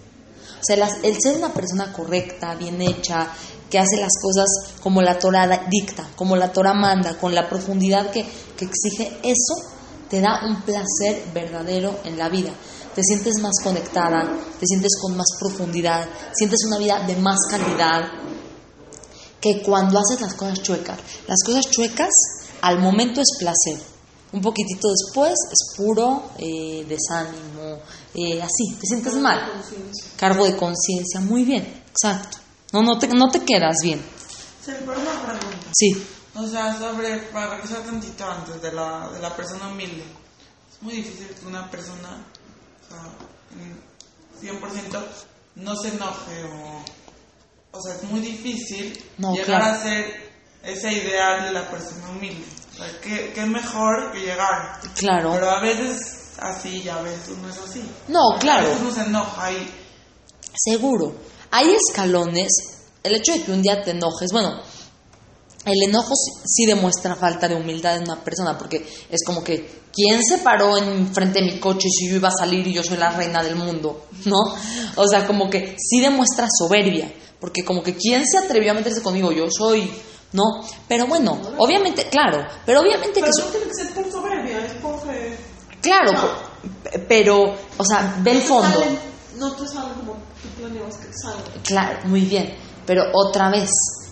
O 0.65 0.73
sea, 0.75 0.89
el 1.04 1.21
ser 1.21 1.38
una 1.38 1.54
persona 1.54 1.93
correcta, 1.93 2.56
bien 2.56 2.82
hecha, 2.82 3.28
que 3.69 3.78
hace 3.78 3.97
las 3.97 4.13
cosas 4.19 4.47
como 4.82 4.99
la 5.04 5.19
Torah 5.19 5.67
dicta, 5.69 6.10
como 6.15 6.36
la 6.36 6.51
Torah 6.51 6.73
manda, 6.73 7.19
con 7.19 7.36
la 7.36 7.47
profundidad 7.47 8.10
que, 8.10 8.25
que 8.58 8.65
exige, 8.65 9.19
eso 9.21 9.54
te 10.10 10.21
da 10.21 10.41
un 10.47 10.63
placer 10.63 11.23
verdadero 11.36 11.99
en 12.04 12.17
la 12.17 12.30
vida. 12.30 12.49
Te 12.95 13.04
sientes 13.04 13.36
más 13.43 13.54
conectada, 13.63 14.23
te 14.60 14.65
sientes 14.65 14.93
con 14.99 15.15
más 15.15 15.28
profundidad, 15.39 16.08
sientes 16.34 16.62
una 16.65 16.80
vida 16.80 17.04
de 17.06 17.15
más 17.17 17.38
calidad 17.47 18.10
que 19.39 19.62
cuando 19.62 19.99
haces 19.99 20.19
las 20.19 20.34
cosas 20.34 20.63
chuecas. 20.63 20.97
Las 21.28 21.43
cosas 21.45 21.69
chuecas 21.69 22.10
al 22.62 22.80
momento 22.80 23.21
es 23.21 23.38
placer. 23.38 23.94
Un 24.36 24.41
poquitito 24.41 24.89
después 24.89 25.34
es 25.50 25.78
puro 25.78 26.32
eh, 26.38 26.86
desánimo, 26.89 27.80
eh, 28.13 28.41
así, 28.41 28.76
te 28.78 28.86
sientes 28.86 29.13
mal. 29.15 29.63
Cargo 30.17 30.43
de 30.43 30.58
conciencia, 30.58 31.21
muy 31.21 31.45
bien, 31.45 31.84
exacto. 31.89 32.39
No, 32.74 32.82
no 32.82 33.00
te, 33.00 33.08
no 33.08 33.32
te 33.32 33.39
quedas 33.45 33.78
bien. 33.82 34.04
Sí, 34.62 34.74
por 34.86 34.98
una 34.98 35.21
pregunta. 35.21 35.67
Sí. 35.74 36.06
O 36.36 36.45
sea, 36.45 36.78
sobre, 36.78 37.17
para 37.32 37.52
regresar 37.52 37.84
tantito 37.84 38.30
antes 38.30 38.62
de 38.62 38.74
la, 38.74 39.10
de 39.10 39.21
la 39.21 39.34
persona 39.34 39.69
humilde. 39.69 40.04
Es 40.69 40.82
muy 40.84 40.95
difícil 40.95 41.28
que 41.28 41.45
una 41.45 41.71
persona, 41.71 42.26
o 42.84 42.89
sea, 42.89 44.52
en 44.52 44.60
100% 44.60 45.06
no 45.56 45.76
se 45.78 45.88
enoje 45.88 46.43
o... 46.43 46.84
O 47.71 47.82
sea, 47.82 47.95
es 47.95 48.04
muy 48.04 48.19
difícil 48.19 49.02
No, 49.17 49.34
llegar 49.34 49.62
claro. 49.62 49.80
a 49.80 49.82
ser 49.82 50.30
ese 50.62 50.91
ideal 50.91 51.45
de 51.45 51.52
la 51.54 51.69
persona 51.71 52.10
humilde. 52.10 52.45
Que 53.01 53.33
es 53.35 53.47
mejor 53.47 54.11
que 54.11 54.19
llegar. 54.19 54.79
Claro. 54.95 55.31
Pero 55.33 55.49
a 55.49 55.61
veces 55.61 56.31
así 56.39 56.81
y 56.83 56.89
a 56.89 56.97
veces 57.01 57.38
no 57.38 57.49
es 57.49 57.57
así. 57.57 57.81
No, 58.07 58.21
claro. 58.39 58.65
A 58.65 58.69
veces 58.69 58.81
uno 58.81 58.91
se 58.93 59.01
enoja 59.01 59.51
y... 59.51 59.71
Seguro. 60.53 61.13
Hay 61.51 61.73
escalones. 61.73 62.49
El 63.03 63.15
hecho 63.15 63.33
de 63.33 63.43
que 63.43 63.51
un 63.51 63.61
día 63.61 63.83
te 63.83 63.91
enojes, 63.91 64.31
bueno, 64.31 64.59
el 65.65 65.83
enojo 65.89 66.13
sí- 66.45 66.65
demuestra 66.65 67.15
falta 67.15 67.47
de 67.47 67.55
humildad 67.55 67.97
en 67.97 68.03
una 68.03 68.23
persona, 68.23 68.57
porque 68.57 68.85
es 69.09 69.23
como 69.25 69.43
que, 69.43 69.83
¿quién 69.93 70.23
se 70.23 70.39
paró 70.39 70.77
en 70.77 71.13
frente 71.13 71.39
de 71.39 71.45
mi 71.45 71.59
coche 71.59 71.88
si 71.89 72.09
yo 72.09 72.15
iba 72.17 72.29
a 72.29 72.31
salir 72.38 72.65
y 72.67 72.73
yo 72.73 72.83
soy 72.83 72.97
la 72.97 73.11
reina 73.11 73.43
del 73.43 73.55
mundo? 73.55 74.07
¿No? 74.25 74.38
O 74.95 75.07
sea, 75.07 75.25
como 75.27 75.49
que 75.49 75.75
sí 75.79 76.01
demuestra 76.01 76.47
soberbia, 76.51 77.11
porque 77.39 77.63
como 77.63 77.83
que, 77.83 77.95
¿quién 77.95 78.25
se 78.27 78.38
atrevió 78.39 78.71
a 78.71 78.75
meterse 78.75 79.01
conmigo? 79.03 79.31
Yo 79.31 79.45
soy, 79.51 79.91
¿no? 80.36 80.43
Pero 80.88 81.08
bueno, 81.08 81.39
obviamente, 81.58 82.08
claro, 82.10 82.45
pero 82.65 82.82
obviamente 82.82 83.21
Pero 83.21 83.32
que... 83.36 83.41
no 83.43 83.48
tiene 83.50 83.65
que 83.67 83.74
ser 83.74 83.93
por 83.93 84.12
soberbia, 84.12 84.65
es 84.65 84.74
por... 84.74 85.02
eh, 85.10 85.38
Claro, 85.82 86.12
No. 86.13 86.28
pero, 87.08 87.43
o 87.78 87.84
sea, 87.84 88.15
ve 88.19 88.32
el 88.32 88.41
fondo. 88.41 88.84
No 89.38 89.52
te 89.54 89.67
sale 89.67 89.93
como 90.00 90.13
tú 90.13 90.48
planeabas 90.58 90.95
que 90.98 91.08
salga. 91.13 91.62
Claro, 91.63 92.00
muy 92.06 92.21
bien. 92.21 92.56
Pero 92.86 93.04
otra 93.13 93.50
vez, 93.50 93.69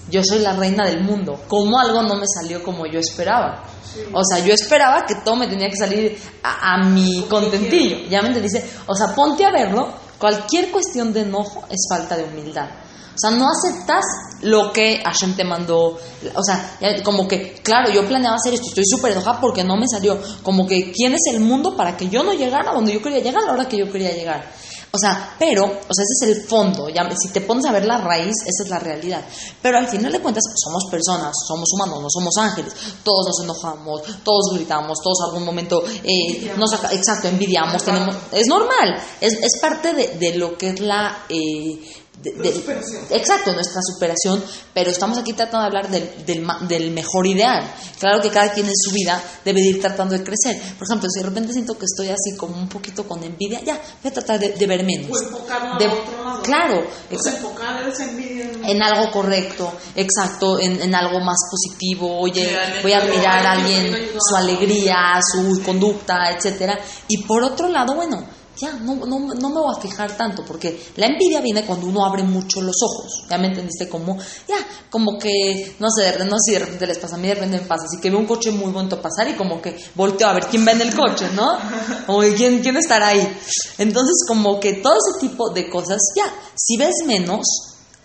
yo 0.10 0.22
soy 0.24 0.40
la 0.40 0.54
reina 0.54 0.86
del 0.86 1.02
mundo. 1.04 1.40
¿Cómo 1.48 1.80
algo 1.80 2.04
no 2.04 2.16
me 2.16 2.26
salió 2.28 2.64
como 2.64 2.86
yo 2.86 3.00
esperaba? 3.00 3.64
O 4.12 4.22
sea, 4.24 4.44
yo 4.44 4.54
esperaba 4.54 5.06
que 5.06 5.16
todo 5.24 5.36
me 5.36 5.48
tenía 5.48 5.70
que 5.70 5.78
salir 5.78 6.20
a, 6.44 6.74
a 6.74 6.84
mi 6.90 7.26
contentillo. 7.30 8.08
Ya 8.10 8.22
me 8.22 8.28
entendiste. 8.30 8.64
O 8.88 8.96
sea, 8.96 9.16
ponte 9.16 9.46
a 9.46 9.52
verlo. 9.52 9.88
Cualquier 10.20 10.72
cuestión 10.72 11.12
de 11.14 11.22
enojo 11.22 11.64
es 11.70 11.86
falta 11.90 12.16
de 12.18 12.24
humildad. 12.24 12.70
O 13.14 13.18
sea, 13.18 13.32
no 13.32 13.48
aceptas 13.50 14.04
lo 14.42 14.74
que 14.74 15.02
Hashem 15.04 15.36
te 15.36 15.44
mandó. 15.44 15.98
O 16.36 16.44
sea, 16.44 16.78
como 17.04 17.28
que, 17.28 17.54
claro, 17.64 17.92
yo 17.92 18.08
planeaba 18.08 18.38
hacer 18.38 18.54
esto, 18.54 18.68
estoy 18.68 18.86
súper 18.86 19.12
enojada 19.12 19.40
porque 19.40 19.64
no 19.64 19.78
me 19.78 19.88
salió. 19.88 20.20
Como 20.42 20.66
que, 20.66 20.92
¿quién 20.92 21.14
es 21.14 21.22
el 21.32 21.40
mundo 21.40 21.76
para 21.78 21.96
que 21.96 22.10
yo 22.10 22.24
no 22.24 22.34
llegara 22.34 22.72
a 22.72 22.74
donde 22.74 22.94
yo 22.94 23.02
quería 23.02 23.20
llegar 23.20 23.44
a 23.44 23.48
la 23.48 23.54
hora 23.54 23.70
que 23.70 23.78
yo 23.78 23.92
quería 23.92 24.12
llegar? 24.12 24.52
O 24.96 25.00
sea, 25.00 25.36
pero, 25.40 25.64
o 25.64 25.68
sea, 25.68 26.04
ese 26.04 26.32
es 26.32 26.38
el 26.38 26.48
fondo. 26.48 26.88
Ya, 26.88 27.10
si 27.20 27.30
te 27.30 27.42
pones 27.42 27.66
a 27.66 27.72
ver 27.72 27.84
la 27.86 27.98
raíz, 27.98 28.36
esa 28.46 28.64
es 28.64 28.70
la 28.70 28.78
realidad. 28.78 29.26
Pero 29.60 29.80
al 29.80 29.88
final 29.88 30.12
de 30.12 30.22
cuentas, 30.22 30.44
somos 30.56 30.84
personas, 30.92 31.34
somos 31.48 31.68
humanos, 31.74 32.00
no 32.00 32.08
somos 32.12 32.38
ángeles. 32.38 32.74
Todos 33.04 33.26
nos 33.26 33.44
enojamos, 33.44 34.04
todos 34.24 34.54
gritamos, 34.54 35.00
todos 35.04 35.30
algún 35.30 35.46
momento, 35.46 35.84
eh, 36.04 36.54
nos, 36.58 36.74
exacto, 36.92 37.28
envidiamos, 37.28 37.84
tenemos, 37.84 38.16
es 38.32 38.46
normal. 38.46 38.96
Es, 39.20 39.34
es 39.34 39.60
parte 39.60 39.94
de, 39.94 40.08
de 40.20 40.36
lo 40.36 40.56
que 40.58 40.70
es 40.70 40.80
la... 40.80 41.26
eh, 41.28 42.03
de- 42.22 42.32
de- 42.32 42.54
superación. 42.54 43.02
exacto, 43.10 43.54
nuestra 43.54 43.82
superación, 43.82 44.42
pero 44.74 44.90
estamos 44.90 45.18
aquí 45.18 45.34
tratando 45.34 45.60
de 45.62 45.66
hablar 45.66 45.90
del, 45.90 46.26
del, 46.26 46.48
del 46.68 46.92
mejor 46.92 47.28
ideal. 47.28 47.64
Claro 48.00 48.22
que 48.22 48.30
cada 48.30 48.54
quien 48.54 48.66
en 48.68 48.74
su 48.76 48.92
vida 48.94 49.22
debe 49.44 49.60
de 49.62 49.68
ir 49.70 49.82
tratando 49.82 50.18
de 50.18 50.24
crecer. 50.24 50.62
Por 50.78 50.88
ejemplo, 50.88 51.10
si 51.10 51.20
de 51.20 51.26
repente 51.28 51.52
siento 51.54 51.78
que 51.78 51.86
estoy 51.86 52.10
así 52.10 52.36
como 52.38 52.56
un 52.58 52.70
poquito 52.70 53.06
con 53.08 53.22
envidia, 53.24 53.62
ya, 53.64 53.74
voy 54.02 54.10
a 54.10 54.14
tratar 54.14 54.40
de, 54.40 54.50
de 54.50 54.68
ver 54.68 54.84
menos. 54.86 55.10
O 55.12 55.22
enfocarlo 55.24 55.78
De- 55.78 55.86
a 55.86 55.94
otro 55.94 56.24
lado. 56.24 56.42
Claro, 56.44 56.86
O 57.12 57.20
sea, 57.20 57.34
enfocar 57.34 57.88
esa 57.88 58.04
envidia 58.06 58.46
en... 58.52 58.66
en 58.66 58.84
algo 58.84 59.12
correcto, 59.12 59.74
exacto, 59.96 60.60
en, 60.60 60.82
en 60.82 60.94
algo 60.96 61.20
más 61.20 61.38
positivo. 61.50 62.20
Oye, 62.20 62.58
voy 62.82 62.92
a 62.94 62.98
admirar 63.00 63.46
a 63.46 63.52
alguien 63.54 63.94
su 64.20 64.36
alegría, 64.36 65.20
su 65.32 65.62
conducta, 65.64 66.32
etcétera. 66.32 66.80
Y 67.08 67.24
por 67.24 67.44
otro 67.44 67.68
lado, 67.70 67.96
bueno, 67.96 68.26
ya 68.58 68.74
no, 68.74 68.96
no, 68.96 69.20
no 69.20 69.50
me 69.50 69.60
voy 69.60 69.76
a 69.76 69.80
fijar 69.80 70.16
tanto, 70.16 70.44
porque 70.46 70.88
la 70.98 71.08
envidia 71.08 71.42
viene 71.42 71.66
cuando 71.66 71.88
uno 71.88 72.06
abre 72.06 72.24
mucho 72.24 72.62
los 72.62 72.76
ojos. 72.84 73.26
Ya 73.30 73.38
me 73.38 73.48
entendiste 73.48 73.90
como, 73.90 74.18
ya, 74.48 74.58
como 74.90 75.18
que, 75.18 75.76
no 75.80 75.90
sé, 75.90 76.24
no 76.26 76.38
sé 76.38 76.44
si 76.46 76.52
de 76.54 76.60
repente 76.60 76.88
les 76.88 77.00
pasa, 77.00 77.16
a 77.16 77.18
mí 77.18 77.28
de 77.28 77.36
repente 77.36 77.60
pasa, 77.60 77.86
así 77.86 78.00
que 78.02 78.10
veo 78.10 78.20
un 78.20 78.26
coche 78.26 78.52
muy 78.52 78.72
bonito 78.72 79.02
pasar 79.02 79.28
y 79.30 79.36
como 79.36 79.62
que 79.62 79.76
volteo 79.96 80.28
a 80.28 80.34
ver 80.34 80.46
quién 80.48 80.66
va 80.66 80.72
en 80.72 80.82
el 80.82 80.96
coche, 80.96 81.28
¿no? 81.36 81.58
Que 82.22 82.36
quién, 82.36 82.62
quién 82.62 82.78
estará 82.78 83.08
ahí. 83.08 83.38
Entonces, 83.78 84.26
como 84.28 84.60
que 84.60 84.74
todo 84.74 84.94
ese 84.94 85.20
tipo 85.20 85.50
de 85.50 85.70
cosas, 85.70 86.00
ya, 86.16 86.26
si 86.56 86.78
ves 86.78 86.96
menos, 87.06 87.46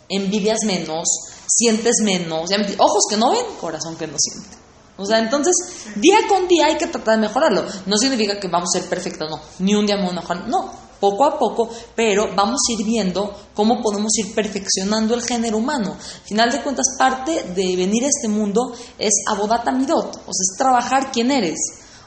envidias 0.09 0.59
menos, 0.65 1.07
sientes 1.47 1.97
menos, 2.03 2.51
ya 2.51 2.57
ojos 2.79 3.05
que 3.11 3.17
no 3.17 3.31
ven, 3.31 3.45
corazón 3.61 3.97
que 3.97 4.07
no 4.07 4.17
siente. 4.19 4.68
O 4.99 5.07
sea, 5.07 5.21
entonces, 5.21 5.55
día 5.95 6.19
con 6.29 6.49
día 6.49 6.67
hay 6.67 6.77
que 6.77 6.89
tratar 6.89 7.15
de 7.15 7.29
mejorarlo. 7.29 7.65
No 7.87 7.97
significa 7.97 8.39
que 8.41 8.49
vamos 8.49 8.69
a 8.75 8.81
ser 8.81 8.89
perfectos, 8.89 9.31
no. 9.31 9.41
Ni 9.61 9.75
un 9.75 9.87
día 9.87 9.97
vamos 9.97 10.13
a 10.13 10.21
mejorar, 10.21 10.49
no. 10.49 10.89
Poco 10.99 11.25
a 11.25 11.39
poco, 11.39 11.71
pero 11.95 12.35
vamos 12.35 12.59
a 12.69 12.73
ir 12.73 12.85
viendo 12.85 13.33
cómo 13.55 13.81
podemos 13.81 14.11
ir 14.19 14.35
perfeccionando 14.35 15.15
el 15.15 15.23
género 15.23 15.59
humano. 15.59 15.93
Al 15.93 16.27
final 16.27 16.51
de 16.51 16.61
cuentas, 16.63 16.87
parte 16.99 17.45
de 17.55 17.77
venir 17.77 18.05
a 18.05 18.09
este 18.09 18.27
mundo 18.27 18.75
es 18.99 19.13
abodata 19.29 19.71
midot, 19.71 20.17
o 20.27 20.33
sea, 20.33 20.43
es 20.43 20.59
trabajar 20.59 21.13
quién 21.13 21.31
eres. 21.31 21.61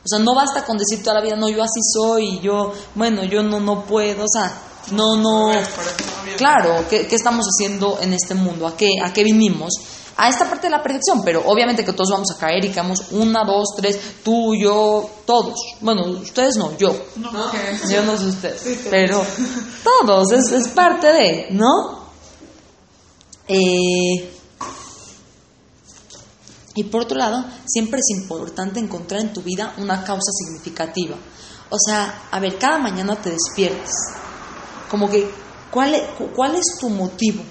O 0.03 0.07
sea, 0.09 0.19
no 0.19 0.35
basta 0.35 0.65
con 0.65 0.77
decir 0.77 1.01
toda 1.01 1.15
la 1.15 1.21
vida, 1.21 1.37
no, 1.37 1.47
yo 1.47 1.63
así 1.63 1.79
soy, 1.93 2.25
y 2.25 2.39
yo, 2.41 2.73
bueno, 2.95 3.23
yo 3.23 3.41
no, 3.41 3.61
no 3.61 3.85
puedo, 3.85 4.25
o 4.25 4.29
sea, 4.29 4.61
no, 4.91 5.15
no. 5.15 5.51
Claro, 6.35 6.85
¿qué, 6.89 7.07
qué 7.07 7.15
estamos 7.15 7.45
haciendo 7.45 7.97
en 8.01 8.11
este 8.11 8.33
mundo? 8.33 8.67
¿A 8.67 8.75
qué, 8.75 8.89
¿A 9.01 9.13
qué 9.13 9.23
vinimos? 9.23 9.71
A 10.17 10.29
esta 10.29 10.45
parte 10.45 10.67
de 10.67 10.71
la 10.71 10.83
perfección, 10.83 11.21
pero 11.23 11.41
obviamente 11.45 11.83
que 11.85 11.93
todos 11.93 12.11
vamos 12.11 12.29
a 12.31 12.37
caer 12.37 12.63
y 12.65 12.69
caemos 12.69 13.11
una, 13.11 13.43
dos, 13.43 13.69
tres, 13.75 13.99
tú, 14.23 14.53
yo, 14.55 15.09
todos. 15.25 15.55
Bueno, 15.79 16.05
ustedes 16.21 16.57
no, 16.57 16.77
yo. 16.77 16.93
No, 17.15 17.31
Yo 17.89 18.03
no 18.03 18.17
sé 18.17 18.25
ustedes, 18.25 18.61
Sí, 18.61 18.87
pero 18.91 19.23
todos, 19.83 20.31
es, 20.31 20.51
es 20.51 20.67
parte 20.69 21.07
de, 21.07 21.47
¿no? 21.51 22.01
Eh, 23.47 24.31
y 26.75 26.83
por 26.85 27.01
otro 27.01 27.17
lado, 27.17 27.43
siempre 27.65 27.99
es 27.99 28.17
importante 28.17 28.79
encontrar 28.79 29.21
en 29.21 29.33
tu 29.33 29.41
vida 29.41 29.73
una 29.77 30.03
causa 30.03 30.31
significativa. 30.31 31.15
O 31.69 31.77
sea, 31.85 32.23
a 32.31 32.39
ver, 32.39 32.57
cada 32.57 32.77
mañana 32.77 33.15
te 33.21 33.31
despiertes. 33.31 33.91
Como 34.89 35.09
que, 35.09 35.29
¿cuál 35.71 35.95
es, 35.95 36.01
cu- 36.17 36.29
cuál 36.35 36.55
es 36.55 36.65
tu 36.79 36.89
motivo? 36.89 37.43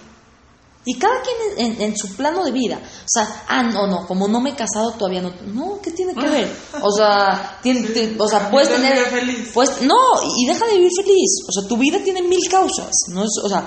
Y 0.83 0.99
cada 0.99 1.21
quien 1.21 1.37
en, 1.59 1.73
en- 1.75 1.83
en 1.83 1.97
su 1.97 2.17
plano 2.17 2.43
de 2.43 2.53
vida. 2.53 2.79
O 2.79 3.07
sea, 3.07 3.45
ah, 3.49 3.63
no, 3.63 3.87
no, 3.87 4.07
como 4.07 4.27
no 4.29 4.41
me 4.41 4.51
he 4.51 4.55
casado 4.55 4.93
todavía 4.93 5.21
no. 5.21 5.31
No, 5.53 5.79
¿qué 5.83 5.91
tiene 5.91 6.15
que 6.15 6.27
ver? 6.27 6.51
O 6.81 6.91
sea, 6.91 7.59
tiene, 7.63 7.83
te- 7.89 8.17
o 8.19 8.27
sea 8.27 8.51
puedes 8.51 8.71
tener. 8.71 8.97
feliz. 9.11 9.51
No, 9.83 9.95
y 10.39 10.47
deja 10.47 10.65
de 10.67 10.77
vivir 10.77 10.91
feliz. 10.97 11.45
O 11.47 11.53
sea, 11.53 11.69
tu 11.69 11.77
vida 11.77 11.99
tiene 12.03 12.23
mil 12.23 12.41
causas. 12.51 12.91
No 13.09 13.25
es, 13.25 13.31
o 13.45 13.49
sea, 13.51 13.63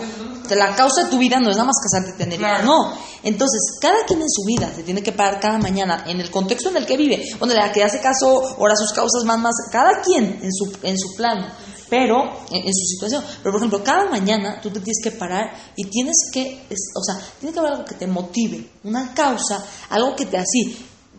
la 0.55 0.75
causa 0.75 1.03
de 1.03 1.09
tu 1.11 1.19
vida 1.19 1.39
no 1.39 1.51
es 1.51 1.55
nada 1.55 1.67
más 1.67 1.75
casarte 1.83 2.15
y 2.15 2.17
tener. 2.17 2.39
Claro. 2.39 2.65
No. 2.65 2.93
Entonces, 3.21 3.59
cada 3.79 4.03
quien 4.07 4.19
en 4.21 4.29
su 4.29 4.41
vida 4.45 4.71
se 4.75 4.81
tiene 4.81 5.03
que 5.03 5.11
parar 5.11 5.39
cada 5.39 5.59
mañana 5.59 6.03
en 6.07 6.19
el 6.19 6.31
contexto 6.31 6.69
en 6.69 6.77
el 6.77 6.85
que 6.87 6.97
vive. 6.97 7.23
Bueno, 7.37 7.53
la 7.53 7.71
que 7.71 7.83
hace 7.83 8.01
caso, 8.01 8.55
ora 8.57 8.75
sus 8.75 8.91
causas 8.91 9.23
más, 9.23 9.37
más. 9.39 9.53
Cada 9.71 10.01
quien 10.01 10.39
en 10.41 10.51
su, 10.51 10.71
en 10.81 10.97
su 10.97 11.15
plano 11.15 11.47
pero 11.93 12.23
en, 12.49 12.73
su 12.73 12.85
situación. 12.87 13.23
Pero 13.43 13.51
por 13.51 13.57
ejemplo, 13.61 13.83
cada 13.83 14.09
mañana 14.09 14.59
tú 14.59 14.71
te 14.71 14.79
tienes 14.79 14.97
que 15.03 15.11
parar 15.11 15.53
y 15.75 15.83
tienes 15.85 16.15
que, 16.33 16.63
es- 16.67 16.89
o 16.95 17.03
sea, 17.03 17.23
tiene 17.39 17.53
que 17.53 17.59
haber 17.59 17.73
algo 17.73 17.85
que 17.85 17.93
te 17.93 18.07
motive, 18.07 18.67
una 18.83 19.13
causa, 19.13 19.63
algo 19.91 20.15
que 20.15 20.25
te 20.25 20.37
así. 20.37 20.75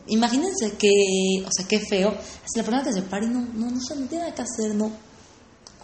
Imagínense 0.08 0.72
que, 0.72 0.90
o 1.46 1.50
sea, 1.52 1.64
qué 1.68 1.78
feo, 1.78 2.12
si 2.44 2.58
la 2.58 2.64
persona 2.64 2.82
que 2.82 2.92
se 2.92 3.02
para 3.02 3.24
y 3.24 3.28
no, 3.28 3.42
no, 3.54 3.70
no 3.70 3.76
no 3.76 4.06
tiene 4.08 4.24
nada 4.24 4.34
que 4.34 4.42
hacer, 4.42 4.74
no. 4.74 4.90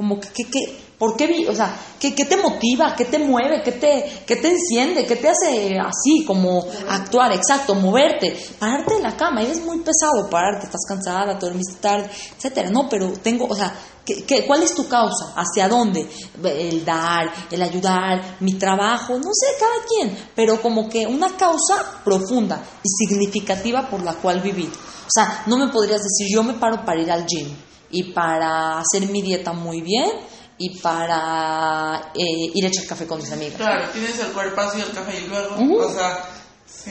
Como 0.00 0.18
que, 0.18 0.28
que, 0.30 0.44
que 0.50 0.78
¿por 0.98 1.14
qué, 1.14 1.26
vi- 1.26 1.46
o 1.46 1.54
sea, 1.54 1.78
¿qué, 2.00 2.12
te 2.12 2.36
motiva, 2.38 2.94
qué 2.96 3.04
te 3.04 3.18
mueve, 3.18 3.60
qué 3.62 3.72
te, 3.72 4.22
qué 4.26 4.36
te 4.36 4.48
enciende, 4.48 5.04
qué 5.04 5.16
te 5.16 5.28
hace 5.28 5.78
así, 5.78 6.24
como 6.26 6.64
actuar, 6.88 7.32
exacto, 7.32 7.74
moverte, 7.74 8.34
pararte 8.58 8.94
de 8.94 9.02
la 9.02 9.14
cama, 9.14 9.42
y 9.42 9.50
es 9.50 9.62
muy 9.62 9.76
pesado 9.80 10.30
pararte, 10.30 10.64
estás 10.64 10.86
cansada, 10.88 11.38
te 11.38 11.44
dormiste 11.44 11.74
tarde, 11.82 12.08
etcétera, 12.34 12.70
no, 12.70 12.88
pero 12.88 13.12
tengo, 13.22 13.44
o 13.44 13.54
sea, 13.54 13.74
¿qué, 14.06 14.24
qué- 14.24 14.46
cuál 14.46 14.62
es 14.62 14.74
tu 14.74 14.88
causa? 14.88 15.34
¿Hacia 15.36 15.68
dónde? 15.68 16.08
El 16.42 16.82
dar, 16.82 17.30
el 17.50 17.60
ayudar, 17.60 18.38
mi 18.40 18.54
trabajo, 18.54 19.18
no 19.18 19.30
sé, 19.34 19.48
cada 19.60 19.84
quien, 19.86 20.16
pero 20.34 20.62
como 20.62 20.88
que 20.88 21.06
una 21.06 21.36
causa 21.36 22.00
profunda 22.02 22.64
y 22.82 22.88
significativa 22.88 23.86
por 23.90 24.02
la 24.02 24.14
cual 24.14 24.40
vivir. 24.40 24.70
O 24.70 25.10
sea, 25.10 25.42
no 25.46 25.58
me 25.58 25.68
podrías 25.68 26.00
decir, 26.00 26.26
yo 26.34 26.42
me 26.42 26.54
paro 26.54 26.86
para 26.86 27.02
ir 27.02 27.10
al 27.12 27.26
gym 27.26 27.54
y 27.90 28.12
para 28.12 28.78
hacer 28.80 29.08
mi 29.08 29.22
dieta 29.22 29.52
muy 29.52 29.80
bien 29.82 30.10
y 30.58 30.78
para 30.80 32.12
eh, 32.14 32.50
ir 32.54 32.64
a 32.64 32.68
echar 32.68 32.86
café 32.86 33.06
con 33.06 33.18
mis 33.18 33.32
amigas. 33.32 33.54
Claro, 33.56 33.88
tienes 33.92 34.18
el 34.18 34.32
cuerpazo 34.32 34.78
y 34.78 34.82
el 34.82 34.90
café 34.92 35.20
y 35.20 35.26
luego, 35.26 35.54
Ujú. 35.56 35.78
o 35.80 35.92
sea, 35.92 36.24
sí. 36.66 36.90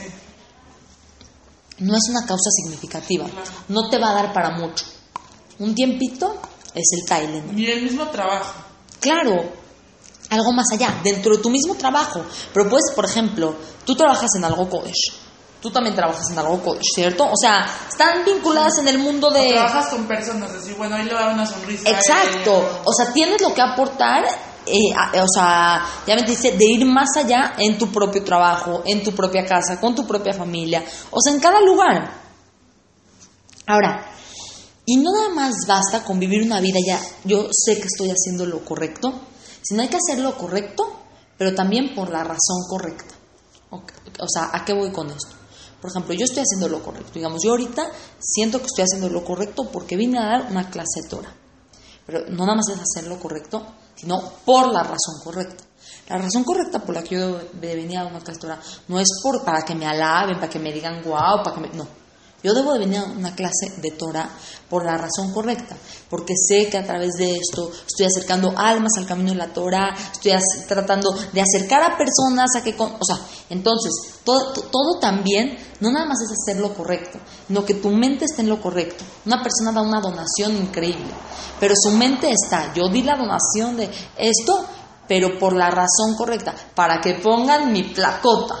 No 1.78 1.96
es 1.96 2.02
una 2.10 2.26
causa 2.26 2.50
significativa, 2.50 3.24
Claro. 3.26 3.50
no 3.68 3.88
te 3.88 3.98
va 3.98 4.10
a 4.10 4.14
dar 4.14 4.32
para 4.32 4.50
mucho. 4.50 4.84
Un 5.58 5.74
tiempito 5.74 6.40
es 6.74 6.84
el 7.00 7.08
Thailand. 7.08 7.52
Ni 7.52 7.66
el 7.66 7.82
mismo 7.82 8.06
trabajo. 8.08 8.54
Claro, 9.00 9.50
algo 10.30 10.52
más 10.52 10.66
allá, 10.72 11.00
dentro 11.02 11.36
de 11.36 11.42
tu 11.42 11.48
mismo 11.50 11.74
trabajo. 11.76 12.22
Pero 12.52 12.68
puedes, 12.68 12.92
por 12.94 13.04
ejemplo, 13.06 13.54
tú 13.86 13.94
trabajas 13.94 14.30
en 14.36 14.44
algo 14.44 14.68
Kodesh. 14.68 15.12
Tú 15.60 15.70
también 15.70 15.94
trabajas 15.94 16.30
en 16.30 16.38
algo, 16.38 16.60
co- 16.62 16.78
¿cierto? 16.94 17.24
O 17.24 17.36
sea, 17.36 17.66
están 17.88 18.24
vinculadas 18.24 18.78
en 18.78 18.88
el 18.88 18.98
mundo 18.98 19.28
O 19.28 19.32
de... 19.32 19.50
trabajas 19.52 19.88
con 19.88 20.06
personas, 20.06 20.50
así, 20.52 20.72
bueno, 20.74 20.96
ahí 20.96 21.04
le 21.04 21.14
va 21.14 21.32
una 21.32 21.46
sonrisa. 21.46 21.88
Exacto. 21.90 22.82
O 22.84 22.92
sea, 22.92 23.12
tienes 23.12 23.40
lo 23.42 23.52
que 23.52 23.60
aportar, 23.60 24.24
eh, 24.66 24.94
a- 24.96 25.22
o 25.22 25.26
sea, 25.28 25.84
ya 26.06 26.14
me 26.16 26.22
dice, 26.22 26.52
de 26.52 26.64
ir 26.64 26.84
más 26.86 27.08
allá 27.16 27.54
en 27.58 27.76
tu 27.78 27.90
propio 27.92 28.22
trabajo, 28.24 28.82
en 28.86 29.02
tu 29.02 29.12
propia 29.12 29.44
casa, 29.44 29.78
con 29.80 29.94
tu 29.94 30.06
propia 30.06 30.32
familia, 30.32 30.82
o 31.10 31.20
sea, 31.20 31.32
en 31.34 31.40
cada 31.40 31.60
lugar. 31.60 32.10
Ahora, 33.66 34.06
y 34.86 34.96
no 34.96 35.12
nada 35.12 35.28
más 35.34 35.52
basta 35.68 36.02
con 36.02 36.18
vivir 36.18 36.42
una 36.42 36.60
vida 36.60 36.78
ya, 36.86 37.00
yo 37.24 37.48
sé 37.52 37.76
que 37.76 37.86
estoy 37.86 38.10
haciendo 38.10 38.46
lo 38.46 38.64
correcto, 38.64 39.12
sino 39.62 39.82
hay 39.82 39.88
que 39.88 39.96
hacer 39.98 40.18
lo 40.22 40.36
correcto, 40.36 40.90
pero 41.38 41.54
también 41.54 41.94
por 41.94 42.10
la 42.10 42.24
razón 42.24 42.58
correcta. 42.68 43.14
O 43.70 44.26
sea, 44.28 44.50
¿a 44.52 44.64
qué 44.64 44.72
voy 44.72 44.90
con 44.90 45.08
esto? 45.10 45.36
Por 45.80 45.90
ejemplo, 45.90 46.14
yo 46.14 46.24
estoy 46.24 46.42
haciendo 46.42 46.68
lo 46.68 46.82
correcto. 46.82 47.12
Digamos, 47.14 47.42
yo 47.42 47.52
ahorita 47.52 47.90
siento 48.18 48.58
que 48.58 48.66
estoy 48.66 48.84
haciendo 48.84 49.08
lo 49.08 49.24
correcto 49.24 49.70
porque 49.72 49.96
vine 49.96 50.18
a 50.18 50.26
dar 50.26 50.50
una 50.50 50.68
clase 50.68 51.00
de. 51.08 51.34
Pero 52.06 52.26
no 52.28 52.44
nada 52.44 52.56
más 52.56 52.68
es 52.68 52.78
hacer 52.78 53.08
lo 53.08 53.18
correcto, 53.18 53.64
sino 53.94 54.20
por 54.44 54.72
la 54.72 54.82
razón 54.82 55.20
correcta. 55.24 55.64
La 56.08 56.18
razón 56.18 56.44
correcta 56.44 56.80
por 56.80 56.94
la 56.94 57.02
que 57.02 57.14
yo 57.16 57.40
venir 57.54 57.98
a 57.98 58.04
dar 58.04 58.12
una 58.12 58.20
clase 58.20 58.46
de 58.46 58.54
no 58.88 58.98
es 58.98 59.08
por, 59.22 59.44
para 59.44 59.62
que 59.62 59.74
me 59.74 59.86
alaben, 59.86 60.36
para 60.36 60.50
que 60.50 60.58
me 60.58 60.72
digan 60.72 61.02
guau, 61.02 61.42
para 61.42 61.54
que 61.54 61.60
me... 61.60 61.68
No. 61.68 61.99
Yo 62.42 62.54
debo 62.54 62.72
de 62.72 62.78
venir 62.80 62.98
a 62.98 63.04
una 63.04 63.34
clase 63.34 63.70
de 63.82 63.90
Torah 63.90 64.30
por 64.68 64.84
la 64.84 64.96
razón 64.96 65.32
correcta, 65.34 65.76
porque 66.08 66.34
sé 66.36 66.68
que 66.70 66.78
a 66.78 66.84
través 66.84 67.14
de 67.18 67.36
esto 67.36 67.70
estoy 67.86 68.06
acercando 68.06 68.54
almas 68.56 68.92
al 68.96 69.06
camino 69.06 69.30
de 69.32 69.36
la 69.36 69.52
Torah, 69.52 69.94
estoy 70.12 70.32
tratando 70.66 71.10
de 71.32 71.40
acercar 71.42 71.82
a 71.82 71.98
personas 71.98 72.54
a 72.56 72.62
que... 72.62 72.76
con- 72.76 72.94
o 72.98 73.04
sea, 73.04 73.18
entonces, 73.50 73.92
todo, 74.24 74.52
to- 74.52 74.62
todo 74.62 74.98
también, 75.00 75.58
no 75.80 75.90
nada 75.90 76.06
más 76.06 76.18
es 76.22 76.30
hacer 76.30 76.60
lo 76.62 76.72
correcto, 76.74 77.18
sino 77.46 77.64
que 77.64 77.74
tu 77.74 77.90
mente 77.90 78.24
esté 78.24 78.42
en 78.42 78.48
lo 78.48 78.60
correcto. 78.62 79.04
Una 79.26 79.42
persona 79.42 79.72
da 79.72 79.82
una 79.82 80.00
donación 80.00 80.56
increíble, 80.56 81.12
pero 81.58 81.74
su 81.76 81.90
mente 81.90 82.30
está, 82.30 82.72
yo 82.72 82.88
di 82.88 83.02
la 83.02 83.16
donación 83.16 83.76
de 83.76 83.90
esto, 84.16 84.64
pero 85.06 85.38
por 85.38 85.54
la 85.54 85.70
razón 85.70 86.14
correcta, 86.16 86.54
para 86.74 87.00
que 87.00 87.14
pongan 87.14 87.72
mi 87.72 87.82
placota 87.82 88.54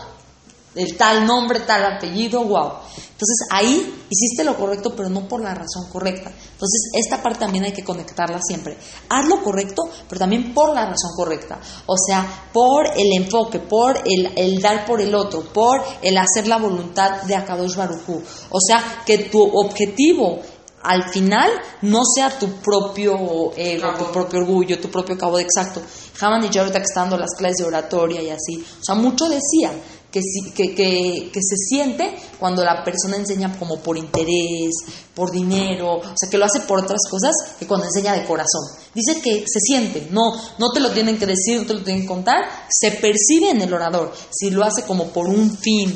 el 0.74 0.96
tal 0.96 1.26
nombre, 1.26 1.60
tal 1.60 1.84
apellido, 1.84 2.44
wow. 2.44 2.72
Entonces 2.96 3.48
ahí 3.50 4.04
hiciste 4.08 4.44
lo 4.44 4.56
correcto, 4.56 4.94
pero 4.96 5.10
no 5.10 5.28
por 5.28 5.42
la 5.42 5.54
razón 5.54 5.90
correcta. 5.92 6.30
Entonces 6.30 6.90
esta 6.94 7.22
parte 7.22 7.40
también 7.40 7.64
hay 7.64 7.72
que 7.72 7.84
conectarla 7.84 8.38
siempre. 8.40 8.78
Haz 9.08 9.26
lo 9.26 9.42
correcto, 9.42 9.82
pero 10.08 10.18
también 10.18 10.54
por 10.54 10.74
la 10.74 10.86
razón 10.86 11.10
correcta. 11.16 11.60
O 11.86 11.96
sea, 11.98 12.48
por 12.52 12.86
el 12.86 13.12
enfoque, 13.12 13.58
por 13.58 13.98
el, 14.04 14.32
el 14.36 14.62
dar 14.62 14.86
por 14.86 15.00
el 15.00 15.14
otro, 15.14 15.42
por 15.52 15.82
el 16.00 16.16
hacer 16.16 16.46
la 16.46 16.56
voluntad 16.56 17.22
de 17.22 17.34
Akadosh 17.34 17.76
Barujú. 17.76 18.22
O 18.50 18.60
sea, 18.60 19.02
que 19.04 19.18
tu 19.18 19.42
objetivo 19.42 20.40
al 20.82 21.10
final 21.10 21.50
no 21.82 22.02
sea 22.04 22.38
tu 22.38 22.48
propio 22.52 23.52
ego, 23.56 23.82
Cabo. 23.82 24.06
tu 24.06 24.12
propio 24.12 24.40
orgullo, 24.40 24.80
tu 24.80 24.90
propio 24.90 25.18
cabo 25.18 25.36
de 25.36 25.42
exacto. 25.42 25.82
Haman 26.20 26.44
y 26.44 26.48
yo 26.48 26.62
ahorita 26.62 26.78
que 26.78 26.84
está 26.84 27.00
dando 27.00 27.18
las 27.18 27.34
clases 27.36 27.58
de 27.58 27.64
oratoria 27.64 28.22
y 28.22 28.30
así, 28.30 28.64
o 28.80 28.84
sea, 28.84 28.94
mucho 28.94 29.28
decía 29.28 29.72
que, 30.10 30.20
que, 30.54 30.74
que, 30.74 31.30
que 31.32 31.40
se 31.40 31.56
siente 31.56 32.16
cuando 32.38 32.64
la 32.64 32.82
persona 32.84 33.16
enseña 33.16 33.56
como 33.58 33.80
por 33.80 33.96
interés, 33.96 34.72
por 35.14 35.30
dinero, 35.30 35.98
o 35.98 36.14
sea, 36.16 36.30
que 36.30 36.38
lo 36.38 36.44
hace 36.44 36.60
por 36.60 36.80
otras 36.80 37.00
cosas 37.10 37.32
que 37.58 37.66
cuando 37.66 37.86
enseña 37.86 38.14
de 38.14 38.26
corazón. 38.26 38.62
Dice 38.94 39.20
que 39.20 39.44
se 39.46 39.60
siente, 39.60 40.08
no, 40.10 40.32
no 40.58 40.70
te 40.72 40.80
lo 40.80 40.90
tienen 40.90 41.18
que 41.18 41.26
decir, 41.26 41.60
no 41.60 41.66
te 41.66 41.74
lo 41.74 41.84
tienen 41.84 42.02
que 42.02 42.08
contar, 42.08 42.38
se 42.68 42.92
percibe 42.92 43.50
en 43.50 43.60
el 43.60 43.72
orador, 43.72 44.12
si 44.30 44.50
lo 44.50 44.64
hace 44.64 44.82
como 44.82 45.08
por 45.08 45.28
un 45.28 45.56
fin 45.56 45.94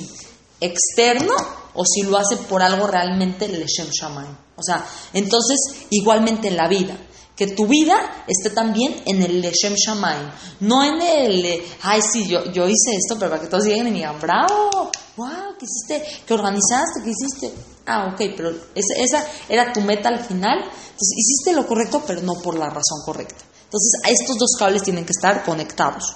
externo 0.61 1.33
o 1.75 1.85
si 1.85 2.03
lo 2.03 2.17
hace 2.17 2.37
por 2.37 2.63
algo 2.63 2.87
realmente 2.87 3.49
Leshem 3.49 3.89
Shaman. 3.91 4.39
O 4.57 4.63
sea, 4.63 4.87
entonces, 5.13 5.59
igualmente 5.91 6.49
en 6.49 6.57
la 6.57 6.69
vida, 6.69 6.97
que 7.37 7.49
tu 7.49 7.67
vida 7.67 8.25
esté 8.29 8.51
también 8.51 9.03
en 9.07 9.23
el 9.23 9.41
Leshem 9.41 9.75
Shamayim, 9.75 10.31
no 10.61 10.85
en 10.85 11.03
el, 11.03 11.63
ay, 11.83 12.01
sí, 12.01 12.27
yo, 12.27 12.45
yo 12.53 12.67
hice 12.67 12.97
esto, 12.97 13.17
pero 13.19 13.31
para 13.31 13.43
que 13.43 13.49
todos 13.49 13.65
lleguen 13.65 13.89
y 13.89 13.93
digan, 13.93 14.21
bravo, 14.21 14.91
wow, 15.17 15.57
¿qué 15.59 15.67
hiciste? 15.67 16.23
¿Qué 16.25 16.35
organizaste? 16.35 17.03
¿Qué 17.03 17.11
hiciste? 17.11 17.53
Ah, 17.87 18.13
ok, 18.13 18.21
pero 18.37 18.51
esa, 18.75 19.27
era 19.49 19.73
tu 19.73 19.81
meta 19.81 20.09
al 20.09 20.25
final. 20.25 20.59
Entonces, 20.59 21.17
hiciste 21.17 21.53
lo 21.53 21.67
correcto, 21.67 22.03
pero 22.07 22.23
no 22.23 22.35
por 22.35 22.57
la 22.57 22.67
razón 22.67 23.03
correcta. 23.05 23.45
Entonces, 23.65 24.01
estos 24.09 24.39
dos 24.39 24.57
cables 24.59 24.83
tienen 24.83 25.05
que 25.05 25.13
estar 25.13 25.45
conectados. 25.45 26.15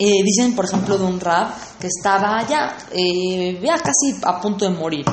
Eh, 0.00 0.22
dicen, 0.24 0.54
por 0.54 0.64
ejemplo, 0.64 0.98
de 0.98 1.04
un 1.04 1.20
rap 1.20 1.54
que 1.80 1.86
estaba 1.86 2.46
ya, 2.46 2.76
eh, 2.92 3.60
ya 3.62 3.78
casi 3.78 4.16
a 4.22 4.40
punto 4.40 4.64
de 4.64 4.72
morir. 4.72 5.04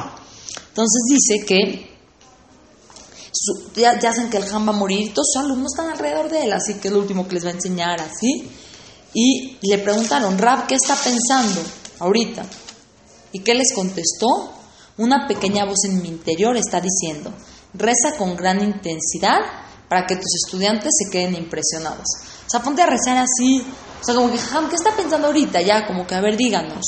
Entonces 0.68 1.02
dice 1.08 1.46
que 1.46 1.95
ya, 3.76 4.00
ya 4.00 4.14
saben 4.14 4.30
que 4.30 4.38
el 4.38 4.54
Ham 4.54 4.68
va 4.68 4.74
a 4.74 4.76
morir 4.76 5.14
todos 5.14 5.28
sus 5.34 5.44
alumnos 5.44 5.74
están 5.74 5.92
alrededor 5.92 6.30
de 6.30 6.44
él, 6.44 6.54
así 6.54 6.76
que 6.76 6.88
es 6.88 6.94
lo 6.94 7.00
último 7.00 7.28
que 7.28 7.36
les 7.36 7.46
va 7.46 7.50
a 7.50 7.54
enseñar, 7.54 8.00
así. 8.02 8.50
Y 9.14 9.58
le 9.62 9.78
preguntaron, 9.80 10.38
Rab, 10.38 10.68
¿qué 10.68 10.76
está 10.76 10.96
pensando 10.96 11.62
ahorita? 12.00 12.46
¿Y 13.32 13.40
qué 13.40 13.54
les 13.54 13.74
contestó? 13.74 14.52
Una 14.98 15.28
pequeña 15.28 15.66
voz 15.66 15.84
en 15.86 16.02
mi 16.02 16.08
interior 16.08 16.56
está 16.56 16.80
diciendo, 16.80 17.34
reza 17.74 18.18
con 18.18 18.36
gran 18.36 18.62
intensidad 18.64 19.40
para 19.90 20.06
que 20.06 20.16
tus 20.16 20.36
estudiantes 20.44 20.92
se 20.98 21.12
queden 21.12 21.36
impresionados. 21.36 22.06
O 22.46 22.50
sea, 22.50 22.62
ponte 22.62 22.82
a 22.82 22.86
rezar 22.86 23.18
así. 23.18 23.66
O 24.02 24.06
sea, 24.06 24.16
como 24.16 24.32
que, 24.32 24.40
Ham, 24.54 24.70
¿qué 24.70 24.76
está 24.76 24.96
pensando 24.96 25.28
ahorita? 25.28 25.62
Ya, 25.62 25.86
como 25.86 26.06
que, 26.06 26.16
a 26.16 26.22
ver, 26.22 26.38
díganos. 26.38 26.86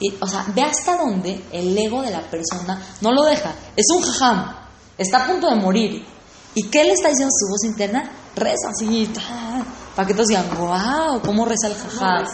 Y, 0.00 0.14
o 0.20 0.26
sea, 0.26 0.44
ve 0.54 0.62
hasta 0.62 0.96
dónde 0.96 1.44
el 1.52 1.76
ego 1.76 2.02
de 2.02 2.10
la 2.10 2.28
persona 2.28 2.82
no 3.00 3.12
lo 3.12 3.24
deja. 3.24 3.54
Es 3.76 3.86
un 3.94 4.02
jajam. 4.02 4.61
Está 5.02 5.24
a 5.24 5.26
punto 5.26 5.48
de 5.48 5.56
morir. 5.56 6.06
¿Y 6.54 6.68
qué 6.68 6.84
le 6.84 6.92
está 6.92 7.08
diciendo 7.08 7.32
su 7.36 7.48
voz 7.48 7.64
interna? 7.64 8.10
Reza 8.36 8.68
así, 8.70 9.06
ta, 9.06 9.64
para 9.96 10.06
que 10.06 10.14
todos 10.14 10.28
digan, 10.28 10.48
wow, 10.56 11.20
¿cómo 11.22 11.44
reza 11.44 11.66
el 11.66 11.74
jajam? 11.74 12.24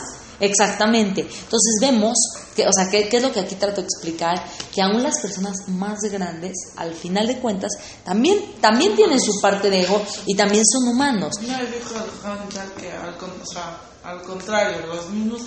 Exactamente. 0.40 1.22
Entonces 1.22 1.78
vemos 1.80 2.16
que, 2.54 2.66
o 2.66 2.72
sea, 2.72 2.88
¿qué, 2.90 3.08
qué 3.08 3.16
es 3.16 3.22
lo 3.22 3.32
que 3.32 3.40
aquí 3.40 3.56
trato 3.56 3.80
de 3.80 3.86
explicar? 3.86 4.44
Que 4.72 4.82
aún 4.82 5.02
las 5.02 5.18
personas 5.20 5.68
más 5.68 5.98
grandes, 6.10 6.52
al 6.76 6.94
final 6.94 7.26
de 7.26 7.38
cuentas, 7.38 7.72
también, 8.04 8.54
también 8.60 8.94
tienen 8.94 9.20
su 9.20 9.40
parte 9.40 9.70
de 9.70 9.82
ego 9.82 10.00
y 10.26 10.36
también 10.36 10.64
son 10.64 10.88
humanos. 10.88 11.34
Dijo 11.40 11.54
el 11.58 12.80
que 12.80 12.92
al, 12.92 13.14
o 13.14 13.46
sea, 13.46 13.80
al 14.04 14.22
contrario, 14.22 14.86
los 14.86 15.10
mismos 15.10 15.42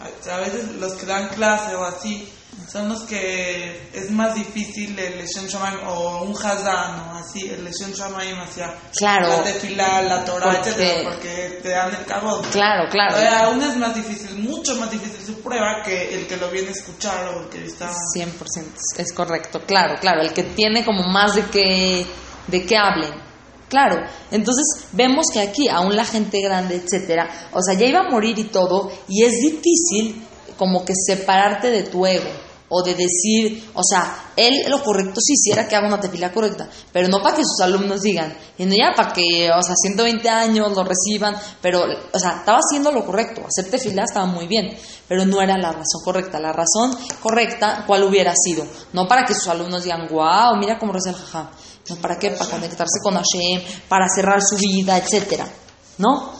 a 0.00 0.36
veces 0.38 0.72
los 0.76 0.92
que 0.94 1.06
dan 1.06 1.28
clase 1.28 1.74
o 1.74 1.84
así, 1.84 2.28
son 2.70 2.88
los 2.88 3.02
que 3.02 3.88
es 3.92 4.10
más 4.10 4.34
difícil 4.34 4.98
el 4.98 5.18
Leshem 5.18 5.46
Shamayim 5.46 5.86
o 5.86 6.22
un 6.24 6.34
Hazan 6.36 7.00
o 7.10 7.14
así, 7.18 7.48
el 7.48 7.64
Leshem 7.64 7.92
Shamayim 7.92 8.38
hacia 8.40 8.74
Claro. 8.96 9.28
la 9.28 9.42
tefilá, 9.42 10.02
la 10.02 10.24
Torah, 10.24 10.46
Porque- 10.52 10.70
etcétera, 10.70 11.10
porque 11.10 11.60
te 11.62 11.68
dan 11.68 11.94
el 11.94 12.04
cabo. 12.04 12.42
Claro, 12.50 12.88
claro. 12.90 13.16
Aún 13.46 13.62
es 13.62 13.76
más 13.76 13.94
difícil, 13.94 14.38
mucho 14.38 14.74
más 14.76 14.90
difícil 14.90 15.24
su 15.24 15.40
prueba 15.40 15.82
que 15.84 16.14
el 16.16 16.26
que 16.26 16.36
lo 16.36 16.50
viene 16.50 16.68
a 16.68 16.72
escuchar 16.72 17.28
o 17.34 17.42
el 17.42 17.48
que 17.48 17.64
está... 17.64 17.90
100%, 18.16 18.28
es 18.98 19.12
correcto, 19.12 19.60
claro, 19.66 19.94
claro, 20.00 20.22
el 20.22 20.32
que 20.32 20.42
tiene 20.44 20.84
como 20.84 21.02
más 21.04 21.34
de 21.34 21.42
que, 21.46 22.06
de 22.48 22.64
que 22.66 22.76
hablen. 22.76 23.12
Claro, 23.68 23.96
entonces 24.30 24.86
vemos 24.92 25.26
que 25.32 25.40
aquí 25.40 25.68
aún 25.68 25.96
la 25.96 26.04
gente 26.04 26.40
grande, 26.40 26.76
etcétera, 26.76 27.48
o 27.52 27.60
sea, 27.62 27.74
ya 27.74 27.86
iba 27.86 28.00
a 28.00 28.10
morir 28.10 28.38
y 28.38 28.44
todo, 28.44 28.90
y 29.08 29.24
es 29.24 29.32
difícil 29.40 30.22
como 30.56 30.84
que 30.84 30.92
separarte 30.94 31.70
de 31.70 31.82
tu 31.82 32.06
ego 32.06 32.28
o 32.76 32.82
de 32.82 32.94
decir, 32.94 33.70
o 33.74 33.82
sea, 33.88 34.32
él 34.34 34.64
lo 34.68 34.82
correcto 34.82 35.20
sí 35.20 35.34
hiciera 35.34 35.68
que 35.68 35.76
haga 35.76 35.86
una 35.86 36.00
tefila 36.00 36.32
correcta, 36.32 36.68
pero 36.92 37.06
no 37.06 37.22
para 37.22 37.36
que 37.36 37.42
sus 37.44 37.60
alumnos 37.60 38.00
digan, 38.00 38.36
y 38.58 38.66
no 38.66 38.74
ya 38.74 38.92
para 38.96 39.12
que, 39.12 39.48
o 39.56 39.62
sea, 39.62 39.74
120 39.76 40.28
años 40.28 40.72
lo 40.74 40.82
reciban, 40.82 41.36
pero, 41.62 41.84
o 42.12 42.18
sea, 42.18 42.38
estaba 42.38 42.58
haciendo 42.58 42.90
lo 42.90 43.06
correcto, 43.06 43.42
hacer 43.46 43.70
tefila 43.70 44.02
estaba 44.02 44.26
muy 44.26 44.48
bien, 44.48 44.76
pero 45.06 45.24
no 45.24 45.40
era 45.40 45.56
la 45.56 45.70
razón 45.70 46.02
correcta. 46.04 46.40
La 46.40 46.52
razón 46.52 46.96
correcta, 47.22 47.84
¿cuál 47.86 48.04
hubiera 48.04 48.32
sido? 48.34 48.66
No 48.92 49.06
para 49.06 49.24
que 49.24 49.34
sus 49.34 49.48
alumnos 49.48 49.84
digan, 49.84 50.08
wow, 50.10 50.56
mira 50.58 50.78
cómo 50.78 50.92
reza 50.92 51.10
el 51.10 51.16
jajam. 51.16 51.50
No, 51.88 51.96
¿para 51.96 52.18
qué? 52.18 52.30
Para 52.30 52.50
conectarse 52.50 52.98
con 53.02 53.14
Hashem, 53.14 53.62
para 53.88 54.08
cerrar 54.08 54.40
su 54.42 54.56
vida, 54.56 54.96
etcétera, 54.96 55.46
¿no? 55.98 56.32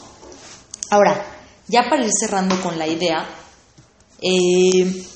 Ahora, 0.90 1.22
ya 1.68 1.82
para 1.88 2.04
ir 2.04 2.10
cerrando 2.18 2.60
con 2.62 2.78
la 2.78 2.86
idea, 2.86 3.26
eh, 4.22 5.06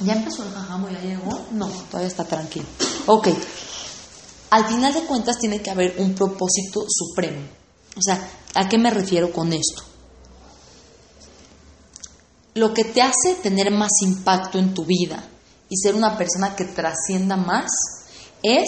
¿ya 0.00 0.14
empezó 0.14 0.42
el 0.42 0.52
jajam 0.52 0.84
o 0.84 0.90
ya 0.90 1.00
llegó? 1.00 1.46
No, 1.52 1.68
todavía 1.68 2.08
está 2.08 2.24
tranquilo. 2.24 2.66
Ok. 3.06 3.28
Al 4.50 4.66
final 4.66 4.92
de 4.92 5.02
cuentas 5.02 5.38
tiene 5.38 5.60
que 5.60 5.70
haber 5.70 5.94
un 5.98 6.14
propósito 6.14 6.84
supremo. 6.88 7.40
O 7.96 8.02
sea, 8.02 8.28
¿a 8.54 8.68
qué 8.68 8.78
me 8.78 8.90
refiero 8.90 9.32
con 9.32 9.52
esto? 9.52 9.82
Lo 12.54 12.74
que 12.74 12.84
te 12.84 13.00
hace 13.02 13.34
tener 13.42 13.70
más 13.70 13.90
impacto 14.02 14.58
en 14.58 14.74
tu 14.74 14.84
vida 14.84 15.22
y 15.68 15.76
ser 15.76 15.94
una 15.94 16.16
persona 16.18 16.56
que 16.56 16.64
trascienda 16.64 17.36
más 17.36 17.70
es 18.42 18.66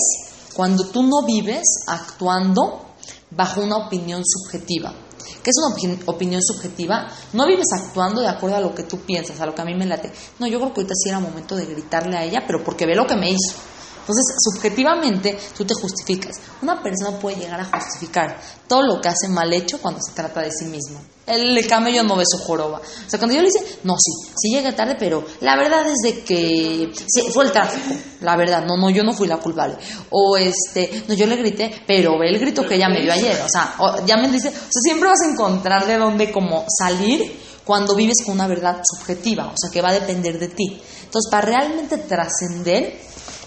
cuando 0.55 0.87
tú 0.87 1.03
no 1.03 1.25
vives 1.27 1.65
actuando 1.87 2.87
bajo 3.31 3.63
una 3.63 3.79
opinión 3.79 4.23
subjetiva. 4.25 4.95
Que 5.43 5.51
es 5.51 5.57
una 5.59 5.75
opin- 5.77 6.03
opinión 6.07 6.43
subjetiva, 6.43 7.09
no 7.33 7.47
vives 7.47 7.67
actuando 7.73 8.21
de 8.21 8.29
acuerdo 8.29 8.57
a 8.57 8.61
lo 8.61 8.75
que 8.75 8.83
tú 8.85 8.99
piensas, 9.01 9.41
a 9.41 9.47
lo 9.47 9.55
que 9.55 9.63
a 9.63 9.65
mí 9.65 9.75
me 9.75 9.87
late. 9.87 10.13
No, 10.39 10.47
yo 10.47 10.59
creo 10.59 10.73
que 10.73 10.81
ahorita 10.81 10.95
sí 10.95 11.09
era 11.09 11.21
momento 11.21 11.57
de 11.57 11.67
gritarle 11.67 12.17
a 12.17 12.25
ella, 12.25 12.45
pero 12.47 12.63
porque 12.65 12.87
ve 12.87 12.95
lo 12.95 13.07
que 13.07 13.17
me 13.17 13.29
hizo. 13.31 13.57
Entonces, 14.03 14.25
subjetivamente, 14.39 15.39
tú 15.57 15.65
te 15.65 15.75
justificas. 15.75 16.37
Una 16.61 16.83
persona 16.83 17.19
puede 17.19 17.37
llegar 17.37 17.61
a 17.61 17.65
justificar 17.65 18.37
todo 18.69 18.83
lo 18.83 19.01
que 19.01 19.09
hace 19.09 19.29
mal 19.29 19.53
hecho 19.53 19.79
cuando 19.81 20.01
se 20.03 20.13
trata 20.13 20.41
de 20.41 20.51
sí 20.51 20.65
mismo. 20.65 21.01
El 21.25 21.65
camello 21.69 22.03
no 22.03 22.17
ve 22.17 22.25
su 22.27 22.37
joroba. 22.39 22.79
O 22.81 23.09
sea, 23.11 23.19
cuando 23.21 23.37
yo 23.37 23.43
le 23.43 23.47
dice, 23.49 23.79
no, 23.85 23.95
sí, 23.97 24.11
sí 24.37 24.51
llegué 24.55 24.73
tarde, 24.73 24.97
pero 24.99 25.25
la 25.41 25.57
verdad 25.57 25.87
es 25.87 25.99
de 26.03 26.21
que 26.25 26.93
sí, 27.07 27.23
fue 27.33 27.45
el 27.45 27.53
tráfico. 27.53 27.95
La 28.23 28.35
verdad, 28.37 28.65
no, 28.67 28.77
no, 28.77 28.91
yo 28.91 29.05
no 29.05 29.13
fui 29.13 29.29
la 29.29 29.37
culpable. 29.37 29.77
O 30.11 30.37
este, 30.37 31.05
no, 31.07 31.15
yo 31.15 31.27
le 31.27 31.37
grité, 31.37 31.73
pero 31.87 32.19
ve 32.19 32.29
el 32.29 32.41
grito 32.41 32.67
que 32.67 32.75
ella 32.75 32.89
me 32.89 33.01
dio 33.03 33.13
ayer. 33.13 33.41
O 33.41 33.49
sea, 33.49 33.77
o- 33.79 34.05
ya 34.05 34.17
me 34.17 34.29
dice, 34.29 34.49
o 34.49 34.53
sea, 34.53 34.81
siempre 34.83 35.09
vas 35.09 35.21
a 35.23 35.31
encontrar 35.31 35.87
de 35.87 35.97
dónde 35.97 36.33
como 36.33 36.65
salir 36.77 37.41
cuando 37.65 37.95
vives 37.95 38.17
con 38.27 38.35
una 38.35 38.49
verdad 38.49 38.83
subjetiva, 38.83 39.47
o 39.47 39.55
sea, 39.57 39.71
que 39.73 39.81
va 39.81 39.91
a 39.91 39.95
depender 39.95 40.41
de 40.41 40.49
ti. 40.49 40.83
Entonces, 41.05 41.31
para 41.31 41.47
realmente 41.47 41.99
trascender, 41.99 42.99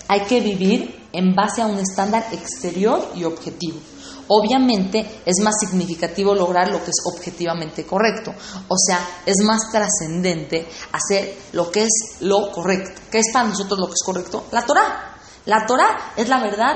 hay 0.08 0.22
que 0.22 0.42
vivir 0.42 1.08
en 1.14 1.34
base 1.36 1.62
a 1.62 1.68
un 1.68 1.80
estándar 1.80 2.26
exterior 2.32 3.12
y 3.16 3.24
objetivo. 3.24 3.80
Obviamente 4.28 5.22
es 5.26 5.36
más 5.44 5.54
significativo 5.60 6.34
lograr 6.34 6.72
lo 6.72 6.80
que 6.84 6.90
es 6.90 6.98
objetivamente 7.14 7.86
correcto. 7.86 8.34
O 8.68 8.76
sea, 8.76 9.00
es 9.26 9.36
más 9.46 9.72
trascendente 9.72 10.68
hacer 10.92 11.38
lo 11.54 11.70
que 11.72 11.84
es 11.84 12.18
lo 12.22 12.52
correcto. 12.52 13.02
¿Qué 13.12 13.20
es 13.20 13.28
para 13.32 13.50
nosotros 13.50 13.80
lo 13.80 13.86
que 13.88 13.94
es 13.94 14.04
correcto? 14.04 14.46
La 14.52 14.66
Torah. 14.66 15.16
La 15.46 15.66
Torah 15.68 16.14
es 16.18 16.28
la 16.28 16.42
verdad, 16.42 16.76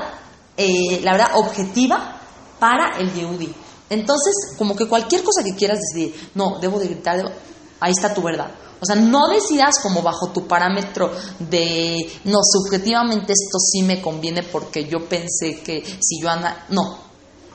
eh, 0.56 1.00
la 1.02 1.12
verdad 1.12 1.30
objetiva 1.34 2.20
para 2.60 2.98
el 2.98 3.12
Yehudi. 3.12 3.52
Entonces, 3.88 4.54
como 4.56 4.76
que 4.76 4.86
cualquier 4.86 5.24
cosa 5.24 5.42
que 5.42 5.56
quieras 5.56 5.80
decidir, 5.80 6.30
no, 6.36 6.60
debo 6.60 6.78
de 6.78 6.86
gritar, 6.86 7.16
debo- 7.18 7.32
ahí 7.80 7.92
está 7.92 8.14
tu 8.14 8.22
verdad. 8.22 8.50
O 8.80 8.86
sea, 8.86 8.96
no 8.96 9.28
decidas 9.28 9.74
como 9.82 10.02
bajo 10.02 10.30
tu 10.30 10.46
parámetro 10.46 11.12
de, 11.38 12.10
no, 12.24 12.38
subjetivamente 12.42 13.32
esto 13.32 13.58
sí 13.58 13.82
me 13.82 14.00
conviene 14.00 14.42
porque 14.42 14.86
yo 14.86 15.06
pensé 15.06 15.60
que 15.62 15.82
si 15.84 16.20
yo 16.22 16.30
anda, 16.30 16.66
no. 16.70 16.98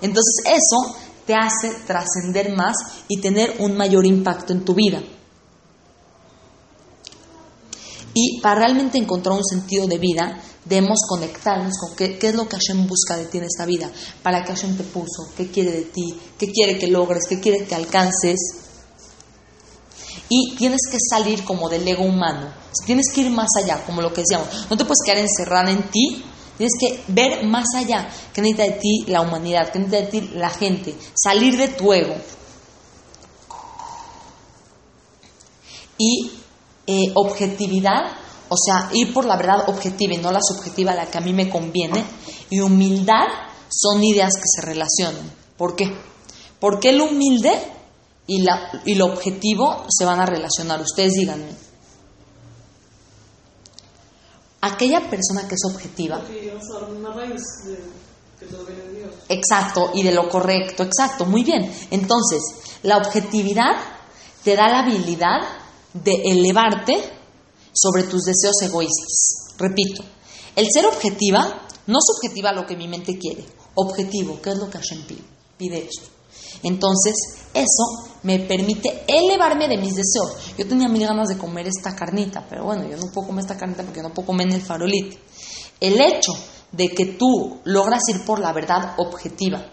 Entonces 0.01 0.43
eso 0.45 0.95
te 1.25 1.33
hace 1.33 1.71
trascender 1.87 2.55
más 2.55 2.75
y 3.07 3.19
tener 3.19 3.55
un 3.59 3.75
mayor 3.75 4.05
impacto 4.05 4.53
en 4.53 4.63
tu 4.63 4.75
vida. 4.75 5.01
Y 8.13 8.39
para 8.39 8.59
realmente 8.59 8.97
encontrar 8.97 9.35
un 9.35 9.43
sentido 9.43 9.87
de 9.87 9.97
vida, 9.97 10.41
debemos 10.63 10.99
conectarnos 11.07 11.73
con 11.79 11.95
qué, 11.95 12.17
qué 12.17 12.29
es 12.29 12.35
lo 12.35 12.47
que 12.47 12.55
Hashem 12.55 12.87
busca 12.87 13.17
de 13.17 13.25
ti 13.25 13.39
en 13.39 13.43
esta 13.43 13.65
vida, 13.65 13.89
para 14.23 14.43
qué 14.43 14.53
Hashem 14.53 14.77
te 14.77 14.83
puso, 14.83 15.27
qué 15.35 15.49
quiere 15.51 15.71
de 15.71 15.81
ti, 15.83 16.17
qué 16.37 16.51
quiere 16.51 16.77
que 16.77 16.87
logres, 16.87 17.25
qué 17.27 17.39
quiere 17.39 17.65
que 17.65 17.75
alcances. 17.75 18.37
Y 20.29 20.55
tienes 20.55 20.81
que 20.89 20.97
salir 21.09 21.43
como 21.43 21.69
del 21.69 21.87
ego 21.87 22.03
humano, 22.03 22.51
tienes 22.85 23.05
que 23.13 23.21
ir 23.21 23.29
más 23.29 23.49
allá, 23.61 23.83
como 23.85 24.01
lo 24.01 24.11
que 24.11 24.21
decíamos, 24.21 24.47
no 24.69 24.77
te 24.77 24.85
puedes 24.85 25.03
quedar 25.05 25.19
encerrada 25.19 25.69
en 25.69 25.83
ti, 25.89 26.23
tienes 26.57 26.73
que 26.79 27.03
ver 27.09 27.45
más 27.45 27.67
allá, 27.75 28.09
qué 28.33 28.41
necesita 28.41 28.63
de 28.63 28.79
ti 28.79 29.05
la 29.07 29.21
humanidad, 29.21 29.71
qué 29.71 29.79
necesita 29.79 30.05
de 30.05 30.07
ti 30.07 30.29
la 30.35 30.49
gente, 30.49 30.95
salir 31.15 31.57
de 31.57 31.67
tu 31.67 31.93
ego. 31.93 32.15
y 35.97 36.31
eh, 36.87 37.11
objetividad, 37.15 38.11
o 38.49 38.55
sea, 38.57 38.89
ir 38.93 39.13
por 39.13 39.25
la 39.25 39.37
verdad 39.37 39.69
objetiva 39.69 40.13
y 40.13 40.17
no 40.17 40.31
la 40.31 40.41
subjetiva, 40.41 40.93
la 40.93 41.09
que 41.09 41.17
a 41.17 41.21
mí 41.21 41.33
me 41.33 41.49
conviene, 41.49 42.03
y 42.49 42.59
humildad 42.59 43.27
son 43.69 44.03
ideas 44.03 44.33
que 44.35 44.45
se 44.45 44.61
relacionan. 44.61 45.31
¿Por 45.57 45.75
qué? 45.75 45.91
Porque 46.59 46.89
el 46.89 47.01
humilde 47.01 47.51
y, 48.27 48.41
la, 48.41 48.81
y 48.85 48.95
lo 48.95 49.05
objetivo 49.05 49.85
se 49.89 50.05
van 50.05 50.19
a 50.19 50.25
relacionar. 50.25 50.81
Ustedes 50.81 51.13
díganme. 51.13 51.49
Aquella 54.61 55.09
persona 55.09 55.47
que 55.47 55.55
es 55.55 55.61
objetiva, 55.65 56.19
Dios. 58.95 59.13
Exacto, 59.29 59.91
y 59.93 60.03
de 60.03 60.11
lo 60.11 60.27
correcto, 60.27 60.83
exacto, 60.83 61.25
muy 61.25 61.43
bien. 61.43 61.71
Entonces, 61.91 62.41
la 62.83 62.97
objetividad 62.97 63.75
te 64.43 64.55
da 64.55 64.67
la 64.67 64.79
habilidad 64.79 65.41
de 65.93 66.15
elevarte 66.25 66.97
sobre 67.73 68.03
tus 68.03 68.23
deseos 68.23 68.59
egoístas. 68.61 69.55
Repito, 69.57 70.03
el 70.55 70.67
ser 70.71 70.85
objetiva 70.85 71.61
no 71.87 71.99
subjetiva 72.01 72.51
lo 72.51 72.65
que 72.65 72.75
mi 72.75 72.87
mente 72.87 73.17
quiere, 73.17 73.45
objetivo, 73.75 74.41
¿qué 74.41 74.51
es 74.51 74.57
lo 74.57 74.69
que 74.69 74.79
Hashem 74.79 75.05
pide? 75.05 75.21
Pide 75.57 75.77
esto. 75.85 76.14
Entonces, 76.63 77.13
eso 77.53 78.17
me 78.23 78.39
permite 78.39 79.03
elevarme 79.07 79.67
de 79.67 79.77
mis 79.77 79.95
deseos. 79.95 80.55
Yo 80.57 80.67
tenía 80.67 80.87
mil 80.87 81.05
ganas 81.05 81.29
de 81.29 81.37
comer 81.37 81.67
esta 81.67 81.95
carnita, 81.95 82.45
pero 82.49 82.65
bueno, 82.65 82.89
yo 82.89 82.97
no 82.97 83.11
puedo 83.11 83.27
comer 83.27 83.43
esta 83.43 83.57
carnita 83.57 83.83
porque 83.83 84.01
no 84.01 84.13
puedo 84.13 84.27
comer 84.27 84.47
en 84.47 84.53
el 84.55 84.61
farolito. 84.61 85.17
El 85.79 86.01
hecho 86.01 86.33
de 86.71 86.89
que 86.89 87.05
tú 87.05 87.59
logras 87.63 88.01
ir 88.09 88.25
por 88.25 88.39
la 88.39 88.51
verdad 88.51 88.95
objetiva 88.97 89.71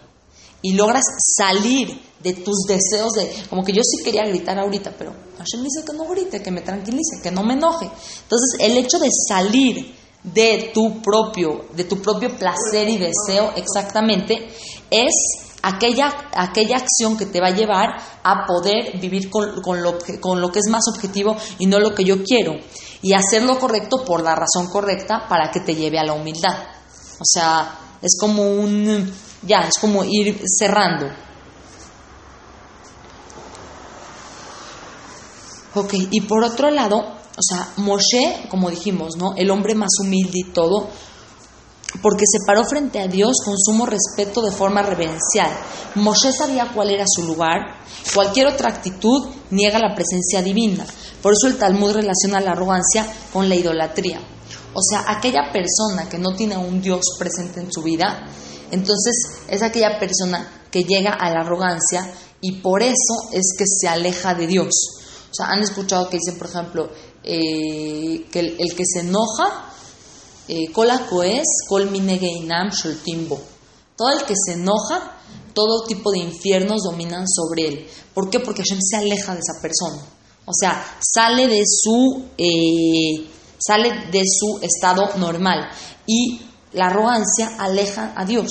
y 0.61 0.73
logras 0.73 1.03
salir 1.35 1.99
de 2.21 2.33
tus 2.33 2.63
deseos 2.67 3.13
de, 3.13 3.29
como 3.49 3.63
que 3.63 3.73
yo 3.73 3.81
sí 3.83 4.01
quería 4.03 4.23
gritar 4.23 4.57
ahorita, 4.57 4.95
pero 4.97 5.13
Hashem 5.37 5.61
dice 5.61 5.83
que 5.85 5.97
no 5.97 6.05
grite, 6.05 6.41
que 6.41 6.51
me 6.51 6.61
tranquilice, 6.61 7.21
que 7.21 7.31
no 7.31 7.43
me 7.43 7.53
enoje. 7.53 7.85
Entonces, 7.85 8.59
el 8.59 8.77
hecho 8.77 8.97
de 8.97 9.09
salir 9.27 9.93
de 10.23 10.71
tu 10.73 11.01
propio, 11.01 11.65
de 11.75 11.83
tu 11.83 12.01
propio 12.01 12.29
placer 12.37 12.87
y 12.87 12.97
deseo 12.97 13.51
exactamente, 13.57 14.47
es 14.89 15.11
aquella, 15.63 16.13
aquella 16.35 16.77
acción 16.77 17.17
que 17.17 17.25
te 17.25 17.39
va 17.41 17.47
a 17.47 17.55
llevar 17.55 17.89
a 18.21 18.45
poder 18.45 18.99
vivir 18.99 19.29
con, 19.29 19.61
con 19.61 19.81
lo, 19.81 19.97
con 20.19 20.39
lo 20.39 20.51
que 20.51 20.59
es 20.59 20.69
más 20.69 20.83
objetivo 20.93 21.35
y 21.57 21.65
no 21.65 21.79
lo 21.79 21.95
que 21.95 22.03
yo 22.03 22.23
quiero. 22.23 22.53
Y 23.01 23.13
hacer 23.13 23.43
lo 23.43 23.57
correcto 23.57 24.03
por 24.05 24.21
la 24.21 24.35
razón 24.35 24.67
correcta 24.67 25.25
para 25.27 25.49
que 25.49 25.61
te 25.61 25.73
lleve 25.73 25.97
a 25.97 26.03
la 26.03 26.13
humildad. 26.13 26.55
O 27.19 27.25
sea, 27.25 27.79
es 28.01 28.17
como 28.19 28.43
un, 28.43 29.11
ya, 29.41 29.59
es 29.61 29.77
como 29.79 30.03
ir 30.03 30.41
cerrando. 30.45 31.07
Ok, 35.75 35.93
y 36.11 36.21
por 36.21 36.43
otro 36.43 36.69
lado, 36.69 36.99
o 36.99 37.41
sea, 37.41 37.69
Moshe, 37.77 38.47
como 38.49 38.69
dijimos, 38.69 39.15
¿no? 39.17 39.33
El 39.35 39.49
hombre 39.49 39.73
más 39.73 39.89
humilde 40.01 40.39
y 40.39 40.51
todo, 40.51 40.89
porque 42.01 42.25
se 42.25 42.45
paró 42.45 42.63
frente 42.65 42.99
a 42.99 43.07
Dios 43.07 43.37
con 43.45 43.57
sumo 43.57 43.85
respeto 43.85 44.41
de 44.41 44.51
forma 44.51 44.81
reverencial. 44.81 45.51
Moshe 45.95 46.31
sabía 46.31 46.71
cuál 46.73 46.89
era 46.89 47.05
su 47.07 47.23
lugar, 47.23 47.61
cualquier 48.13 48.47
otra 48.47 48.69
actitud 48.69 49.29
niega 49.51 49.79
la 49.79 49.93
presencia 49.95 50.41
divina. 50.41 50.85
Por 51.21 51.33
eso 51.33 51.47
el 51.47 51.57
Talmud 51.57 51.93
relaciona 51.93 52.41
la 52.41 52.51
arrogancia 52.51 53.07
con 53.31 53.47
la 53.47 53.55
idolatría. 53.55 54.19
O 54.73 54.81
sea, 54.81 55.05
aquella 55.07 55.51
persona 55.51 56.09
que 56.09 56.17
no 56.17 56.35
tiene 56.35 56.57
un 56.57 56.81
Dios 56.81 57.01
presente 57.19 57.59
en 57.59 57.71
su 57.71 57.83
vida, 57.83 58.27
entonces 58.71 59.13
es 59.47 59.61
aquella 59.61 59.99
persona 59.99 60.65
que 60.71 60.83
llega 60.83 61.11
a 61.11 61.29
la 61.29 61.41
arrogancia 61.41 62.11
y 62.41 62.53
por 62.53 62.81
eso 62.81 63.29
es 63.31 63.53
que 63.57 63.65
se 63.67 63.87
aleja 63.87 64.33
de 64.33 64.47
Dios. 64.47 64.73
O 65.31 65.33
sea, 65.35 65.47
han 65.47 65.61
escuchado 65.61 66.09
que 66.09 66.17
dicen, 66.17 66.37
por 66.39 66.47
ejemplo, 66.47 66.89
eh, 67.23 68.25
que 68.31 68.39
el 68.39 68.75
que 68.75 68.83
se 68.85 69.01
enoja 69.01 69.72
Todo 73.95 74.09
el 74.19 74.25
que 74.25 74.33
se 74.35 74.53
enoja, 74.53 75.17
todo 75.53 75.85
tipo 75.85 76.11
de 76.11 76.19
infiernos 76.19 76.81
dominan 76.83 77.25
sobre 77.27 77.67
él. 77.67 77.87
¿Por 78.13 78.29
qué? 78.29 78.39
Porque 78.39 78.63
Hashem 78.63 78.79
se 78.81 78.97
aleja 78.97 79.33
de 79.33 79.39
esa 79.39 79.61
persona. 79.61 80.03
O 80.45 80.51
sea, 80.53 80.83
sale 80.99 81.47
de 81.47 81.63
su, 81.65 82.25
eh, 82.37 83.25
sale 83.57 84.07
de 84.11 84.23
su 84.25 84.59
estado 84.61 85.09
normal. 85.17 85.69
Y 86.05 86.41
la 86.73 86.87
arrogancia 86.87 87.55
aleja 87.59 88.13
a 88.15 88.25
Dios. 88.25 88.49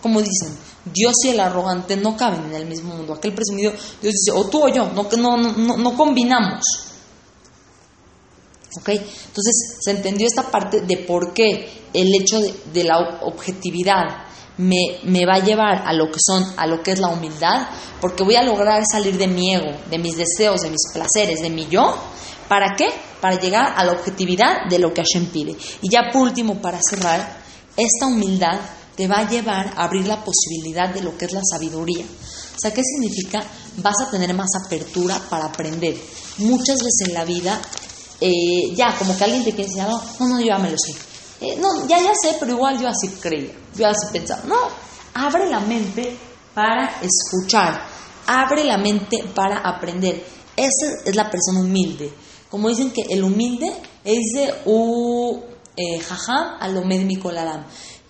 Como 0.00 0.20
dicen, 0.20 0.56
Dios 0.84 1.14
y 1.24 1.28
el 1.28 1.40
arrogante 1.40 1.96
no 1.96 2.16
caben 2.16 2.44
en 2.46 2.54
el 2.54 2.66
mismo 2.66 2.94
mundo. 2.94 3.14
Aquel 3.14 3.34
presumido, 3.34 3.72
Dios 4.00 4.14
dice, 4.14 4.32
o 4.32 4.44
tú 4.46 4.64
o 4.64 4.68
yo, 4.68 4.90
no, 4.92 5.08
no, 5.16 5.36
no, 5.36 5.76
no 5.76 5.96
combinamos. 5.96 6.64
¿Ok? 8.78 8.88
Entonces 8.88 9.78
se 9.80 9.90
entendió 9.90 10.26
esta 10.26 10.50
parte 10.50 10.80
de 10.82 10.98
por 10.98 11.32
qué 11.32 11.84
el 11.92 12.14
hecho 12.14 12.40
de, 12.40 12.84
la 12.84 13.20
objetividad 13.22 14.26
me, 14.58 14.98
me, 15.04 15.24
va 15.26 15.34
a 15.34 15.44
llevar 15.44 15.82
a 15.86 15.92
lo 15.92 16.10
que 16.10 16.18
son, 16.24 16.44
a 16.56 16.66
lo 16.66 16.82
que 16.82 16.92
es 16.92 16.98
la 16.98 17.08
humildad, 17.08 17.68
porque 18.00 18.24
voy 18.24 18.36
a 18.36 18.42
lograr 18.42 18.82
salir 18.90 19.16
de 19.16 19.28
mi 19.28 19.54
ego, 19.54 19.70
de 19.90 19.98
mis 19.98 20.16
deseos, 20.16 20.60
de 20.62 20.70
mis 20.70 20.92
placeres, 20.92 21.40
de 21.40 21.50
mi 21.50 21.66
yo. 21.66 21.94
¿Para 22.48 22.74
qué? 22.76 22.88
Para 23.20 23.40
llegar 23.40 23.74
a 23.76 23.84
la 23.84 23.92
objetividad 23.92 24.68
de 24.68 24.78
lo 24.78 24.92
que 24.92 25.02
Hashem 25.02 25.26
pide. 25.26 25.56
Y 25.80 25.90
ya 25.90 26.10
por 26.12 26.22
último, 26.22 26.60
para 26.60 26.78
cerrar, 26.82 27.42
esta 27.76 28.06
humildad 28.06 28.60
te 28.96 29.08
va 29.08 29.16
a 29.16 29.28
llevar 29.28 29.74
a 29.76 29.84
abrir 29.84 30.06
la 30.06 30.22
posibilidad 30.24 30.92
de 30.92 31.02
lo 31.02 31.16
que 31.16 31.24
es 31.24 31.32
la 31.32 31.40
sabiduría. 31.42 32.04
O 32.04 32.58
sea, 32.58 32.72
¿qué 32.72 32.82
significa? 32.82 33.44
Vas 33.78 34.00
a 34.00 34.10
tener 34.10 34.32
más 34.34 34.50
apertura 34.64 35.20
para 35.28 35.46
aprender. 35.46 35.96
Muchas 36.38 36.78
veces 36.78 37.08
en 37.08 37.14
la 37.14 37.24
vida 37.24 37.60
eh, 38.20 38.74
ya, 38.74 38.96
como 38.98 39.16
que 39.16 39.24
alguien 39.24 39.44
te 39.44 39.50
quiere 39.52 39.70
enseñar, 39.70 39.88
no, 39.88 40.28
no, 40.28 40.40
yo 40.40 40.46
ya 40.46 40.58
me 40.58 40.70
lo 40.70 40.76
sé. 40.78 40.92
Eh, 41.40 41.56
no, 41.60 41.86
ya, 41.86 41.98
ya 41.98 42.12
sé, 42.14 42.36
pero 42.38 42.52
igual 42.52 42.80
yo 42.80 42.88
así 42.88 43.08
creía, 43.20 43.52
yo 43.74 43.86
así 43.86 44.06
pensaba. 44.12 44.42
No, 44.44 44.56
abre 45.14 45.48
la 45.48 45.60
mente 45.60 46.16
para 46.54 47.00
escuchar. 47.02 47.86
abre 48.26 48.64
la 48.64 48.78
mente 48.78 49.24
para 49.34 49.58
aprender. 49.58 50.24
Esa 50.56 50.86
es 51.04 51.14
la 51.14 51.30
persona 51.30 51.60
humilde. 51.60 52.12
Como 52.48 52.68
dicen 52.68 52.92
que 52.92 53.02
el 53.10 53.24
humilde 53.24 53.70
es 54.04 54.20
de 54.34 54.54
u 54.66 55.42
eh, 55.76 55.98
jajam 56.00 56.56
a 56.60 56.68
lo 56.68 56.84
Mikoladam. 56.84 57.64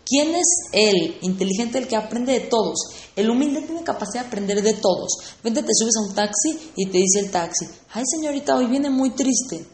¿Quién 0.07 0.35
es 0.35 0.69
el 0.73 1.17
inteligente, 1.23 1.79
el 1.79 1.89
que 1.89 1.97
aprende 1.97 2.33
de 2.33 2.41
todos? 2.41 2.75
El 3.17 3.31
humilde 3.31 3.63
tiene 3.63 3.83
capacidad 3.83 4.23
de 4.23 4.29
aprender 4.29 4.63
de 4.63 4.75
todos. 4.75 5.17
Vente, 5.43 5.63
te 5.63 5.73
subes 5.73 5.95
a 5.97 6.09
un 6.09 6.15
taxi 6.15 6.73
y 6.77 6.87
te 6.87 6.99
dice 6.99 7.21
el 7.21 7.31
taxi, 7.31 7.67
ay 7.95 8.03
señorita, 8.05 8.55
hoy 8.55 8.67
viene 8.67 8.91
muy 8.91 9.11
triste. 9.11 9.65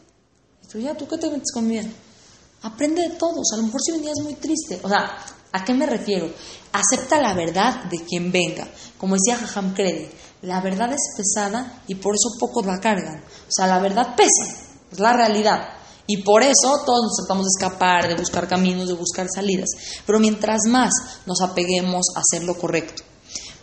Tú, 0.71 0.79
ya, 0.79 0.95
¿tú 0.95 1.07
qué 1.07 1.17
te 1.17 1.29
metes 1.29 1.51
conmigo? 1.53 1.87
Aprende 2.61 3.01
de 3.01 3.15
todos. 3.15 3.51
A 3.53 3.57
lo 3.57 3.63
mejor 3.63 3.81
si 3.81 3.91
venías 3.91 4.19
muy 4.23 4.35
triste. 4.35 4.79
O 4.83 4.87
sea, 4.87 5.17
¿a 5.51 5.65
qué 5.65 5.73
me 5.73 5.85
refiero? 5.85 6.29
Acepta 6.71 7.19
la 7.19 7.33
verdad 7.33 7.85
de 7.85 7.99
quien 8.05 8.31
venga. 8.31 8.67
Como 8.97 9.15
decía 9.15 9.37
Jajam 9.37 9.73
Kredi, 9.73 10.07
la 10.43 10.61
verdad 10.61 10.93
es 10.93 11.01
pesada 11.17 11.81
y 11.87 11.95
por 11.95 12.15
eso 12.15 12.37
pocos 12.39 12.65
la 12.65 12.79
cargan. 12.79 13.21
O 13.21 13.51
sea, 13.51 13.67
la 13.67 13.79
verdad 13.79 14.15
pesa, 14.15 14.45
es 14.91 14.99
la 14.99 15.13
realidad. 15.13 15.73
Y 16.07 16.23
por 16.23 16.41
eso 16.41 16.81
todos 16.85 17.03
nos 17.03 17.17
tratamos 17.17 17.45
de 17.45 17.49
escapar, 17.57 18.07
de 18.07 18.15
buscar 18.15 18.47
caminos, 18.47 18.87
de 18.87 18.93
buscar 18.93 19.27
salidas. 19.33 19.69
Pero 20.05 20.19
mientras 20.19 20.61
más 20.67 20.91
nos 21.25 21.41
apeguemos 21.41 22.05
a 22.15 22.21
hacer 22.21 22.45
lo 22.45 22.57
correcto, 22.57 23.03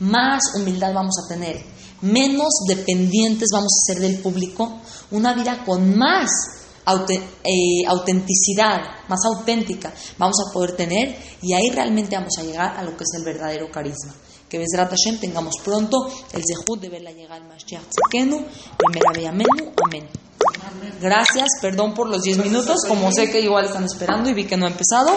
más 0.00 0.42
humildad 0.54 0.92
vamos 0.94 1.16
a 1.18 1.28
tener, 1.28 1.64
menos 2.02 2.48
dependientes 2.66 3.48
vamos 3.52 3.72
a 3.72 3.92
ser 3.92 4.00
del 4.00 4.18
público, 4.20 4.80
una 5.10 5.34
vida 5.34 5.64
con 5.64 5.96
más 5.96 6.30
eh, 7.08 7.86
autenticidad, 7.86 8.80
más 9.08 9.20
auténtica 9.24 9.92
vamos 10.16 10.36
a 10.40 10.52
poder 10.52 10.76
tener 10.76 11.16
y 11.42 11.52
ahí 11.52 11.70
realmente 11.70 12.16
vamos 12.16 12.32
a 12.38 12.42
llegar 12.42 12.76
a 12.76 12.82
lo 12.82 12.96
que 12.96 13.04
es 13.04 13.18
el 13.18 13.24
verdadero 13.24 13.70
carisma. 13.70 14.14
Que 14.48 14.58
Besrat 14.58 14.90
Hashem 14.90 15.20
tengamos 15.20 15.54
pronto 15.62 16.08
el 16.32 16.42
zehut 16.42 16.80
de 16.80 16.88
verla 16.88 17.12
llegar 17.12 17.42
al 17.42 17.48
Mashiach 17.48 17.82
Tzekenu, 17.84 18.42
primera 18.78 19.30
Amén. 19.82 20.08
Gracias, 21.00 21.48
perdón 21.60 21.94
por 21.94 22.08
los 22.08 22.22
10 22.22 22.38
minutos, 22.38 22.84
como 22.86 23.12
sé 23.12 23.30
que 23.30 23.40
igual 23.40 23.66
están 23.66 23.84
esperando 23.84 24.30
y 24.30 24.34
vi 24.34 24.44
que 24.44 24.56
no 24.56 24.66
ha 24.66 24.70
empezado. 24.70 25.10